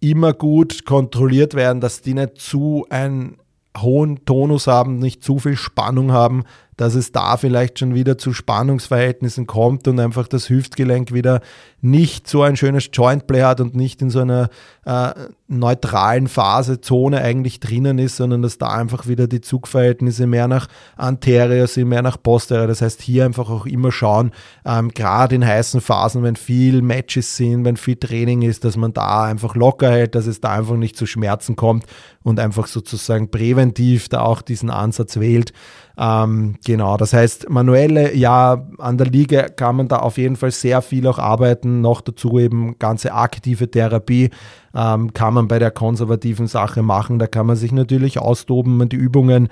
immer 0.00 0.32
gut 0.32 0.84
kontrolliert 0.84 1.54
werden, 1.54 1.80
dass 1.80 2.02
die 2.02 2.14
nicht 2.14 2.38
zu 2.38 2.86
einen 2.90 3.36
hohen 3.78 4.24
Tonus 4.24 4.66
haben, 4.66 4.98
nicht 4.98 5.22
zu 5.22 5.38
viel 5.38 5.56
Spannung 5.56 6.12
haben, 6.12 6.44
dass 6.82 6.96
es 6.96 7.12
da 7.12 7.36
vielleicht 7.36 7.78
schon 7.78 7.94
wieder 7.94 8.18
zu 8.18 8.32
Spannungsverhältnissen 8.32 9.46
kommt 9.46 9.86
und 9.86 10.00
einfach 10.00 10.26
das 10.26 10.50
Hüftgelenk 10.50 11.12
wieder 11.12 11.40
nicht 11.80 12.26
so 12.26 12.42
ein 12.42 12.56
schönes 12.56 12.90
Jointplay 12.92 13.42
hat 13.42 13.60
und 13.60 13.76
nicht 13.76 14.02
in 14.02 14.10
so 14.10 14.18
einer 14.18 14.48
äh, 14.84 15.12
neutralen 15.46 16.26
Phase, 16.26 16.80
Zone 16.80 17.22
eigentlich 17.22 17.60
drinnen 17.60 18.00
ist, 18.00 18.16
sondern 18.16 18.42
dass 18.42 18.58
da 18.58 18.68
einfach 18.68 19.06
wieder 19.06 19.28
die 19.28 19.40
Zugverhältnisse 19.40 20.26
mehr 20.26 20.48
nach 20.48 20.66
anterior 20.96 21.68
sind, 21.68 21.88
mehr 21.88 22.02
nach 22.02 22.20
posterior. 22.20 22.66
Das 22.66 22.82
heißt, 22.82 23.00
hier 23.00 23.26
einfach 23.26 23.48
auch 23.48 23.66
immer 23.66 23.92
schauen, 23.92 24.32
ähm, 24.64 24.88
gerade 24.88 25.36
in 25.36 25.46
heißen 25.46 25.80
Phasen, 25.80 26.24
wenn 26.24 26.34
viel 26.34 26.82
Matches 26.82 27.36
sind, 27.36 27.64
wenn 27.64 27.76
viel 27.76 27.96
Training 27.96 28.42
ist, 28.42 28.64
dass 28.64 28.76
man 28.76 28.92
da 28.92 29.22
einfach 29.22 29.54
locker 29.54 29.90
hält, 29.90 30.16
dass 30.16 30.26
es 30.26 30.40
da 30.40 30.50
einfach 30.50 30.76
nicht 30.76 30.96
zu 30.96 31.06
Schmerzen 31.06 31.54
kommt 31.54 31.86
und 32.24 32.40
einfach 32.40 32.66
sozusagen 32.66 33.30
präventiv 33.30 34.08
da 34.08 34.22
auch 34.22 34.42
diesen 34.42 34.70
Ansatz 34.70 35.20
wählt. 35.20 35.52
Ähm, 35.98 36.56
genau, 36.64 36.96
das 36.96 37.12
heißt, 37.12 37.50
manuelle, 37.50 38.14
ja, 38.14 38.66
an 38.78 38.98
der 38.98 39.08
Liga 39.08 39.48
kann 39.48 39.76
man 39.76 39.88
da 39.88 39.98
auf 39.98 40.16
jeden 40.16 40.36
Fall 40.36 40.50
sehr 40.50 40.82
viel 40.82 41.06
auch 41.06 41.18
arbeiten. 41.18 41.80
Noch 41.80 42.00
dazu 42.00 42.38
eben 42.38 42.78
ganze 42.78 43.12
aktive 43.12 43.70
Therapie 43.70 44.30
ähm, 44.74 45.12
kann 45.12 45.34
man 45.34 45.48
bei 45.48 45.58
der 45.58 45.70
konservativen 45.70 46.46
Sache 46.46 46.82
machen. 46.82 47.18
Da 47.18 47.26
kann 47.26 47.46
man 47.46 47.56
sich 47.56 47.72
natürlich 47.72 48.18
austoben, 48.18 48.88
die 48.88 48.96
Übungen, 48.96 49.48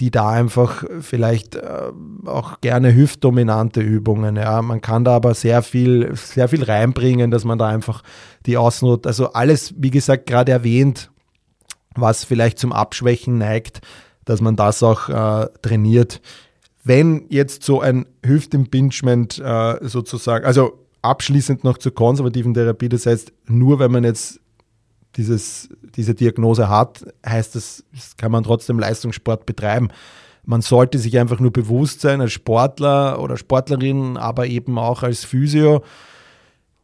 die 0.00 0.10
da 0.10 0.30
einfach 0.30 0.84
vielleicht 1.00 1.54
äh, 1.54 1.92
auch 2.26 2.60
gerne 2.60 2.94
hüftdominante 2.94 3.80
Übungen. 3.80 4.36
Ja, 4.36 4.60
man 4.62 4.80
kann 4.80 5.04
da 5.04 5.14
aber 5.14 5.34
sehr 5.34 5.62
viel, 5.62 6.10
sehr 6.14 6.48
viel 6.48 6.64
reinbringen, 6.64 7.30
dass 7.30 7.44
man 7.44 7.58
da 7.58 7.68
einfach 7.68 8.02
die 8.46 8.56
Außenrot, 8.56 9.06
also 9.06 9.32
alles, 9.32 9.74
wie 9.78 9.90
gesagt, 9.90 10.26
gerade 10.26 10.50
erwähnt, 10.50 11.10
was 11.94 12.24
vielleicht 12.24 12.58
zum 12.58 12.72
Abschwächen 12.72 13.38
neigt, 13.38 13.82
dass 14.24 14.40
man 14.40 14.56
das 14.56 14.82
auch 14.82 15.08
äh, 15.08 15.48
trainiert. 15.62 16.20
Wenn 16.82 17.26
jetzt 17.28 17.62
so 17.62 17.80
ein 17.80 18.06
Hüftimpingement 18.24 19.38
äh, 19.38 19.78
sozusagen, 19.82 20.44
also 20.44 20.78
abschließend 21.02 21.64
noch 21.64 21.78
zur 21.78 21.94
konservativen 21.94 22.54
Therapie, 22.54 22.88
das 22.88 23.06
heißt, 23.06 23.32
nur 23.46 23.78
wenn 23.78 23.92
man 23.92 24.04
jetzt 24.04 24.40
dieses, 25.16 25.68
diese 25.96 26.14
Diagnose 26.14 26.68
hat, 26.68 27.04
heißt 27.24 27.54
das, 27.54 27.84
kann 28.16 28.32
man 28.32 28.44
trotzdem 28.44 28.78
Leistungssport 28.78 29.46
betreiben. 29.46 29.88
Man 30.44 30.60
sollte 30.60 30.98
sich 30.98 31.18
einfach 31.18 31.40
nur 31.40 31.52
bewusst 31.52 32.00
sein, 32.00 32.20
als 32.20 32.32
Sportler 32.32 33.20
oder 33.20 33.36
Sportlerin, 33.36 34.16
aber 34.16 34.46
eben 34.46 34.78
auch 34.78 35.02
als 35.02 35.24
Physio, 35.24 35.82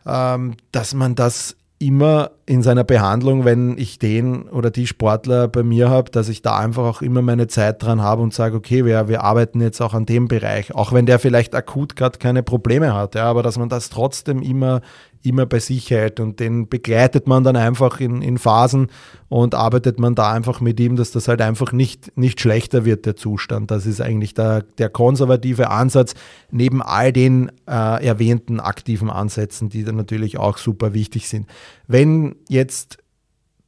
ähm, 0.07 0.55
dass 0.72 0.95
man 0.95 1.14
das 1.14 1.57
immer 1.80 2.32
in 2.44 2.62
seiner 2.62 2.84
Behandlung, 2.84 3.46
wenn 3.46 3.78
ich 3.78 3.98
den 3.98 4.42
oder 4.42 4.70
die 4.70 4.86
Sportler 4.86 5.48
bei 5.48 5.62
mir 5.62 5.88
habe, 5.88 6.10
dass 6.10 6.28
ich 6.28 6.42
da 6.42 6.58
einfach 6.58 6.84
auch 6.84 7.00
immer 7.00 7.22
meine 7.22 7.46
Zeit 7.46 7.82
dran 7.82 8.02
habe 8.02 8.20
und 8.20 8.34
sage, 8.34 8.54
okay, 8.54 8.84
wir, 8.84 9.08
wir 9.08 9.24
arbeiten 9.24 9.62
jetzt 9.62 9.80
auch 9.80 9.94
an 9.94 10.04
dem 10.04 10.28
Bereich, 10.28 10.74
auch 10.74 10.92
wenn 10.92 11.06
der 11.06 11.18
vielleicht 11.18 11.54
akut 11.54 11.96
gerade 11.96 12.18
keine 12.18 12.42
Probleme 12.42 12.92
hat, 12.92 13.14
ja, 13.14 13.24
aber 13.24 13.42
dass 13.42 13.58
man 13.58 13.70
das 13.70 13.88
trotzdem 13.88 14.42
immer 14.42 14.82
immer 15.22 15.46
bei 15.46 15.58
sich 15.58 15.90
hält 15.90 16.18
und 16.18 16.40
den 16.40 16.68
begleitet 16.68 17.26
man 17.26 17.44
dann 17.44 17.56
einfach 17.56 18.00
in, 18.00 18.22
in 18.22 18.38
Phasen 18.38 18.88
und 19.28 19.54
arbeitet 19.54 19.98
man 19.98 20.14
da 20.14 20.32
einfach 20.32 20.60
mit 20.60 20.80
ihm, 20.80 20.96
dass 20.96 21.10
das 21.10 21.28
halt 21.28 21.42
einfach 21.42 21.72
nicht, 21.72 22.16
nicht 22.16 22.40
schlechter 22.40 22.84
wird, 22.84 23.04
der 23.06 23.16
Zustand. 23.16 23.70
Das 23.70 23.84
ist 23.84 24.00
eigentlich 24.00 24.34
der, 24.34 24.62
der 24.78 24.88
konservative 24.88 25.70
Ansatz, 25.70 26.14
neben 26.50 26.80
all 26.82 27.12
den 27.12 27.50
äh, 27.68 28.04
erwähnten 28.04 28.60
aktiven 28.60 29.10
Ansätzen, 29.10 29.68
die 29.68 29.84
dann 29.84 29.96
natürlich 29.96 30.38
auch 30.38 30.56
super 30.56 30.94
wichtig 30.94 31.28
sind. 31.28 31.46
Wenn 31.86 32.36
jetzt 32.48 32.98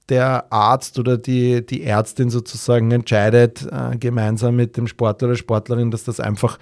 der 0.08 0.52
Arzt 0.52 0.98
oder 0.98 1.18
die, 1.18 1.64
die 1.64 1.84
Ärztin 1.84 2.30
sozusagen 2.30 2.90
entscheidet, 2.90 3.66
äh, 3.70 3.96
gemeinsam 3.98 4.56
mit 4.56 4.76
dem 4.76 4.86
Sportler 4.86 5.28
oder 5.28 5.36
Sportlerin, 5.36 5.90
dass 5.90 6.04
das 6.04 6.18
einfach 6.18 6.58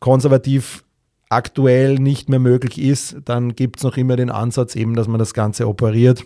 konservativ 0.00 0.84
aktuell 1.32 1.98
nicht 1.98 2.28
mehr 2.28 2.38
möglich 2.38 2.80
ist, 2.80 3.16
dann 3.24 3.54
gibt 3.54 3.78
es 3.78 3.84
noch 3.84 3.96
immer 3.96 4.16
den 4.16 4.30
Ansatz 4.30 4.76
eben, 4.76 4.94
dass 4.94 5.08
man 5.08 5.18
das 5.18 5.34
Ganze 5.34 5.66
operiert. 5.66 6.24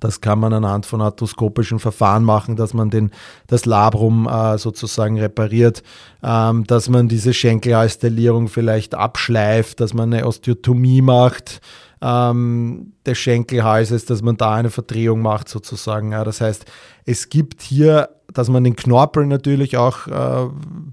Das 0.00 0.20
kann 0.20 0.40
man 0.40 0.52
anhand 0.52 0.86
von 0.86 1.00
arthroskopischen 1.00 1.78
Verfahren 1.78 2.24
machen, 2.24 2.56
dass 2.56 2.74
man 2.74 2.90
den, 2.90 3.10
das 3.46 3.64
Labrum 3.64 4.26
äh, 4.26 4.58
sozusagen 4.58 5.18
repariert, 5.18 5.82
ähm, 6.22 6.64
dass 6.66 6.88
man 6.88 7.08
diese 7.08 7.32
Schenkelhalsstellierung 7.32 8.48
vielleicht 8.48 8.94
abschleift, 8.94 9.80
dass 9.80 9.94
man 9.94 10.12
eine 10.12 10.26
Osteotomie 10.26 11.02
macht 11.02 11.60
ähm, 12.04 12.92
des 13.06 13.16
Schenkelhalses, 13.18 14.04
dass 14.04 14.22
man 14.22 14.36
da 14.36 14.54
eine 14.54 14.70
Verdrehung 14.70 15.22
macht 15.22 15.48
sozusagen. 15.48 16.12
Ja. 16.12 16.22
Das 16.22 16.40
heißt, 16.40 16.66
es 17.06 17.30
gibt 17.30 17.62
hier 17.62 18.10
dass 18.32 18.48
man 18.48 18.64
den 18.64 18.76
Knorpel 18.76 19.26
natürlich 19.26 19.76
auch 19.76 20.06
äh, 20.06 20.48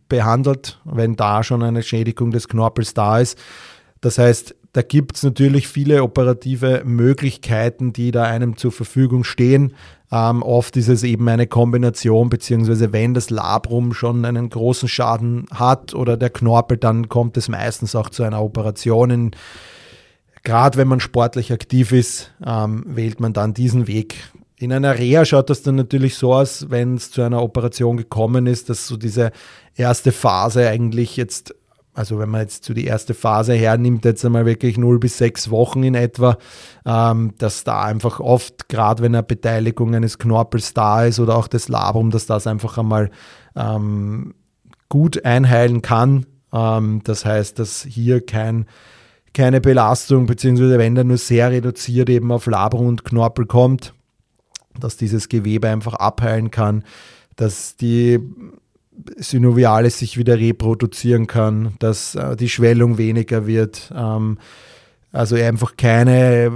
behandelt, 0.07 0.79
wenn 0.85 1.15
da 1.15 1.43
schon 1.43 1.63
eine 1.63 1.83
Schädigung 1.83 2.31
des 2.31 2.47
Knorpels 2.47 2.93
da 2.93 3.19
ist. 3.19 3.37
Das 3.99 4.17
heißt, 4.17 4.55
da 4.73 4.81
gibt 4.81 5.17
es 5.17 5.23
natürlich 5.23 5.67
viele 5.67 6.01
operative 6.03 6.83
Möglichkeiten, 6.85 7.91
die 7.91 8.11
da 8.11 8.23
einem 8.23 8.55
zur 8.55 8.71
Verfügung 8.71 9.23
stehen. 9.23 9.73
Ähm, 10.11 10.43
oft 10.43 10.77
ist 10.77 10.87
es 10.87 11.03
eben 11.03 11.27
eine 11.27 11.47
Kombination, 11.47 12.29
beziehungsweise 12.29 12.93
wenn 12.93 13.13
das 13.13 13.29
Labrum 13.29 13.93
schon 13.93 14.23
einen 14.23 14.49
großen 14.49 14.87
Schaden 14.87 15.45
hat 15.53 15.93
oder 15.93 16.15
der 16.15 16.29
Knorpel, 16.29 16.77
dann 16.77 17.09
kommt 17.09 17.37
es 17.37 17.49
meistens 17.49 17.95
auch 17.95 18.09
zu 18.09 18.23
einer 18.23 18.41
Operation. 18.41 19.31
Gerade 20.43 20.77
wenn 20.77 20.87
man 20.87 20.99
sportlich 20.99 21.51
aktiv 21.53 21.91
ist, 21.91 22.31
ähm, 22.45 22.83
wählt 22.87 23.19
man 23.19 23.33
dann 23.33 23.53
diesen 23.53 23.87
Weg. 23.87 24.15
In 24.57 24.73
einer 24.73 24.97
Reha 24.97 25.25
schaut 25.25 25.49
das 25.49 25.63
dann 25.63 25.75
natürlich 25.75 26.15
so 26.15 26.33
aus, 26.33 26.69
wenn 26.69 26.95
es 26.95 27.11
zu 27.11 27.21
einer 27.21 27.41
Operation 27.41 27.97
gekommen 27.97 28.47
ist, 28.47 28.69
dass 28.69 28.87
so 28.87 28.97
diese 28.97 29.31
erste 29.75 30.11
Phase 30.11 30.67
eigentlich 30.67 31.17
jetzt, 31.17 31.55
also 31.93 32.19
wenn 32.19 32.29
man 32.29 32.41
jetzt 32.41 32.63
zu 32.63 32.73
die 32.73 32.85
erste 32.85 33.13
Phase 33.13 33.53
hernimmt, 33.53 34.05
jetzt 34.05 34.23
einmal 34.25 34.45
wirklich 34.45 34.77
0 34.77 34.99
bis 34.99 35.17
6 35.17 35.49
Wochen 35.51 35.83
in 35.83 35.95
etwa, 35.95 36.37
ähm, 36.85 37.33
dass 37.37 37.63
da 37.63 37.83
einfach 37.83 38.19
oft, 38.19 38.69
gerade 38.69 39.03
wenn 39.03 39.15
eine 39.15 39.23
Beteiligung 39.23 39.93
eines 39.95 40.17
Knorpels 40.17 40.73
da 40.73 41.05
ist 41.05 41.19
oder 41.19 41.35
auch 41.35 41.47
des 41.47 41.67
Labrum, 41.67 42.09
dass 42.09 42.25
das 42.25 42.47
einfach 42.47 42.77
einmal 42.77 43.11
ähm, 43.55 44.33
gut 44.89 45.23
einheilen 45.23 45.81
kann. 45.81 46.25
Ähm, 46.53 47.01
das 47.03 47.25
heißt, 47.25 47.57
dass 47.57 47.83
hier 47.83 48.23
kein 48.25 48.65
keine 49.33 49.61
Belastung, 49.61 50.25
beziehungsweise 50.25 50.77
wenn 50.77 50.95
da 50.95 51.03
nur 51.03 51.17
sehr 51.17 51.51
reduziert 51.51 52.09
eben 52.09 52.31
auf 52.31 52.45
Labrum 52.47 52.87
und 52.87 53.05
Knorpel 53.05 53.45
kommt, 53.45 53.93
dass 54.79 54.97
dieses 54.97 55.29
Gewebe 55.29 55.69
einfach 55.69 55.93
abheilen 55.93 56.51
kann, 56.51 56.83
dass 57.35 57.75
die 57.75 58.19
Synoviale 59.17 59.89
sich 59.89 60.17
wieder 60.17 60.37
reproduzieren 60.37 61.27
kann, 61.27 61.73
dass 61.79 62.15
äh, 62.15 62.35
die 62.35 62.49
Schwellung 62.49 62.97
weniger 62.97 63.47
wird. 63.47 63.91
Ähm, 63.95 64.37
also 65.11 65.35
einfach 65.35 65.75
keine, 65.77 66.51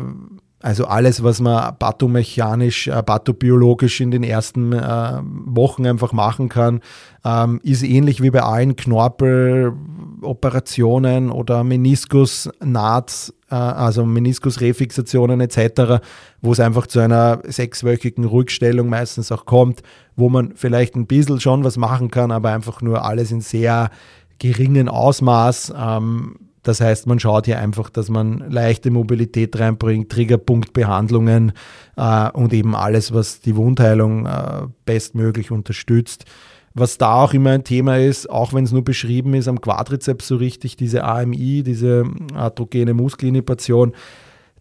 also 0.65 0.85
alles, 0.85 1.21
was 1.21 1.41
man 1.41 1.77
pathomechanisch, 1.77 2.87
äh, 2.87 3.03
pathobiologisch 3.03 4.01
in 4.01 4.09
den 4.09 4.23
ersten 4.23 4.73
äh, 4.73 5.19
Wochen 5.21 5.85
einfach 5.85 6.11
machen 6.11 6.49
kann, 6.49 6.79
ähm, 7.23 7.59
ist 7.61 7.83
ähnlich 7.83 8.23
wie 8.23 8.31
bei 8.31 8.41
allen 8.41 8.75
Knorpeloperationen 8.75 11.29
oder 11.29 11.63
Meniskusnaht 11.63 13.31
äh, 13.51 13.55
also 13.55 14.07
Meniskusrefixationen 14.07 15.39
etc., 15.39 16.01
wo 16.41 16.53
es 16.53 16.59
einfach 16.59 16.87
zu 16.87 16.99
einer 16.99 17.41
sechswöchigen 17.43 18.25
Rückstellung 18.25 18.89
meistens 18.89 19.31
auch 19.31 19.45
kommt, 19.45 19.83
wo 20.15 20.29
man 20.29 20.53
vielleicht 20.55 20.95
ein 20.95 21.05
bisschen 21.05 21.39
schon 21.39 21.63
was 21.63 21.77
machen 21.77 22.09
kann, 22.09 22.31
aber 22.31 22.49
einfach 22.49 22.81
nur 22.81 23.05
alles 23.05 23.31
in 23.31 23.41
sehr 23.41 23.91
geringen 24.39 24.89
Ausmaß. 24.89 25.75
Ähm, 25.77 26.37
das 26.65 26.81
heißt, 26.81 27.05
man 27.05 27.19
schaut 27.19 27.45
hier 27.45 27.59
einfach, 27.59 27.91
dass 27.91 28.09
man 28.09 28.39
leichte 28.49 28.89
Mobilität 28.89 29.59
reinbringt, 29.59 30.11
Triggerpunktbehandlungen 30.11 31.51
äh, 31.95 32.31
und 32.31 32.53
eben 32.53 32.75
alles, 32.75 33.13
was 33.13 33.39
die 33.39 33.55
Wundheilung 33.55 34.25
äh, 34.25 34.63
bestmöglich 34.83 35.51
unterstützt. 35.51 36.25
Was 36.73 36.97
da 36.97 37.21
auch 37.21 37.35
immer 37.35 37.51
ein 37.51 37.63
Thema 37.63 37.99
ist, 37.99 38.27
auch 38.31 38.51
wenn 38.51 38.63
es 38.63 38.71
nur 38.71 38.83
beschrieben 38.83 39.35
ist 39.35 39.47
am 39.47 39.61
Quadrizeps 39.61 40.27
so 40.27 40.37
richtig, 40.37 40.75
diese 40.75 41.03
AMI, 41.03 41.61
diese 41.61 42.03
atrogene 42.33 42.95
Muskelinhibition, 42.95 43.93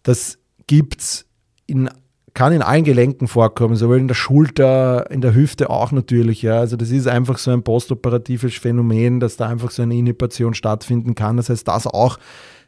das 0.02 0.38
gibt's 0.66 1.24
in 1.66 1.88
kann 2.35 2.53
in 2.53 2.62
allen 2.62 2.82
Gelenken 2.82 3.28
vorkommen, 3.28 3.76
sowohl 3.76 3.99
in 3.99 4.09
der 4.09 4.16
Schulter, 4.16 5.09
in 5.11 5.20
der 5.20 5.35
Hüfte 5.35 5.70
auch 5.70 5.93
natürlich. 5.93 6.43
Ja. 6.43 6.59
Also 6.59 6.76
das 6.76 6.91
ist 6.91 7.07
einfach 7.07 7.39
so 7.39 7.53
ein 7.53 7.62
postoperatives 7.62 8.55
Phänomen, 8.55 9.20
dass 9.20 9.37
da 9.37 9.49
einfach 9.49 9.70
so 9.70 9.82
eine 9.82 9.95
Inhibition 9.95 10.53
stattfinden 10.53 11.14
kann. 11.14 11.37
Das 11.37 11.49
heißt, 11.49 11.66
das 11.68 11.87
auch 11.87 12.18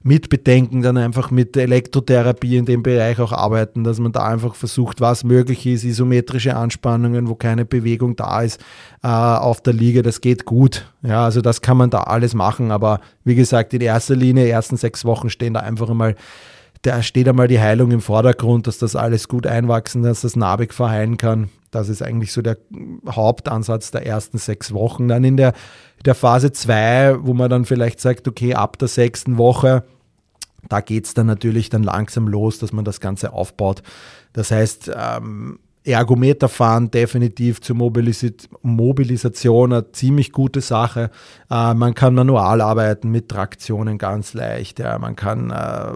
mit 0.05 0.29
Bedenken 0.29 0.83
dann 0.83 0.97
einfach 0.97 1.33
mit 1.33 1.57
Elektrotherapie 1.57 2.59
in 2.59 2.65
dem 2.65 2.85
Bereich 2.85 3.19
auch 3.19 3.33
arbeiten, 3.33 3.83
dass 3.83 3.99
man 3.99 4.13
da 4.13 4.25
einfach 4.25 4.55
versucht, 4.55 5.01
was 5.01 5.25
möglich 5.25 5.67
ist, 5.67 5.83
isometrische 5.83 6.55
Anspannungen, 6.55 7.29
wo 7.29 7.35
keine 7.35 7.65
Bewegung 7.65 8.15
da 8.15 8.43
ist 8.43 8.61
äh, 9.03 9.09
auf 9.09 9.61
der 9.63 9.73
Liege, 9.73 10.03
das 10.03 10.21
geht 10.21 10.45
gut. 10.45 10.93
Ja, 11.03 11.25
also 11.25 11.41
das 11.41 11.61
kann 11.61 11.77
man 11.77 11.91
da 11.91 12.03
alles 12.03 12.35
machen, 12.35 12.71
aber 12.71 13.01
wie 13.25 13.35
gesagt, 13.35 13.75
in 13.75 13.81
erster 13.81 14.15
Linie, 14.15 14.47
ersten 14.47 14.77
sechs 14.77 15.05
Wochen 15.05 15.29
stehen 15.29 15.55
da 15.55 15.61
einfach 15.61 15.91
einmal 15.91 16.15
da 16.87 17.03
steht 17.03 17.29
einmal 17.29 17.49
die 17.49 17.61
Heilung 17.61 17.91
im 17.91 18.01
Vordergrund, 18.01 18.67
dass 18.67 18.79
das 18.79 18.95
alles 18.95 19.27
gut 19.29 19.47
einwachsen, 19.47 20.03
dass 20.03 20.21
das 20.21 20.37
narbig 20.37 20.73
verheilen 20.73 21.17
kann. 21.17 21.49
das 21.73 21.89
ist 21.89 22.01
eigentlich 22.01 22.33
so 22.33 22.41
der 22.43 22.57
Hauptansatz 23.09 23.91
der 23.91 24.07
ersten 24.07 24.39
sechs 24.39 24.73
Wochen. 24.73 25.09
Dann 25.09 25.25
in 25.25 25.37
der, 25.37 25.53
der 26.05 26.15
Phase 26.15 26.53
2, 26.53 27.27
wo 27.27 27.35
man 27.35 27.51
dann 27.51 27.65
vielleicht 27.65 28.01
sagt, 28.01 28.29
okay, 28.29 28.55
ab 28.55 28.79
der 28.79 28.89
sechsten 28.89 29.37
Woche, 29.37 29.85
da 30.69 30.81
geht 30.81 31.07
es 31.07 31.15
dann 31.15 31.27
natürlich 31.27 31.69
dann 31.69 31.83
langsam 31.83 32.29
los, 32.29 32.59
dass 32.61 32.73
man 32.73 32.85
das 32.85 33.01
Ganze 33.01 33.33
aufbaut. 33.33 33.83
Das 34.33 34.51
heißt, 34.51 34.93
ähm, 34.97 35.59
Ergometer 35.93 36.49
fahren 36.49 36.91
definitiv 36.91 37.61
zur 37.61 37.77
Mobilis 37.77 38.27
Mobilisation 38.63 39.73
eine 39.73 39.93
ziemlich 39.93 40.33
gute 40.33 40.61
Sache. 40.61 41.11
Äh, 41.51 41.75
man 41.75 41.95
kann 41.95 42.15
manual 42.15 42.61
arbeiten 42.61 43.11
mit 43.11 43.29
Traktionen 43.29 43.99
ganz 43.99 44.35
leicht. 44.35 44.79
Ja. 44.79 44.99
Man 44.99 45.17
kann 45.17 45.51
äh, 45.51 45.93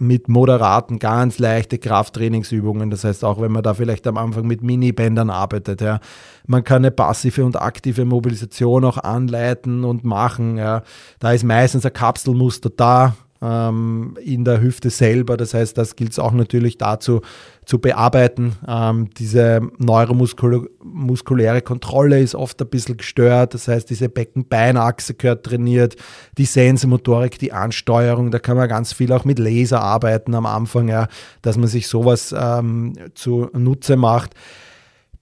mit 0.00 0.28
moderaten, 0.28 1.00
ganz 1.00 1.38
leichte 1.38 1.78
Krafttrainingsübungen. 1.78 2.90
Das 2.90 3.02
heißt, 3.04 3.24
auch 3.24 3.40
wenn 3.40 3.50
man 3.50 3.64
da 3.64 3.74
vielleicht 3.74 4.06
am 4.06 4.16
Anfang 4.16 4.46
mit 4.46 4.62
Minibändern 4.62 5.28
arbeitet, 5.28 5.80
ja, 5.80 5.98
man 6.46 6.62
kann 6.62 6.82
eine 6.82 6.92
passive 6.92 7.44
und 7.44 7.60
aktive 7.60 8.04
Mobilisation 8.04 8.84
auch 8.84 8.98
anleiten 8.98 9.84
und 9.84 10.04
machen. 10.04 10.56
Ja. 10.56 10.82
Da 11.18 11.32
ist 11.32 11.44
meistens 11.44 11.84
ein 11.84 11.92
Kapselmuster 11.92 12.70
da 12.70 13.16
ähm, 13.40 14.16
in 14.22 14.44
der 14.44 14.60
Hüfte 14.60 14.90
selber. 14.90 15.36
Das 15.36 15.54
heißt, 15.54 15.76
das 15.78 15.96
gilt 15.96 16.12
es 16.12 16.18
auch 16.18 16.32
natürlich 16.32 16.78
dazu 16.78 17.20
zu 17.64 17.78
bearbeiten. 17.78 18.54
Ähm, 18.66 19.10
diese 19.18 19.60
neuromuskuläre 19.78 21.62
Kontrolle 21.62 22.20
ist 22.20 22.34
oft 22.34 22.60
ein 22.62 22.68
bisschen 22.68 22.96
gestört. 22.96 23.54
Das 23.54 23.68
heißt, 23.68 23.90
diese 23.90 24.08
Becken-Beinachse 24.08 25.14
gehört 25.14 25.44
trainiert, 25.44 25.96
die 26.38 26.46
Sensomotorik, 26.46 27.38
die 27.38 27.52
Ansteuerung. 27.52 28.30
Da 28.30 28.38
kann 28.38 28.56
man 28.56 28.68
ganz 28.68 28.92
viel 28.92 29.12
auch 29.12 29.24
mit 29.24 29.38
Laser 29.38 29.82
arbeiten 29.82 30.34
am 30.34 30.46
Anfang, 30.46 30.88
ja, 30.88 31.08
dass 31.42 31.56
man 31.56 31.68
sich 31.68 31.88
sowas 31.88 32.34
ähm, 32.36 32.94
zunutze 33.14 33.96
macht. 33.96 34.34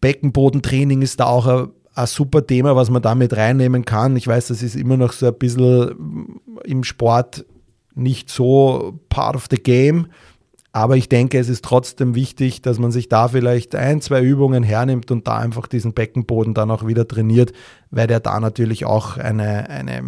Beckenbodentraining 0.01 1.03
ist 1.03 1.21
da 1.21 1.27
auch 1.27 1.47
ein, 1.47 1.69
ein 1.95 2.07
super 2.07 2.47
Thema, 2.47 2.77
was 2.77 2.91
man 2.91 3.03
damit 3.03 3.37
reinnehmen 3.37 3.85
kann. 3.85 4.17
Ich 4.17 4.29
weiß, 4.29 4.49
das 4.49 4.63
ist 4.63 4.77
immer 4.77 4.97
noch 4.97 5.13
so 5.13 5.27
ein 5.27 5.35
bisschen 5.35 6.39
im 6.65 6.85
Sport 6.85 7.45
nicht 7.97 8.31
so 8.31 9.01
part 9.09 9.35
of 9.35 9.47
the 9.51 9.57
game. 9.57 10.07
Aber 10.73 10.97
ich 10.97 11.09
denke, 11.09 11.39
es 11.39 11.49
ist 11.49 11.65
trotzdem 11.65 12.15
wichtig, 12.15 12.61
dass 12.61 12.79
man 12.79 12.93
sich 12.93 13.09
da 13.09 13.29
vielleicht 13.29 13.75
ein, 13.75 14.03
zwei 14.03 14.21
Übungen 14.23 14.63
hernimmt 14.63 15.11
und 15.11 15.27
da 15.27 15.39
einfach 15.39 15.67
diesen 15.67 15.95
Beckenboden 15.95 16.53
dann 16.53 16.71
auch 16.71 16.87
wieder 16.87 17.09
trainiert, 17.09 17.53
weil 17.91 18.07
der 18.07 18.21
da 18.21 18.39
natürlich 18.39 18.85
auch 18.85 19.17
eine, 19.17 19.71
eine, 19.71 20.03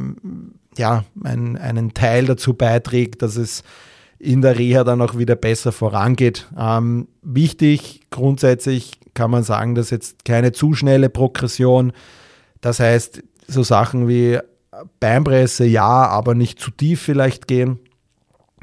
ja, 0.76 1.05
ein, 1.24 1.57
einen 1.57 1.95
Teil 1.95 2.26
dazu 2.26 2.53
beiträgt, 2.53 3.22
dass 3.22 3.36
es 3.36 3.64
in 4.18 4.43
der 4.43 4.59
Reha 4.59 4.84
dann 4.84 5.01
auch 5.01 5.16
wieder 5.16 5.36
besser 5.36 5.72
vorangeht. 5.72 6.49
Ähm, 6.59 7.09
wichtig, 7.22 8.03
grundsätzlich 8.11 8.99
kann 9.14 9.30
man 9.30 9.45
sagen, 9.45 9.74
dass 9.74 9.89
jetzt 9.89 10.26
keine 10.26 10.53
zu 10.53 10.74
schnelle 10.74 11.09
Progression, 11.09 11.93
das 12.61 12.78
heißt, 12.78 13.22
so 13.47 13.62
Sachen 13.62 14.07
wie 14.07 14.39
Beinpresse 15.01 15.64
ja, 15.64 16.07
aber 16.07 16.35
nicht 16.35 16.61
zu 16.61 16.70
tief 16.70 17.01
vielleicht 17.03 17.49
gehen, 17.49 17.79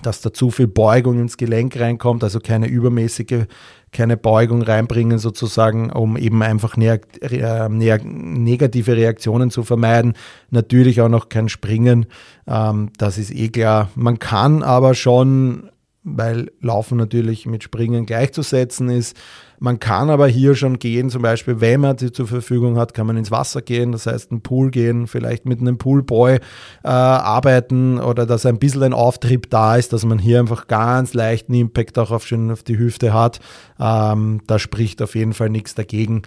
dass 0.01 0.21
da 0.21 0.33
zu 0.33 0.51
viel 0.51 0.67
Beugung 0.67 1.19
ins 1.19 1.37
Gelenk 1.37 1.79
reinkommt, 1.79 2.23
also 2.23 2.39
keine 2.39 2.67
übermäßige, 2.67 3.45
keine 3.91 4.17
Beugung 4.17 4.61
reinbringen 4.61 5.19
sozusagen, 5.19 5.91
um 5.91 6.17
eben 6.17 6.43
einfach 6.43 6.77
äh, 6.77 7.69
näher, 7.69 7.99
negative 8.03 8.95
Reaktionen 8.95 9.51
zu 9.51 9.63
vermeiden. 9.63 10.13
Natürlich 10.49 11.01
auch 11.01 11.09
noch 11.09 11.29
kein 11.29 11.49
Springen, 11.49 12.07
ähm, 12.45 12.91
das 12.97 13.17
ist 13.17 13.33
eh 13.33 13.49
klar. 13.49 13.89
Man 13.95 14.19
kann 14.19 14.63
aber 14.63 14.95
schon 14.95 15.69
weil 16.05 16.51
Laufen 16.61 16.97
natürlich 16.97 17.47
mit 17.47 17.63
Springen 17.63 18.05
gleichzusetzen 18.05 18.89
ist. 18.89 19.17
Man 19.59 19.79
kann 19.79 20.09
aber 20.09 20.27
hier 20.27 20.55
schon 20.55 20.79
gehen, 20.79 21.09
zum 21.09 21.21
Beispiel, 21.21 21.61
wenn 21.61 21.81
man 21.81 21.97
sie 21.97 22.11
zur 22.11 22.27
Verfügung 22.27 22.77
hat, 22.77 22.93
kann 22.93 23.07
man 23.07 23.17
ins 23.17 23.31
Wasser 23.31 23.61
gehen, 23.61 23.91
das 23.91 24.05
heißt 24.05 24.31
einen 24.31 24.41
Pool 24.41 24.71
gehen, 24.71 25.07
vielleicht 25.07 25.45
mit 25.45 25.61
einem 25.61 25.77
Poolboy 25.77 26.35
äh, 26.35 26.39
arbeiten 26.87 27.99
oder 27.99 28.25
dass 28.25 28.45
ein 28.45 28.59
bisschen 28.59 28.83
ein 28.83 28.93
Auftrieb 28.93 29.49
da 29.49 29.75
ist, 29.75 29.93
dass 29.93 30.05
man 30.05 30.19
hier 30.19 30.39
einfach 30.39 30.67
ganz 30.67 31.13
leichten 31.13 31.53
Impact 31.53 31.97
auch 31.97 32.11
auf, 32.11 32.25
schön 32.25 32.51
auf 32.51 32.63
die 32.63 32.77
Hüfte 32.77 33.13
hat. 33.13 33.39
Ähm, 33.79 34.41
da 34.47 34.59
spricht 34.59 35.01
auf 35.01 35.15
jeden 35.15 35.33
Fall 35.33 35.49
nichts 35.49 35.75
dagegen. 35.75 36.23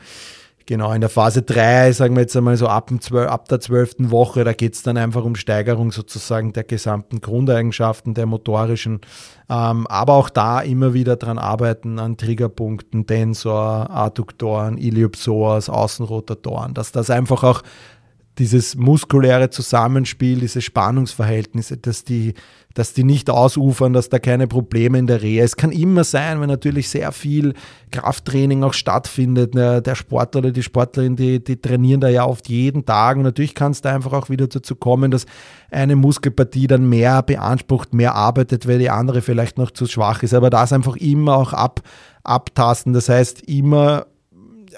Genau, 0.68 0.92
in 0.92 1.00
der 1.00 1.08
Phase 1.08 1.40
3, 1.40 1.92
sagen 1.92 2.14
wir 2.14 2.20
jetzt 2.20 2.36
einmal 2.36 2.58
so 2.58 2.66
ab, 2.66 2.88
dem 2.88 3.00
12, 3.00 3.30
ab 3.30 3.48
der 3.48 3.58
zwölften 3.58 4.10
Woche, 4.10 4.44
da 4.44 4.52
geht 4.52 4.74
es 4.74 4.82
dann 4.82 4.98
einfach 4.98 5.24
um 5.24 5.34
Steigerung 5.34 5.92
sozusagen 5.92 6.52
der 6.52 6.64
gesamten 6.64 7.22
Grundeigenschaften, 7.22 8.12
der 8.12 8.26
motorischen, 8.26 9.00
ähm, 9.48 9.86
aber 9.86 10.12
auch 10.12 10.28
da 10.28 10.60
immer 10.60 10.92
wieder 10.92 11.16
dran 11.16 11.38
arbeiten 11.38 11.98
an 11.98 12.18
Triggerpunkten, 12.18 13.06
Tensor, 13.06 13.88
Adduktoren, 13.88 14.76
Iliopsoas, 14.76 15.70
Außenrotatoren, 15.70 16.74
dass 16.74 16.92
das 16.92 17.08
einfach 17.08 17.44
auch 17.44 17.62
dieses 18.38 18.76
muskuläre 18.76 19.50
Zusammenspiel, 19.50 20.40
diese 20.40 20.60
Spannungsverhältnisse, 20.62 21.76
dass 21.76 22.04
die, 22.04 22.34
dass 22.74 22.92
die 22.92 23.02
nicht 23.02 23.30
ausufern, 23.30 23.92
dass 23.92 24.08
da 24.08 24.18
keine 24.18 24.46
Probleme 24.46 24.98
in 24.98 25.08
der 25.08 25.22
Rehe. 25.22 25.42
Es 25.42 25.56
kann 25.56 25.72
immer 25.72 26.04
sein, 26.04 26.40
wenn 26.40 26.48
natürlich 26.48 26.88
sehr 26.88 27.10
viel 27.12 27.54
Krafttraining 27.90 28.62
auch 28.62 28.74
stattfindet. 28.74 29.54
Der 29.54 29.94
Sportler 29.94 30.40
oder 30.40 30.50
die 30.52 30.62
Sportlerin, 30.62 31.16
die, 31.16 31.42
die 31.42 31.60
trainieren 31.60 32.00
da 32.00 32.08
ja 32.08 32.24
oft 32.24 32.48
jeden 32.48 32.86
Tag. 32.86 33.16
Und 33.16 33.24
natürlich 33.24 33.54
kann 33.54 33.72
es 33.72 33.80
da 33.80 33.94
einfach 33.94 34.12
auch 34.12 34.30
wieder 34.30 34.46
dazu 34.46 34.76
kommen, 34.76 35.10
dass 35.10 35.26
eine 35.70 35.96
Muskelpartie 35.96 36.68
dann 36.68 36.88
mehr 36.88 37.22
beansprucht, 37.22 37.92
mehr 37.92 38.14
arbeitet, 38.14 38.68
weil 38.68 38.78
die 38.78 38.90
andere 38.90 39.22
vielleicht 39.22 39.58
noch 39.58 39.72
zu 39.72 39.86
schwach 39.86 40.22
ist. 40.22 40.34
Aber 40.34 40.50
das 40.50 40.72
einfach 40.72 40.96
immer 40.96 41.36
auch 41.36 41.52
ab, 41.52 41.80
abtasten. 42.22 42.92
Das 42.92 43.08
heißt, 43.08 43.42
immer 43.48 44.06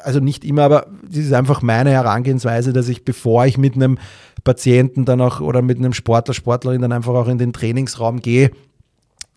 also 0.05 0.21
nicht 0.21 0.45
immer, 0.45 0.63
aber 0.63 0.87
das 1.03 1.19
ist 1.19 1.33
einfach 1.33 1.63
meine 1.63 1.91
Herangehensweise, 1.91 2.73
dass 2.73 2.89
ich, 2.89 3.05
bevor 3.05 3.47
ich 3.47 3.59
mit 3.59 3.75
einem 3.75 3.99
Patienten 4.45 5.05
dann 5.05 5.21
auch 5.21 5.41
oder 5.41 5.63
mit 5.63 5.79
einem 5.79 5.93
Sportler, 5.93 6.35
Sportlerin 6.35 6.83
dann 6.83 6.93
einfach 6.93 7.15
auch 7.15 7.29
in 7.29 7.39
den 7.39 7.53
Trainingsraum 7.53 8.21
gehe, 8.21 8.51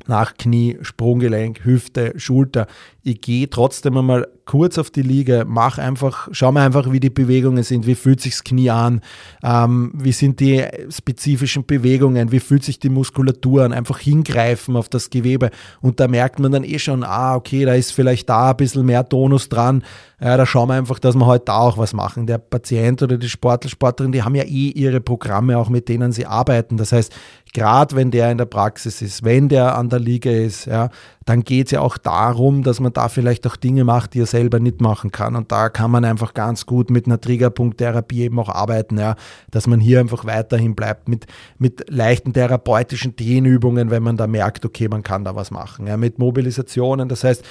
nach 0.08 0.36
Knie, 0.36 0.78
Sprunggelenk, 0.82 1.64
Hüfte, 1.64 2.14
Schulter. 2.18 2.68
Ich 3.04 3.22
gehe 3.22 3.50
trotzdem 3.50 3.98
einmal 3.98 4.28
kurz 4.46 4.78
auf 4.78 4.90
die 4.90 5.02
Liege, 5.02 5.46
mach 5.48 5.78
einfach, 5.78 6.28
schau 6.32 6.52
mal 6.52 6.66
einfach, 6.66 6.92
wie 6.92 7.00
die 7.00 7.10
Bewegungen 7.10 7.64
sind, 7.64 7.88
wie 7.88 7.96
fühlt 7.96 8.22
sich 8.22 8.34
das 8.34 8.44
Knie 8.44 8.70
an, 8.70 9.02
ähm, 9.44 9.92
wie 9.96 10.12
sind 10.12 10.40
die 10.40 10.64
spezifischen 10.90 11.66
Bewegungen, 11.66 12.32
wie 12.32 12.40
fühlt 12.40 12.64
sich 12.64 12.80
die 12.80 12.90
Muskulatur 12.90 13.64
an, 13.64 13.74
einfach 13.74 14.00
hingreifen 14.00 14.76
auf 14.76 14.90
das 14.90 15.10
Gewebe 15.10 15.50
und 15.82 16.00
da 16.00 16.08
merkt 16.08 16.40
man 16.40 16.52
dann 16.52 16.64
eh 16.64 16.80
schon, 16.80 17.04
ah, 17.04 17.36
okay, 17.36 17.66
da 17.66 17.74
ist 17.74 17.92
vielleicht 17.92 18.30
da 18.30 18.52
ein 18.52 18.58
bisschen 18.58 18.86
mehr 18.86 19.08
Tonus 19.08 19.50
dran, 19.50 19.84
ja, 20.24 20.38
da 20.38 20.46
schauen 20.46 20.70
wir 20.70 20.76
einfach, 20.76 21.00
dass 21.00 21.16
wir 21.16 21.26
heute 21.26 21.46
da 21.46 21.58
auch 21.58 21.78
was 21.78 21.92
machen. 21.92 22.28
Der 22.28 22.38
Patient 22.38 23.04
oder 23.04 23.18
die 23.18 23.28
Sportler, 23.28 23.70
Sportlerin, 23.70 24.14
die 24.14 24.24
haben 24.24 24.36
ja 24.36 24.44
eh 24.44 24.70
ihre 24.70 25.02
Programme, 25.02 25.58
auch 25.58 25.68
mit 25.68 25.90
denen 25.90 26.14
sie 26.14 26.26
arbeiten. 26.26 26.78
Das 26.78 26.94
heißt, 26.94 27.14
gerade 27.54 27.94
wenn 27.98 28.10
der 28.10 28.32
in 28.32 28.38
der 28.38 28.46
Praxis 28.46 29.02
ist, 29.02 29.24
wenn 29.24 29.50
der 29.50 29.78
an 29.78 29.90
der 29.90 30.00
Liege 30.00 30.32
ist, 30.32 30.66
ja, 30.66 30.92
dann 31.26 31.44
geht 31.44 31.68
es 31.68 31.72
ja 31.72 31.82
auch 31.82 31.98
darum, 31.98 32.64
dass 32.64 32.80
man 32.80 32.94
da 32.94 33.08
vielleicht 33.08 33.48
auch 33.48 33.56
Dinge 33.56 33.84
macht, 33.84 34.14
die 34.14 34.22
er 34.22 34.26
selber 34.26 34.60
nicht 34.60 34.82
machen 34.82 35.12
kann. 35.12 35.36
Und 35.36 35.52
da 35.52 35.70
kann 35.70 35.92
man 35.92 36.06
einfach 36.06 36.34
ganz 36.34 36.66
gut 36.66 36.90
mit 36.90 37.06
einer 37.06 37.20
Triggerpunkttherapie 37.20 38.24
eben 38.24 38.40
auch 38.40 38.50
arbeiten, 38.50 38.98
ja, 38.98 39.16
dass 39.52 39.68
man 39.68 39.80
hier 39.80 40.00
einfach 40.00 40.26
weiterhin 40.26 40.76
bleibt 40.76 41.08
mit, 41.08 41.26
mit 41.58 41.90
leichten 41.90 42.34
therapeutischen 42.34 43.16
Dehnübungen, 43.16 43.90
wenn 43.90 44.04
man 44.04 44.18
da 44.18 44.28
merkt, 44.28 44.66
okay, 44.66 44.88
man 44.88 45.04
kann 45.04 45.24
da 45.24 45.36
was 45.36 45.52
machen. 45.52 45.88
Ja, 45.88 45.98
mit 45.98 46.20
Mobilisationen. 46.20 47.10
Das 47.10 47.24
heißt, 47.24 47.44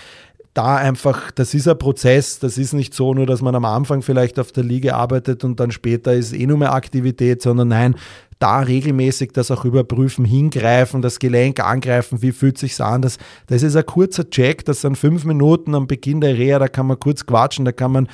da 0.55 0.77
einfach, 0.77 1.31
das 1.31 1.55
ist 1.55 1.67
ein 1.67 1.79
Prozess, 1.79 2.39
das 2.39 2.59
ist 2.59 2.75
nicht 2.75 2.93
so 2.93 3.15
nur, 3.15 3.27
dass 3.27 3.41
man 3.41 3.55
am 3.55 3.65
Anfang 3.65 4.03
vielleicht 4.03 4.39
auf 4.39 4.53
der 4.53 4.65
Liege 4.65 4.95
arbeitet 4.95 5.45
und 5.45 5.59
dann 5.59 5.71
später 5.71 6.13
ist 6.13 6.35
eh 6.35 6.47
nur 6.47 6.59
mehr 6.59 6.75
Aktivität, 6.75 7.41
sondern 7.41 7.69
nein, 7.69 7.95
da 8.39 8.61
regelmäßig 8.61 9.33
das 9.33 9.51
auch 9.51 9.65
überprüfen, 9.65 10.25
hingreifen, 10.25 11.01
das 11.01 11.19
Gelenk 11.21 11.61
angreifen, 11.61 12.23
wie 12.23 12.33
fühlt 12.33 12.59
sich 12.59 12.79
an. 12.81 13.01
Das, 13.01 13.17
das 13.47 13.63
ist 13.63 13.77
ein 13.77 13.87
kurzer 13.87 14.29
Check, 14.29 14.65
das 14.65 14.83
sind 14.83 14.99
fünf 14.99 15.25
Minuten 15.25 15.75
am 15.75 15.87
Beginn 15.87 16.21
der 16.21 16.37
Reha, 16.37 16.59
da 16.59 16.69
kann 16.69 16.87
man 16.87 16.99
kurz 16.99 17.25
quatschen, 17.25 17.65
da 17.65 17.73
kann 17.73 17.93
man 17.93 18.09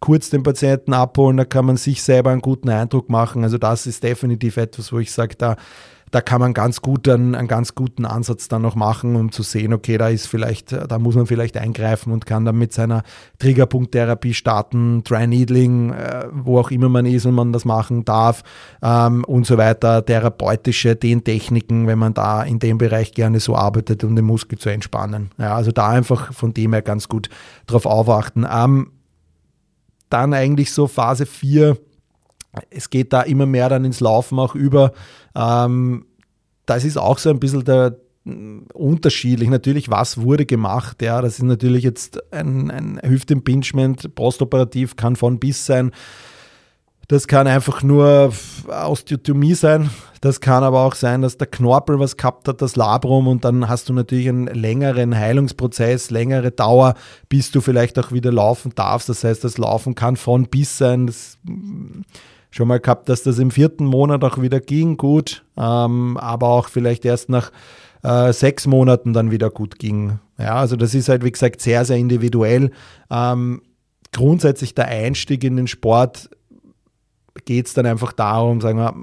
kurz 0.00 0.30
den 0.30 0.42
Patienten 0.42 0.94
abholen, 0.94 1.36
da 1.36 1.44
kann 1.44 1.66
man 1.66 1.76
sich 1.76 2.02
selber 2.02 2.30
einen 2.30 2.40
guten 2.40 2.70
Eindruck 2.70 3.08
machen. 3.08 3.44
Also 3.44 3.58
das 3.58 3.86
ist 3.86 4.02
definitiv 4.02 4.56
etwas, 4.56 4.92
wo 4.92 4.98
ich 4.98 5.12
sage, 5.12 5.36
da 5.36 5.56
da 6.14 6.20
kann 6.20 6.40
man 6.40 6.54
ganz 6.54 6.80
gut 6.80 7.08
einen, 7.08 7.34
einen 7.34 7.48
ganz 7.48 7.74
guten 7.74 8.04
Ansatz 8.04 8.46
dann 8.46 8.62
noch 8.62 8.76
machen, 8.76 9.16
um 9.16 9.32
zu 9.32 9.42
sehen, 9.42 9.72
okay, 9.72 9.98
da 9.98 10.10
ist 10.10 10.28
vielleicht, 10.28 10.70
da 10.70 11.00
muss 11.00 11.16
man 11.16 11.26
vielleicht 11.26 11.56
eingreifen 11.56 12.12
und 12.12 12.24
kann 12.24 12.44
dann 12.44 12.56
mit 12.56 12.72
seiner 12.72 13.02
Triggerpunkttherapie 13.40 14.32
starten, 14.32 15.02
Dry 15.02 15.26
Needling, 15.26 15.90
äh, 15.90 16.28
wo 16.30 16.60
auch 16.60 16.70
immer 16.70 16.88
man 16.88 17.04
ist 17.04 17.26
und 17.26 17.34
man 17.34 17.52
das 17.52 17.64
machen 17.64 18.04
darf 18.04 18.44
ähm, 18.80 19.24
und 19.24 19.44
so 19.44 19.58
weiter, 19.58 20.06
therapeutische 20.06 20.94
Dehntechniken, 20.94 21.88
wenn 21.88 21.98
man 21.98 22.14
da 22.14 22.44
in 22.44 22.60
dem 22.60 22.78
Bereich 22.78 23.12
gerne 23.12 23.40
so 23.40 23.56
arbeitet, 23.56 24.04
um 24.04 24.14
den 24.14 24.24
Muskel 24.24 24.56
zu 24.56 24.68
entspannen. 24.68 25.32
Ja, 25.36 25.56
also 25.56 25.72
da 25.72 25.88
einfach 25.88 26.32
von 26.32 26.54
dem 26.54 26.74
her 26.74 26.82
ganz 26.82 27.08
gut 27.08 27.28
drauf 27.66 27.86
aufwachten. 27.86 28.46
Ähm, 28.48 28.92
dann 30.10 30.32
eigentlich 30.32 30.70
so 30.70 30.86
Phase 30.86 31.26
4, 31.26 31.76
es 32.70 32.88
geht 32.90 33.12
da 33.12 33.22
immer 33.22 33.46
mehr 33.46 33.68
dann 33.68 33.84
ins 33.84 33.98
Laufen 33.98 34.38
auch 34.38 34.54
über. 34.54 34.92
Ähm, 35.34 36.06
das 36.66 36.84
ist 36.84 36.96
auch 36.96 37.18
so 37.18 37.30
ein 37.30 37.40
bisschen 37.40 37.64
der, 37.64 37.96
unterschiedlich. 38.72 39.48
Natürlich, 39.48 39.90
was 39.90 40.18
wurde 40.18 40.46
gemacht? 40.46 41.02
Ja, 41.02 41.20
das 41.20 41.34
ist 41.34 41.42
natürlich 41.42 41.84
jetzt 41.84 42.32
ein, 42.32 42.70
ein 42.70 43.00
Hüftimpingement, 43.02 44.14
postoperativ 44.14 44.96
kann 44.96 45.16
von 45.16 45.38
bis 45.38 45.66
sein. 45.66 45.90
Das 47.08 47.28
kann 47.28 47.46
einfach 47.46 47.82
nur 47.82 48.32
Osteotomie 48.66 49.54
sein. 49.54 49.90
Das 50.22 50.40
kann 50.40 50.64
aber 50.64 50.80
auch 50.80 50.94
sein, 50.94 51.20
dass 51.20 51.36
der 51.36 51.48
Knorpel 51.48 52.00
was 52.00 52.16
gehabt 52.16 52.48
hat, 52.48 52.62
das 52.62 52.76
Labrum, 52.76 53.28
und 53.28 53.44
dann 53.44 53.68
hast 53.68 53.90
du 53.90 53.92
natürlich 53.92 54.26
einen 54.26 54.46
längeren 54.46 55.14
Heilungsprozess, 55.14 56.10
längere 56.10 56.50
Dauer, 56.50 56.94
bis 57.28 57.50
du 57.50 57.60
vielleicht 57.60 57.98
auch 57.98 58.10
wieder 58.10 58.32
laufen 58.32 58.72
darfst. 58.74 59.10
Das 59.10 59.22
heißt, 59.22 59.44
das 59.44 59.58
Laufen 59.58 59.94
kann 59.94 60.16
von 60.16 60.46
bis 60.46 60.78
sein. 60.78 61.06
Das 61.06 61.36
schon 62.54 62.68
mal 62.68 62.78
gehabt, 62.78 63.08
dass 63.08 63.24
das 63.24 63.40
im 63.40 63.50
vierten 63.50 63.84
Monat 63.84 64.22
auch 64.22 64.40
wieder 64.40 64.60
ging, 64.60 64.96
gut, 64.96 65.44
ähm, 65.56 66.16
aber 66.18 66.48
auch 66.48 66.68
vielleicht 66.68 67.04
erst 67.04 67.28
nach 67.28 67.50
äh, 68.04 68.32
sechs 68.32 68.68
Monaten 68.68 69.12
dann 69.12 69.32
wieder 69.32 69.50
gut 69.50 69.80
ging. 69.80 70.20
Ja, 70.38 70.54
also 70.54 70.76
das 70.76 70.94
ist 70.94 71.08
halt, 71.08 71.24
wie 71.24 71.32
gesagt, 71.32 71.60
sehr, 71.60 71.84
sehr 71.84 71.96
individuell. 71.96 72.70
Ähm, 73.10 73.62
grundsätzlich 74.12 74.72
der 74.72 74.86
Einstieg 74.86 75.42
in 75.42 75.56
den 75.56 75.66
Sport 75.66 76.30
geht 77.44 77.66
es 77.66 77.74
dann 77.74 77.86
einfach 77.86 78.12
darum, 78.12 78.60
sagen 78.60 78.78
wir, 78.78 78.94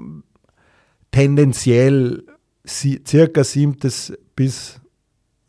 tendenziell 1.10 2.24
circa 2.66 3.44
siebtes 3.44 4.14
bis 4.34 4.80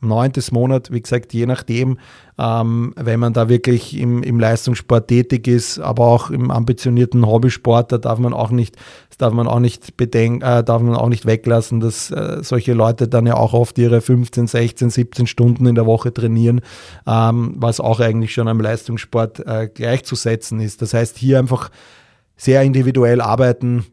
neuntes 0.02 0.52
Monat, 0.52 0.92
wie 0.92 1.02
gesagt, 1.02 1.34
je 1.34 1.46
nachdem, 1.46 2.00
ähm, 2.40 2.94
wenn 2.96 3.20
man 3.20 3.34
da 3.34 3.48
wirklich 3.48 3.98
im, 3.98 4.24
im 4.24 4.40
Leistungssport 4.40 5.08
tätig 5.08 5.48
ist, 5.48 5.80
aber 5.80 6.06
auch 6.06 6.32
im 6.32 6.50
ambitionierten 6.50 7.26
Hobbysport, 7.26 7.92
da 7.92 7.98
darf 7.98 8.18
man 8.18 8.34
auch 8.34 8.50
nicht, 8.50 8.76
darf 9.18 9.34
man 9.34 9.48
auch 9.48 9.60
nicht 9.60 9.98
bedenken, 9.98 10.42
äh, 10.42 10.64
darf 10.64 10.82
man 10.82 10.96
auch 10.96 11.10
nicht 11.10 11.26
weglassen, 11.26 11.80
dass 11.80 12.10
äh, 12.12 12.40
solche 12.42 12.74
Leute 12.74 13.08
dann 13.08 13.28
ja 13.28 13.36
auch 13.36 13.54
oft 13.54 13.78
ihre 13.78 14.02
15, 14.02 14.48
16, 14.48 14.90
17 14.90 15.28
Stunden 15.28 15.66
in 15.68 15.76
der 15.76 15.86
Woche 15.86 16.14
trainieren, 16.14 16.62
ähm, 17.06 17.54
was 17.58 17.80
auch 17.80 18.00
eigentlich 18.00 18.34
schon 18.34 18.48
am 18.48 18.60
Leistungssport 18.60 19.46
äh, 19.46 19.70
gleichzusetzen 19.72 20.60
ist. 20.60 20.82
Das 20.82 20.94
heißt, 20.94 21.18
hier 21.18 21.38
einfach 21.40 21.70
sehr 22.36 22.64
individuell 22.64 23.22
arbeiten, 23.22 23.86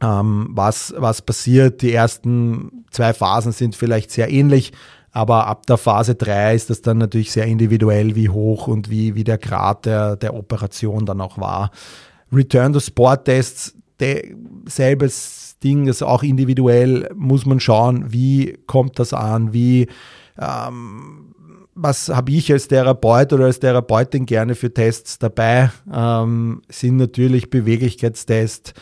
ähm, 0.00 0.48
was, 0.50 0.94
was 0.96 1.22
passiert. 1.22 1.82
Die 1.82 1.92
ersten 1.92 2.84
zwei 2.90 3.12
Phasen 3.12 3.52
sind 3.52 3.74
vielleicht 3.76 4.10
sehr 4.10 4.30
ähnlich, 4.30 4.72
aber 5.16 5.46
ab 5.46 5.64
der 5.64 5.78
Phase 5.78 6.14
3 6.14 6.54
ist 6.54 6.68
das 6.68 6.82
dann 6.82 6.98
natürlich 6.98 7.32
sehr 7.32 7.46
individuell, 7.46 8.14
wie 8.14 8.28
hoch 8.28 8.66
und 8.66 8.90
wie, 8.90 9.14
wie 9.14 9.24
der 9.24 9.38
Grad 9.38 9.86
der, 9.86 10.14
der 10.14 10.34
Operation 10.34 11.06
dann 11.06 11.22
auch 11.22 11.38
war. 11.38 11.70
Return 12.30 12.74
to 12.74 12.80
Sport 12.80 13.24
Tests, 13.24 13.74
selbes 14.66 15.56
Ding, 15.64 15.86
das 15.86 16.02
auch 16.02 16.22
individuell, 16.22 17.08
muss 17.14 17.46
man 17.46 17.60
schauen, 17.60 18.12
wie 18.12 18.58
kommt 18.66 18.98
das 18.98 19.14
an, 19.14 19.54
wie 19.54 19.86
ähm, 20.38 21.32
was 21.74 22.10
habe 22.10 22.32
ich 22.32 22.52
als 22.52 22.68
Therapeut 22.68 23.32
oder 23.32 23.46
als 23.46 23.58
Therapeutin 23.58 24.26
gerne 24.26 24.54
für 24.54 24.74
Tests 24.74 25.18
dabei? 25.18 25.70
Ähm, 25.90 26.60
sind 26.68 26.98
natürlich 26.98 27.48
Beweglichkeitstests, 27.48 28.74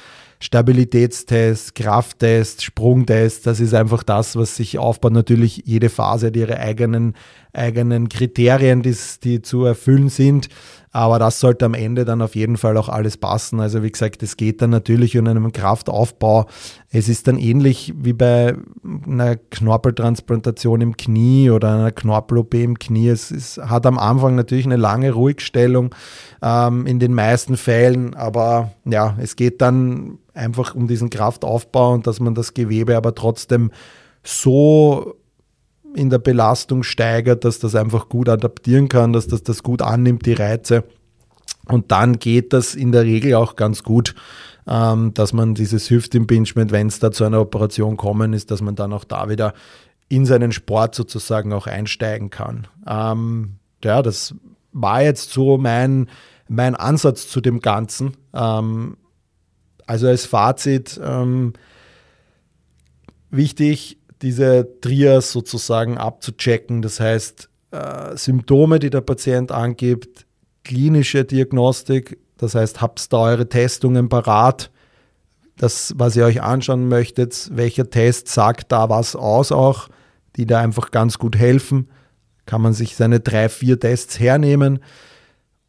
Stabilitätstests, 0.44 1.72
Krafttests, 1.72 2.62
Sprungtests. 2.62 3.44
Das 3.44 3.60
ist 3.60 3.72
einfach 3.72 4.02
das, 4.02 4.36
was 4.36 4.56
sich 4.56 4.78
aufbaut. 4.78 5.12
Natürlich 5.12 5.62
jede 5.64 5.88
Phase 5.88 6.26
hat 6.26 6.36
ihre 6.36 6.58
eigenen, 6.58 7.14
eigenen 7.54 8.08
Kriterien, 8.08 8.82
die, 8.82 9.42
zu 9.42 9.64
erfüllen 9.64 10.08
sind. 10.08 10.48
Aber 10.94 11.18
das 11.18 11.40
sollte 11.40 11.64
am 11.64 11.74
Ende 11.74 12.04
dann 12.04 12.22
auf 12.22 12.36
jeden 12.36 12.56
Fall 12.56 12.76
auch 12.76 12.88
alles 12.88 13.16
passen. 13.16 13.58
Also 13.58 13.82
wie 13.82 13.90
gesagt, 13.90 14.22
es 14.22 14.36
geht 14.36 14.62
dann 14.62 14.70
natürlich 14.70 15.18
um 15.18 15.26
einen 15.26 15.50
Kraftaufbau. 15.50 16.46
Es 16.90 17.08
ist 17.08 17.26
dann 17.26 17.36
ähnlich 17.36 17.92
wie 17.96 18.12
bei 18.12 18.54
einer 19.04 19.34
Knorpeltransplantation 19.34 20.80
im 20.80 20.96
Knie 20.96 21.50
oder 21.50 21.74
einer 21.74 21.90
Knorpel-OP 21.90 22.54
im 22.54 22.78
Knie. 22.78 23.08
Es, 23.08 23.32
es, 23.32 23.58
hat 23.58 23.86
am 23.86 23.98
Anfang 23.98 24.36
natürlich 24.36 24.66
eine 24.66 24.76
lange 24.76 25.10
Ruhigstellung 25.10 25.92
ähm, 26.40 26.86
in 26.86 27.00
den 27.00 27.12
meisten 27.12 27.56
Fällen. 27.56 28.14
Aber 28.14 28.70
ja, 28.84 29.16
es 29.18 29.34
geht 29.34 29.62
dann 29.62 30.18
einfach 30.32 30.76
um 30.76 30.86
diesen 30.86 31.10
Kraftaufbau 31.10 31.92
und 31.92 32.06
dass 32.06 32.20
man 32.20 32.36
das 32.36 32.54
Gewebe 32.54 32.96
aber 32.96 33.16
trotzdem 33.16 33.72
so 34.22 35.16
in 35.94 36.10
der 36.10 36.18
Belastung 36.18 36.82
steigert, 36.82 37.44
dass 37.44 37.58
das 37.58 37.74
einfach 37.74 38.08
gut 38.08 38.28
adaptieren 38.28 38.88
kann, 38.88 39.12
dass 39.12 39.26
das 39.26 39.42
das 39.42 39.62
gut 39.62 39.82
annimmt, 39.82 40.26
die 40.26 40.32
Reize. 40.32 40.84
Und 41.66 41.90
dann 41.92 42.18
geht 42.18 42.52
das 42.52 42.74
in 42.74 42.92
der 42.92 43.04
Regel 43.04 43.34
auch 43.34 43.56
ganz 43.56 43.82
gut, 43.82 44.14
ähm, 44.66 45.14
dass 45.14 45.32
man 45.32 45.54
dieses 45.54 45.90
Hüftimpingement, 45.90 46.72
wenn 46.72 46.88
es 46.88 46.98
da 46.98 47.10
zu 47.10 47.24
einer 47.24 47.40
Operation 47.40 47.96
kommen 47.96 48.32
ist, 48.32 48.50
dass 48.50 48.60
man 48.60 48.74
dann 48.74 48.92
auch 48.92 49.04
da 49.04 49.28
wieder 49.28 49.54
in 50.08 50.26
seinen 50.26 50.52
Sport 50.52 50.94
sozusagen 50.94 51.52
auch 51.52 51.66
einsteigen 51.66 52.30
kann. 52.30 52.66
Ähm, 52.86 53.56
ja, 53.82 54.02
das 54.02 54.34
war 54.72 55.02
jetzt 55.02 55.32
so 55.32 55.56
mein, 55.56 56.08
mein 56.48 56.74
Ansatz 56.74 57.28
zu 57.28 57.40
dem 57.40 57.60
Ganzen. 57.60 58.16
Ähm, 58.34 58.96
also 59.86 60.06
als 60.08 60.26
Fazit 60.26 61.00
ähm, 61.02 61.54
wichtig, 63.30 63.98
diese 64.24 64.80
Trias 64.80 65.30
sozusagen 65.30 65.98
abzuchecken. 65.98 66.82
Das 66.82 66.98
heißt, 66.98 67.48
äh, 67.70 68.16
Symptome, 68.16 68.78
die 68.78 68.90
der 68.90 69.02
Patient 69.02 69.52
angibt, 69.52 70.26
klinische 70.64 71.24
Diagnostik, 71.24 72.18
das 72.38 72.54
heißt, 72.54 72.80
habt 72.80 73.12
da 73.12 73.18
eure 73.18 73.48
Testungen 73.48 74.08
parat, 74.08 74.70
das, 75.56 75.94
was 75.96 76.16
ihr 76.16 76.24
euch 76.24 76.42
anschauen 76.42 76.88
möchtet, 76.88 77.50
welcher 77.52 77.88
Test 77.88 78.28
sagt 78.28 78.72
da 78.72 78.88
was 78.88 79.14
aus 79.14 79.52
auch, 79.52 79.88
die 80.36 80.46
da 80.46 80.58
einfach 80.58 80.90
ganz 80.90 81.18
gut 81.18 81.36
helfen. 81.36 81.88
Kann 82.46 82.60
man 82.60 82.72
sich 82.72 82.96
seine 82.96 83.20
drei, 83.20 83.48
vier 83.48 83.78
Tests 83.78 84.18
hernehmen 84.18 84.80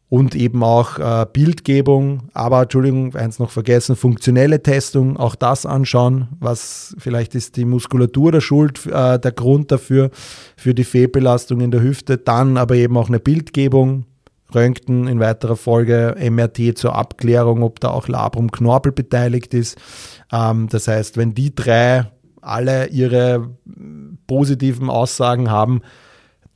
und 0.08 0.36
eben 0.36 0.62
auch 0.62 0.98
äh, 0.98 1.26
Bildgebung, 1.32 2.28
aber 2.32 2.62
Entschuldigung, 2.62 3.14
eins 3.16 3.38
noch 3.38 3.50
vergessen, 3.50 3.96
funktionelle 3.96 4.62
Testung, 4.62 5.16
auch 5.16 5.34
das 5.34 5.66
anschauen, 5.66 6.28
was 6.38 6.94
vielleicht 6.98 7.34
ist 7.34 7.56
die 7.56 7.64
Muskulatur 7.64 8.30
der 8.30 8.40
Schuld, 8.40 8.86
äh, 8.86 9.18
der 9.18 9.32
Grund 9.32 9.72
dafür, 9.72 10.10
für 10.56 10.74
die 10.74 10.84
Fehlbelastung 10.84 11.60
in 11.60 11.72
der 11.72 11.82
Hüfte, 11.82 12.18
dann 12.18 12.56
aber 12.56 12.76
eben 12.76 12.96
auch 12.96 13.08
eine 13.08 13.18
Bildgebung, 13.18 14.06
Röntgen 14.54 15.08
in 15.08 15.18
weiterer 15.18 15.56
Folge, 15.56 16.14
MRT 16.20 16.78
zur 16.78 16.94
Abklärung, 16.94 17.64
ob 17.64 17.80
da 17.80 17.90
auch 17.90 18.06
Labrum 18.06 18.52
Knorpel 18.52 18.92
beteiligt 18.92 19.54
ist. 19.54 19.76
Ähm, 20.32 20.68
das 20.70 20.86
heißt, 20.86 21.16
wenn 21.16 21.34
die 21.34 21.52
drei 21.52 22.06
alle 22.40 22.86
ihre 22.86 23.50
positiven 24.28 24.88
Aussagen 24.88 25.50
haben, 25.50 25.80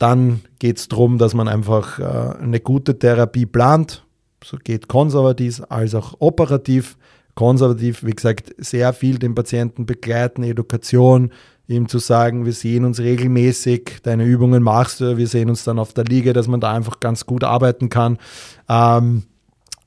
dann 0.01 0.41
geht 0.59 0.77
es 0.77 0.87
darum, 0.87 1.17
dass 1.17 1.33
man 1.33 1.47
einfach 1.47 1.99
äh, 1.99 2.03
eine 2.41 2.59
gute 2.59 2.97
Therapie 2.97 3.45
plant. 3.45 4.03
So 4.43 4.57
geht 4.57 4.87
konservativ 4.87 5.61
als 5.69 5.93
auch 5.93 6.15
operativ. 6.19 6.97
Konservativ, 7.35 8.03
wie 8.03 8.11
gesagt, 8.11 8.53
sehr 8.57 8.91
viel 8.93 9.17
den 9.17 9.35
Patienten 9.35 9.85
begleiten, 9.85 10.43
Education, 10.43 11.31
ihm 11.67 11.87
zu 11.87 11.99
sagen, 11.99 12.45
wir 12.45 12.51
sehen 12.51 12.83
uns 12.83 12.99
regelmäßig, 12.99 13.99
deine 14.03 14.25
Übungen 14.25 14.61
machst 14.61 14.99
du, 14.99 15.17
wir 15.17 15.27
sehen 15.27 15.49
uns 15.49 15.63
dann 15.63 15.79
auf 15.79 15.93
der 15.93 16.03
Liege, 16.03 16.33
dass 16.33 16.47
man 16.47 16.59
da 16.59 16.73
einfach 16.73 16.99
ganz 16.99 17.25
gut 17.25 17.45
arbeiten 17.45 17.87
kann. 17.87 18.17
Ähm, 18.67 19.23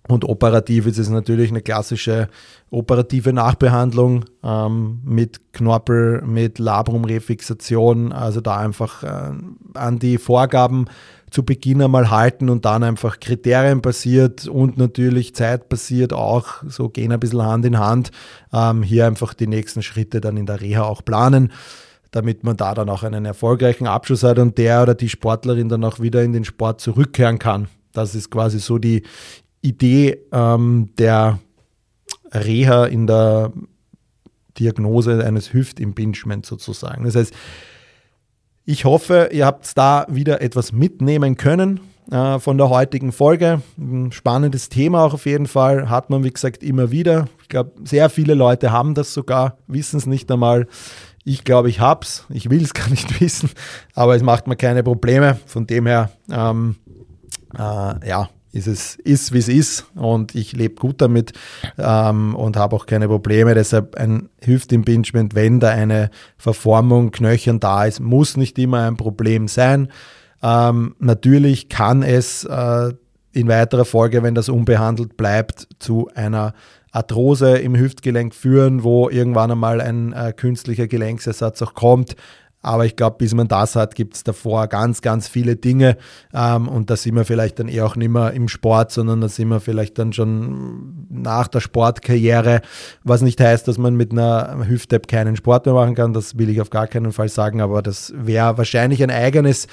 und 0.06 0.24
operativ 0.24 0.86
ist 0.86 0.98
es 0.98 1.08
natürlich 1.08 1.50
eine 1.50 1.62
klassische 1.62 2.28
operative 2.70 3.32
Nachbehandlung 3.32 4.26
ähm, 4.42 5.00
mit 5.02 5.52
Knorpel, 5.54 6.20
mit 6.22 6.58
Labrumrefixation, 6.58 8.12
also 8.12 8.42
da 8.42 8.58
einfach 8.58 9.02
äh, 9.02 9.32
an 9.72 9.98
die 9.98 10.18
Vorgaben 10.18 10.86
zu 11.30 11.42
Beginn 11.42 11.80
einmal 11.80 12.10
halten 12.10 12.50
und 12.50 12.66
dann 12.66 12.82
einfach 12.82 13.18
kriterienbasiert 13.18 14.46
und 14.46 14.76
natürlich 14.76 15.34
zeitbasiert 15.34 16.12
auch, 16.12 16.62
so 16.68 16.90
gehen 16.90 17.10
ein 17.10 17.18
bisschen 17.20 17.42
Hand 17.42 17.64
in 17.64 17.78
Hand, 17.78 18.10
ähm, 18.52 18.82
hier 18.82 19.06
einfach 19.06 19.32
die 19.32 19.46
nächsten 19.46 19.82
Schritte 19.82 20.20
dann 20.20 20.36
in 20.36 20.46
der 20.46 20.60
Reha 20.60 20.82
auch 20.82 21.04
planen 21.04 21.50
damit 22.10 22.44
man 22.44 22.56
da 22.56 22.74
dann 22.74 22.88
auch 22.90 23.02
einen 23.02 23.24
erfolgreichen 23.24 23.88
Abschluss 23.88 24.22
hat 24.22 24.38
und 24.38 24.56
der 24.56 24.82
oder 24.82 24.94
die 24.94 25.08
Sportlerin 25.08 25.68
dann 25.68 25.82
auch 25.82 25.98
wieder 25.98 26.22
in 26.22 26.32
den 26.32 26.44
Sport 26.44 26.80
zurückkehren 26.80 27.40
kann. 27.40 27.66
Das 27.92 28.14
ist 28.14 28.30
quasi 28.30 28.60
so 28.60 28.78
die 28.78 29.02
Idee 29.64 30.18
ähm, 30.30 30.90
der 30.98 31.38
Reha 32.32 32.86
in 32.86 33.06
der 33.06 33.52
Diagnose 34.58 35.24
eines 35.24 35.52
Hüftimpeachments 35.52 36.48
sozusagen. 36.48 37.04
Das 37.04 37.16
heißt, 37.16 37.34
ich 38.66 38.84
hoffe, 38.84 39.30
ihr 39.32 39.46
habt 39.46 39.76
da 39.76 40.06
wieder 40.08 40.40
etwas 40.40 40.72
mitnehmen 40.72 41.36
können 41.36 41.80
äh, 42.10 42.38
von 42.38 42.56
der 42.56 42.70
heutigen 42.70 43.12
Folge. 43.12 43.62
Ein 43.78 44.12
spannendes 44.12 44.68
Thema 44.68 45.04
auch 45.04 45.14
auf 45.14 45.26
jeden 45.26 45.46
Fall. 45.46 45.90
Hat 45.90 46.10
man, 46.10 46.24
wie 46.24 46.30
gesagt, 46.30 46.62
immer 46.62 46.90
wieder. 46.90 47.28
Ich 47.42 47.48
glaube, 47.48 47.72
sehr 47.84 48.10
viele 48.10 48.34
Leute 48.34 48.72
haben 48.72 48.94
das 48.94 49.12
sogar, 49.12 49.58
wissen 49.66 49.96
es 49.96 50.06
nicht 50.06 50.30
einmal. 50.30 50.66
Ich 51.24 51.44
glaube, 51.44 51.70
ich 51.70 51.80
habe 51.80 52.04
es. 52.04 52.24
Ich 52.28 52.50
will 52.50 52.62
es 52.62 52.74
gar 52.74 52.88
nicht 52.88 53.20
wissen, 53.20 53.50
aber 53.94 54.14
es 54.14 54.22
macht 54.22 54.46
mir 54.46 54.56
keine 54.56 54.82
Probleme. 54.82 55.38
Von 55.46 55.66
dem 55.66 55.86
her, 55.86 56.10
ähm, 56.30 56.76
äh, 57.54 58.08
ja, 58.08 58.28
ist 58.54 58.68
es 58.68 58.94
ist, 58.96 59.32
wie 59.32 59.38
es 59.38 59.48
ist 59.48 59.86
und 59.94 60.34
ich 60.34 60.52
lebe 60.52 60.76
gut 60.76 61.00
damit 61.00 61.32
ähm, 61.76 62.34
und 62.34 62.56
habe 62.56 62.76
auch 62.76 62.86
keine 62.86 63.08
Probleme. 63.08 63.54
Deshalb 63.54 63.96
ein 63.96 64.28
Hüftimpingement, 64.42 65.34
wenn 65.34 65.60
da 65.60 65.70
eine 65.70 66.10
Verformung, 66.38 67.10
Knöchern 67.10 67.60
da 67.60 67.84
ist, 67.84 68.00
muss 68.00 68.36
nicht 68.36 68.58
immer 68.58 68.86
ein 68.86 68.96
Problem 68.96 69.48
sein. 69.48 69.88
Ähm, 70.42 70.94
natürlich 71.00 71.68
kann 71.68 72.02
es 72.02 72.44
äh, 72.44 72.92
in 73.32 73.48
weiterer 73.48 73.84
Folge, 73.84 74.22
wenn 74.22 74.34
das 74.34 74.48
unbehandelt 74.48 75.16
bleibt, 75.16 75.66
zu 75.80 76.08
einer 76.14 76.54
Arthrose 76.92 77.58
im 77.58 77.74
Hüftgelenk 77.74 78.34
führen, 78.34 78.84
wo 78.84 79.08
irgendwann 79.10 79.50
einmal 79.50 79.80
ein 79.80 80.12
äh, 80.12 80.32
künstlicher 80.32 80.86
Gelenksersatz 80.86 81.60
auch 81.62 81.74
kommt. 81.74 82.14
Aber 82.64 82.86
ich 82.86 82.96
glaube, 82.96 83.16
bis 83.18 83.34
man 83.34 83.46
das 83.46 83.76
hat, 83.76 83.94
gibt 83.94 84.14
es 84.14 84.24
davor 84.24 84.66
ganz, 84.68 85.02
ganz 85.02 85.28
viele 85.28 85.56
Dinge. 85.56 85.96
Ähm, 86.32 86.68
und 86.68 86.90
da 86.90 86.96
sind 86.96 87.14
wir 87.14 87.24
vielleicht 87.24 87.58
dann 87.58 87.68
eher 87.68 87.86
auch 87.86 87.96
nicht 87.96 88.08
mehr 88.08 88.32
im 88.32 88.48
Sport, 88.48 88.90
sondern 88.90 89.20
da 89.20 89.28
sind 89.28 89.48
wir 89.48 89.60
vielleicht 89.60 89.98
dann 89.98 90.12
schon 90.12 91.06
nach 91.10 91.48
der 91.48 91.60
Sportkarriere. 91.60 92.62
Was 93.02 93.22
nicht 93.22 93.40
heißt, 93.40 93.68
dass 93.68 93.78
man 93.78 93.94
mit 93.94 94.12
einer 94.12 94.66
Hüft-Tap 94.66 95.08
keinen 95.08 95.36
Sport 95.36 95.66
mehr 95.66 95.74
machen 95.74 95.94
kann. 95.94 96.12
Das 96.12 96.38
will 96.38 96.48
ich 96.48 96.60
auf 96.60 96.70
gar 96.70 96.86
keinen 96.86 97.12
Fall 97.12 97.28
sagen. 97.28 97.60
Aber 97.60 97.82
das 97.82 98.12
wäre 98.16 98.56
wahrscheinlich 98.56 99.02
ein 99.02 99.10
eigenes 99.10 99.66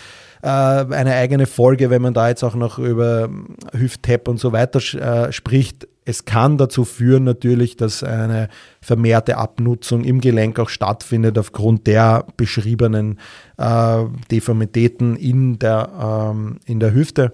äh, 0.43 0.47
eine 0.47 1.13
eigene 1.13 1.45
Folge, 1.45 1.89
wenn 1.89 2.01
man 2.01 2.13
da 2.13 2.29
jetzt 2.29 2.43
auch 2.43 2.55
noch 2.55 2.79
über 2.79 3.29
Hüft-Tap 3.73 4.27
und 4.27 4.39
so 4.39 4.51
weiter 4.51 4.79
äh, 4.79 5.31
spricht. 5.31 5.87
Es 6.03 6.25
kann 6.25 6.57
dazu 6.57 6.83
führen 6.83 7.23
natürlich, 7.23 7.77
dass 7.77 8.03
eine 8.03 8.49
vermehrte 8.81 9.37
Abnutzung 9.37 10.03
im 10.03 10.19
Gelenk 10.19 10.59
auch 10.59 10.69
stattfindet 10.69 11.37
aufgrund 11.37 11.85
der 11.85 12.25
beschriebenen 12.37 13.19
äh, 13.57 14.03
Deformitäten 14.31 15.15
in 15.15 15.59
der, 15.59 16.31
ähm, 16.33 16.57
in 16.65 16.79
der 16.79 16.93
Hüfte. 16.93 17.33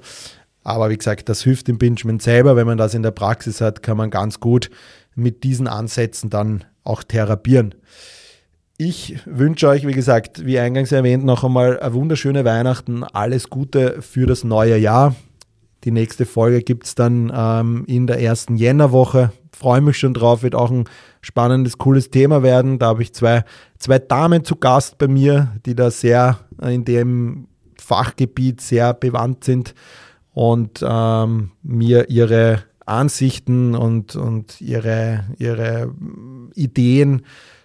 Aber 0.63 0.89
wie 0.89 0.97
gesagt, 0.97 1.29
das 1.29 1.45
Hüftimpingement 1.45 2.21
selber, 2.21 2.57
wenn 2.57 2.67
man 2.67 2.77
das 2.77 2.93
in 2.93 3.03
der 3.03 3.11
Praxis 3.11 3.61
hat, 3.61 3.81
kann 3.83 3.95
man 3.95 4.09
ganz 4.09 4.41
gut 4.41 4.69
mit 5.15 5.45
diesen 5.45 5.67
Ansätzen 5.67 6.29
dann 6.29 6.65
auch 6.83 7.03
therapieren. 7.03 7.73
Ich 8.77 9.17
wünsche 9.25 9.69
euch, 9.69 9.87
wie 9.87 9.93
gesagt, 9.93 10.45
wie 10.45 10.59
eingangs 10.59 10.91
erwähnt, 10.91 11.23
noch 11.23 11.43
einmal 11.43 11.79
eine 11.79 11.93
wunderschöne 11.93 12.45
Weihnachten, 12.45 13.03
alles 13.03 13.49
Gute 13.49 14.01
für 14.01 14.27
das 14.27 14.43
neue 14.43 14.77
Jahr. 14.77 15.15
Die 15.83 15.91
nächste 15.91 16.25
Folge 16.25 16.61
gibt 16.61 16.85
es 16.85 16.95
dann 16.95 17.31
ähm, 17.33 17.83
in 17.87 18.07
der 18.07 18.19
ersten 18.19 18.55
Jännerwoche. 18.55 19.31
Freue 19.51 19.81
mich 19.81 19.97
schon 19.97 20.13
drauf, 20.13 20.43
wird 20.43 20.55
auch 20.55 20.71
ein 20.71 20.85
spannendes, 21.21 21.77
cooles 21.77 22.09
Thema 22.09 22.43
werden. 22.43 22.79
Da 22.79 22.87
habe 22.87 23.03
ich 23.03 23.13
zwei, 23.13 23.43
zwei 23.77 23.99
Damen 23.99 24.43
zu 24.43 24.55
Gast 24.55 24.97
bei 24.97 25.07
mir, 25.07 25.53
die 25.65 25.75
da 25.75 25.91
sehr 25.91 26.39
äh, 26.61 26.73
in 26.73 26.85
dem 26.85 27.47
Fachgebiet 27.79 28.61
sehr 28.61 28.93
bewandt 28.93 29.43
sind 29.43 29.75
und 30.33 30.83
ähm, 30.87 31.51
mir 31.63 32.09
ihre 32.09 32.63
Ansichten 32.85 33.75
und, 33.75 34.15
und 34.15 34.61
ihre, 34.61 35.25
ihre 35.37 35.93
Ideen 36.55 37.23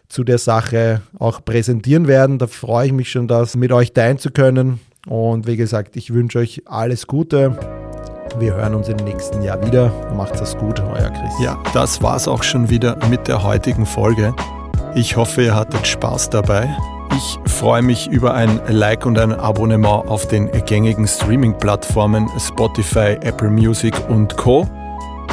zu 0.09 0.25
der 0.25 0.39
Sache 0.39 1.03
auch 1.19 1.45
präsentieren 1.45 2.07
werden. 2.07 2.39
Da 2.39 2.47
freue 2.47 2.87
ich 2.87 2.93
mich 2.93 3.11
schon, 3.11 3.29
das 3.29 3.57
mit 3.57 3.73
euch 3.73 3.93
teilen 3.93 4.19
zu 4.19 4.31
können. 4.31 4.81
Und 5.07 5.47
wie 5.47 5.57
gesagt, 5.57 5.97
ich 5.97 6.13
wünsche 6.13 6.39
euch 6.39 6.63
alles 6.67 7.07
Gute. 7.07 7.82
Wir 8.39 8.55
hören 8.55 8.75
uns 8.75 8.89
im 8.89 8.97
nächsten 8.97 9.43
Jahr 9.43 9.63
wieder. 9.65 9.93
Macht's 10.17 10.41
es 10.41 10.57
gut, 10.57 10.81
euer 10.81 11.11
Chris. 11.11 11.33
Ja, 11.41 11.59
das 11.75 12.03
war's 12.03 12.27
auch 12.27 12.43
schon 12.43 12.71
wieder 12.71 12.97
mit 13.11 13.29
der 13.29 13.43
heutigen 13.43 13.85
Folge. 13.85 14.35
Ich 14.95 15.17
hoffe, 15.17 15.43
ihr 15.43 15.55
hattet 15.55 15.87
Spaß 15.87 16.31
dabei. 16.31 16.75
Ich 17.15 17.39
freue 17.51 17.83
mich 17.83 18.09
über 18.09 18.33
ein 18.35 18.59
Like 18.69 19.05
und 19.05 19.19
ein 19.19 19.33
Abonnement 19.33 20.09
auf 20.09 20.27
den 20.29 20.51
gängigen 20.65 21.07
Streaming-Plattformen 21.07 22.31
Spotify, 22.39 23.19
Apple 23.21 23.51
Music 23.51 23.95
und 24.09 24.39
Co. 24.39 24.67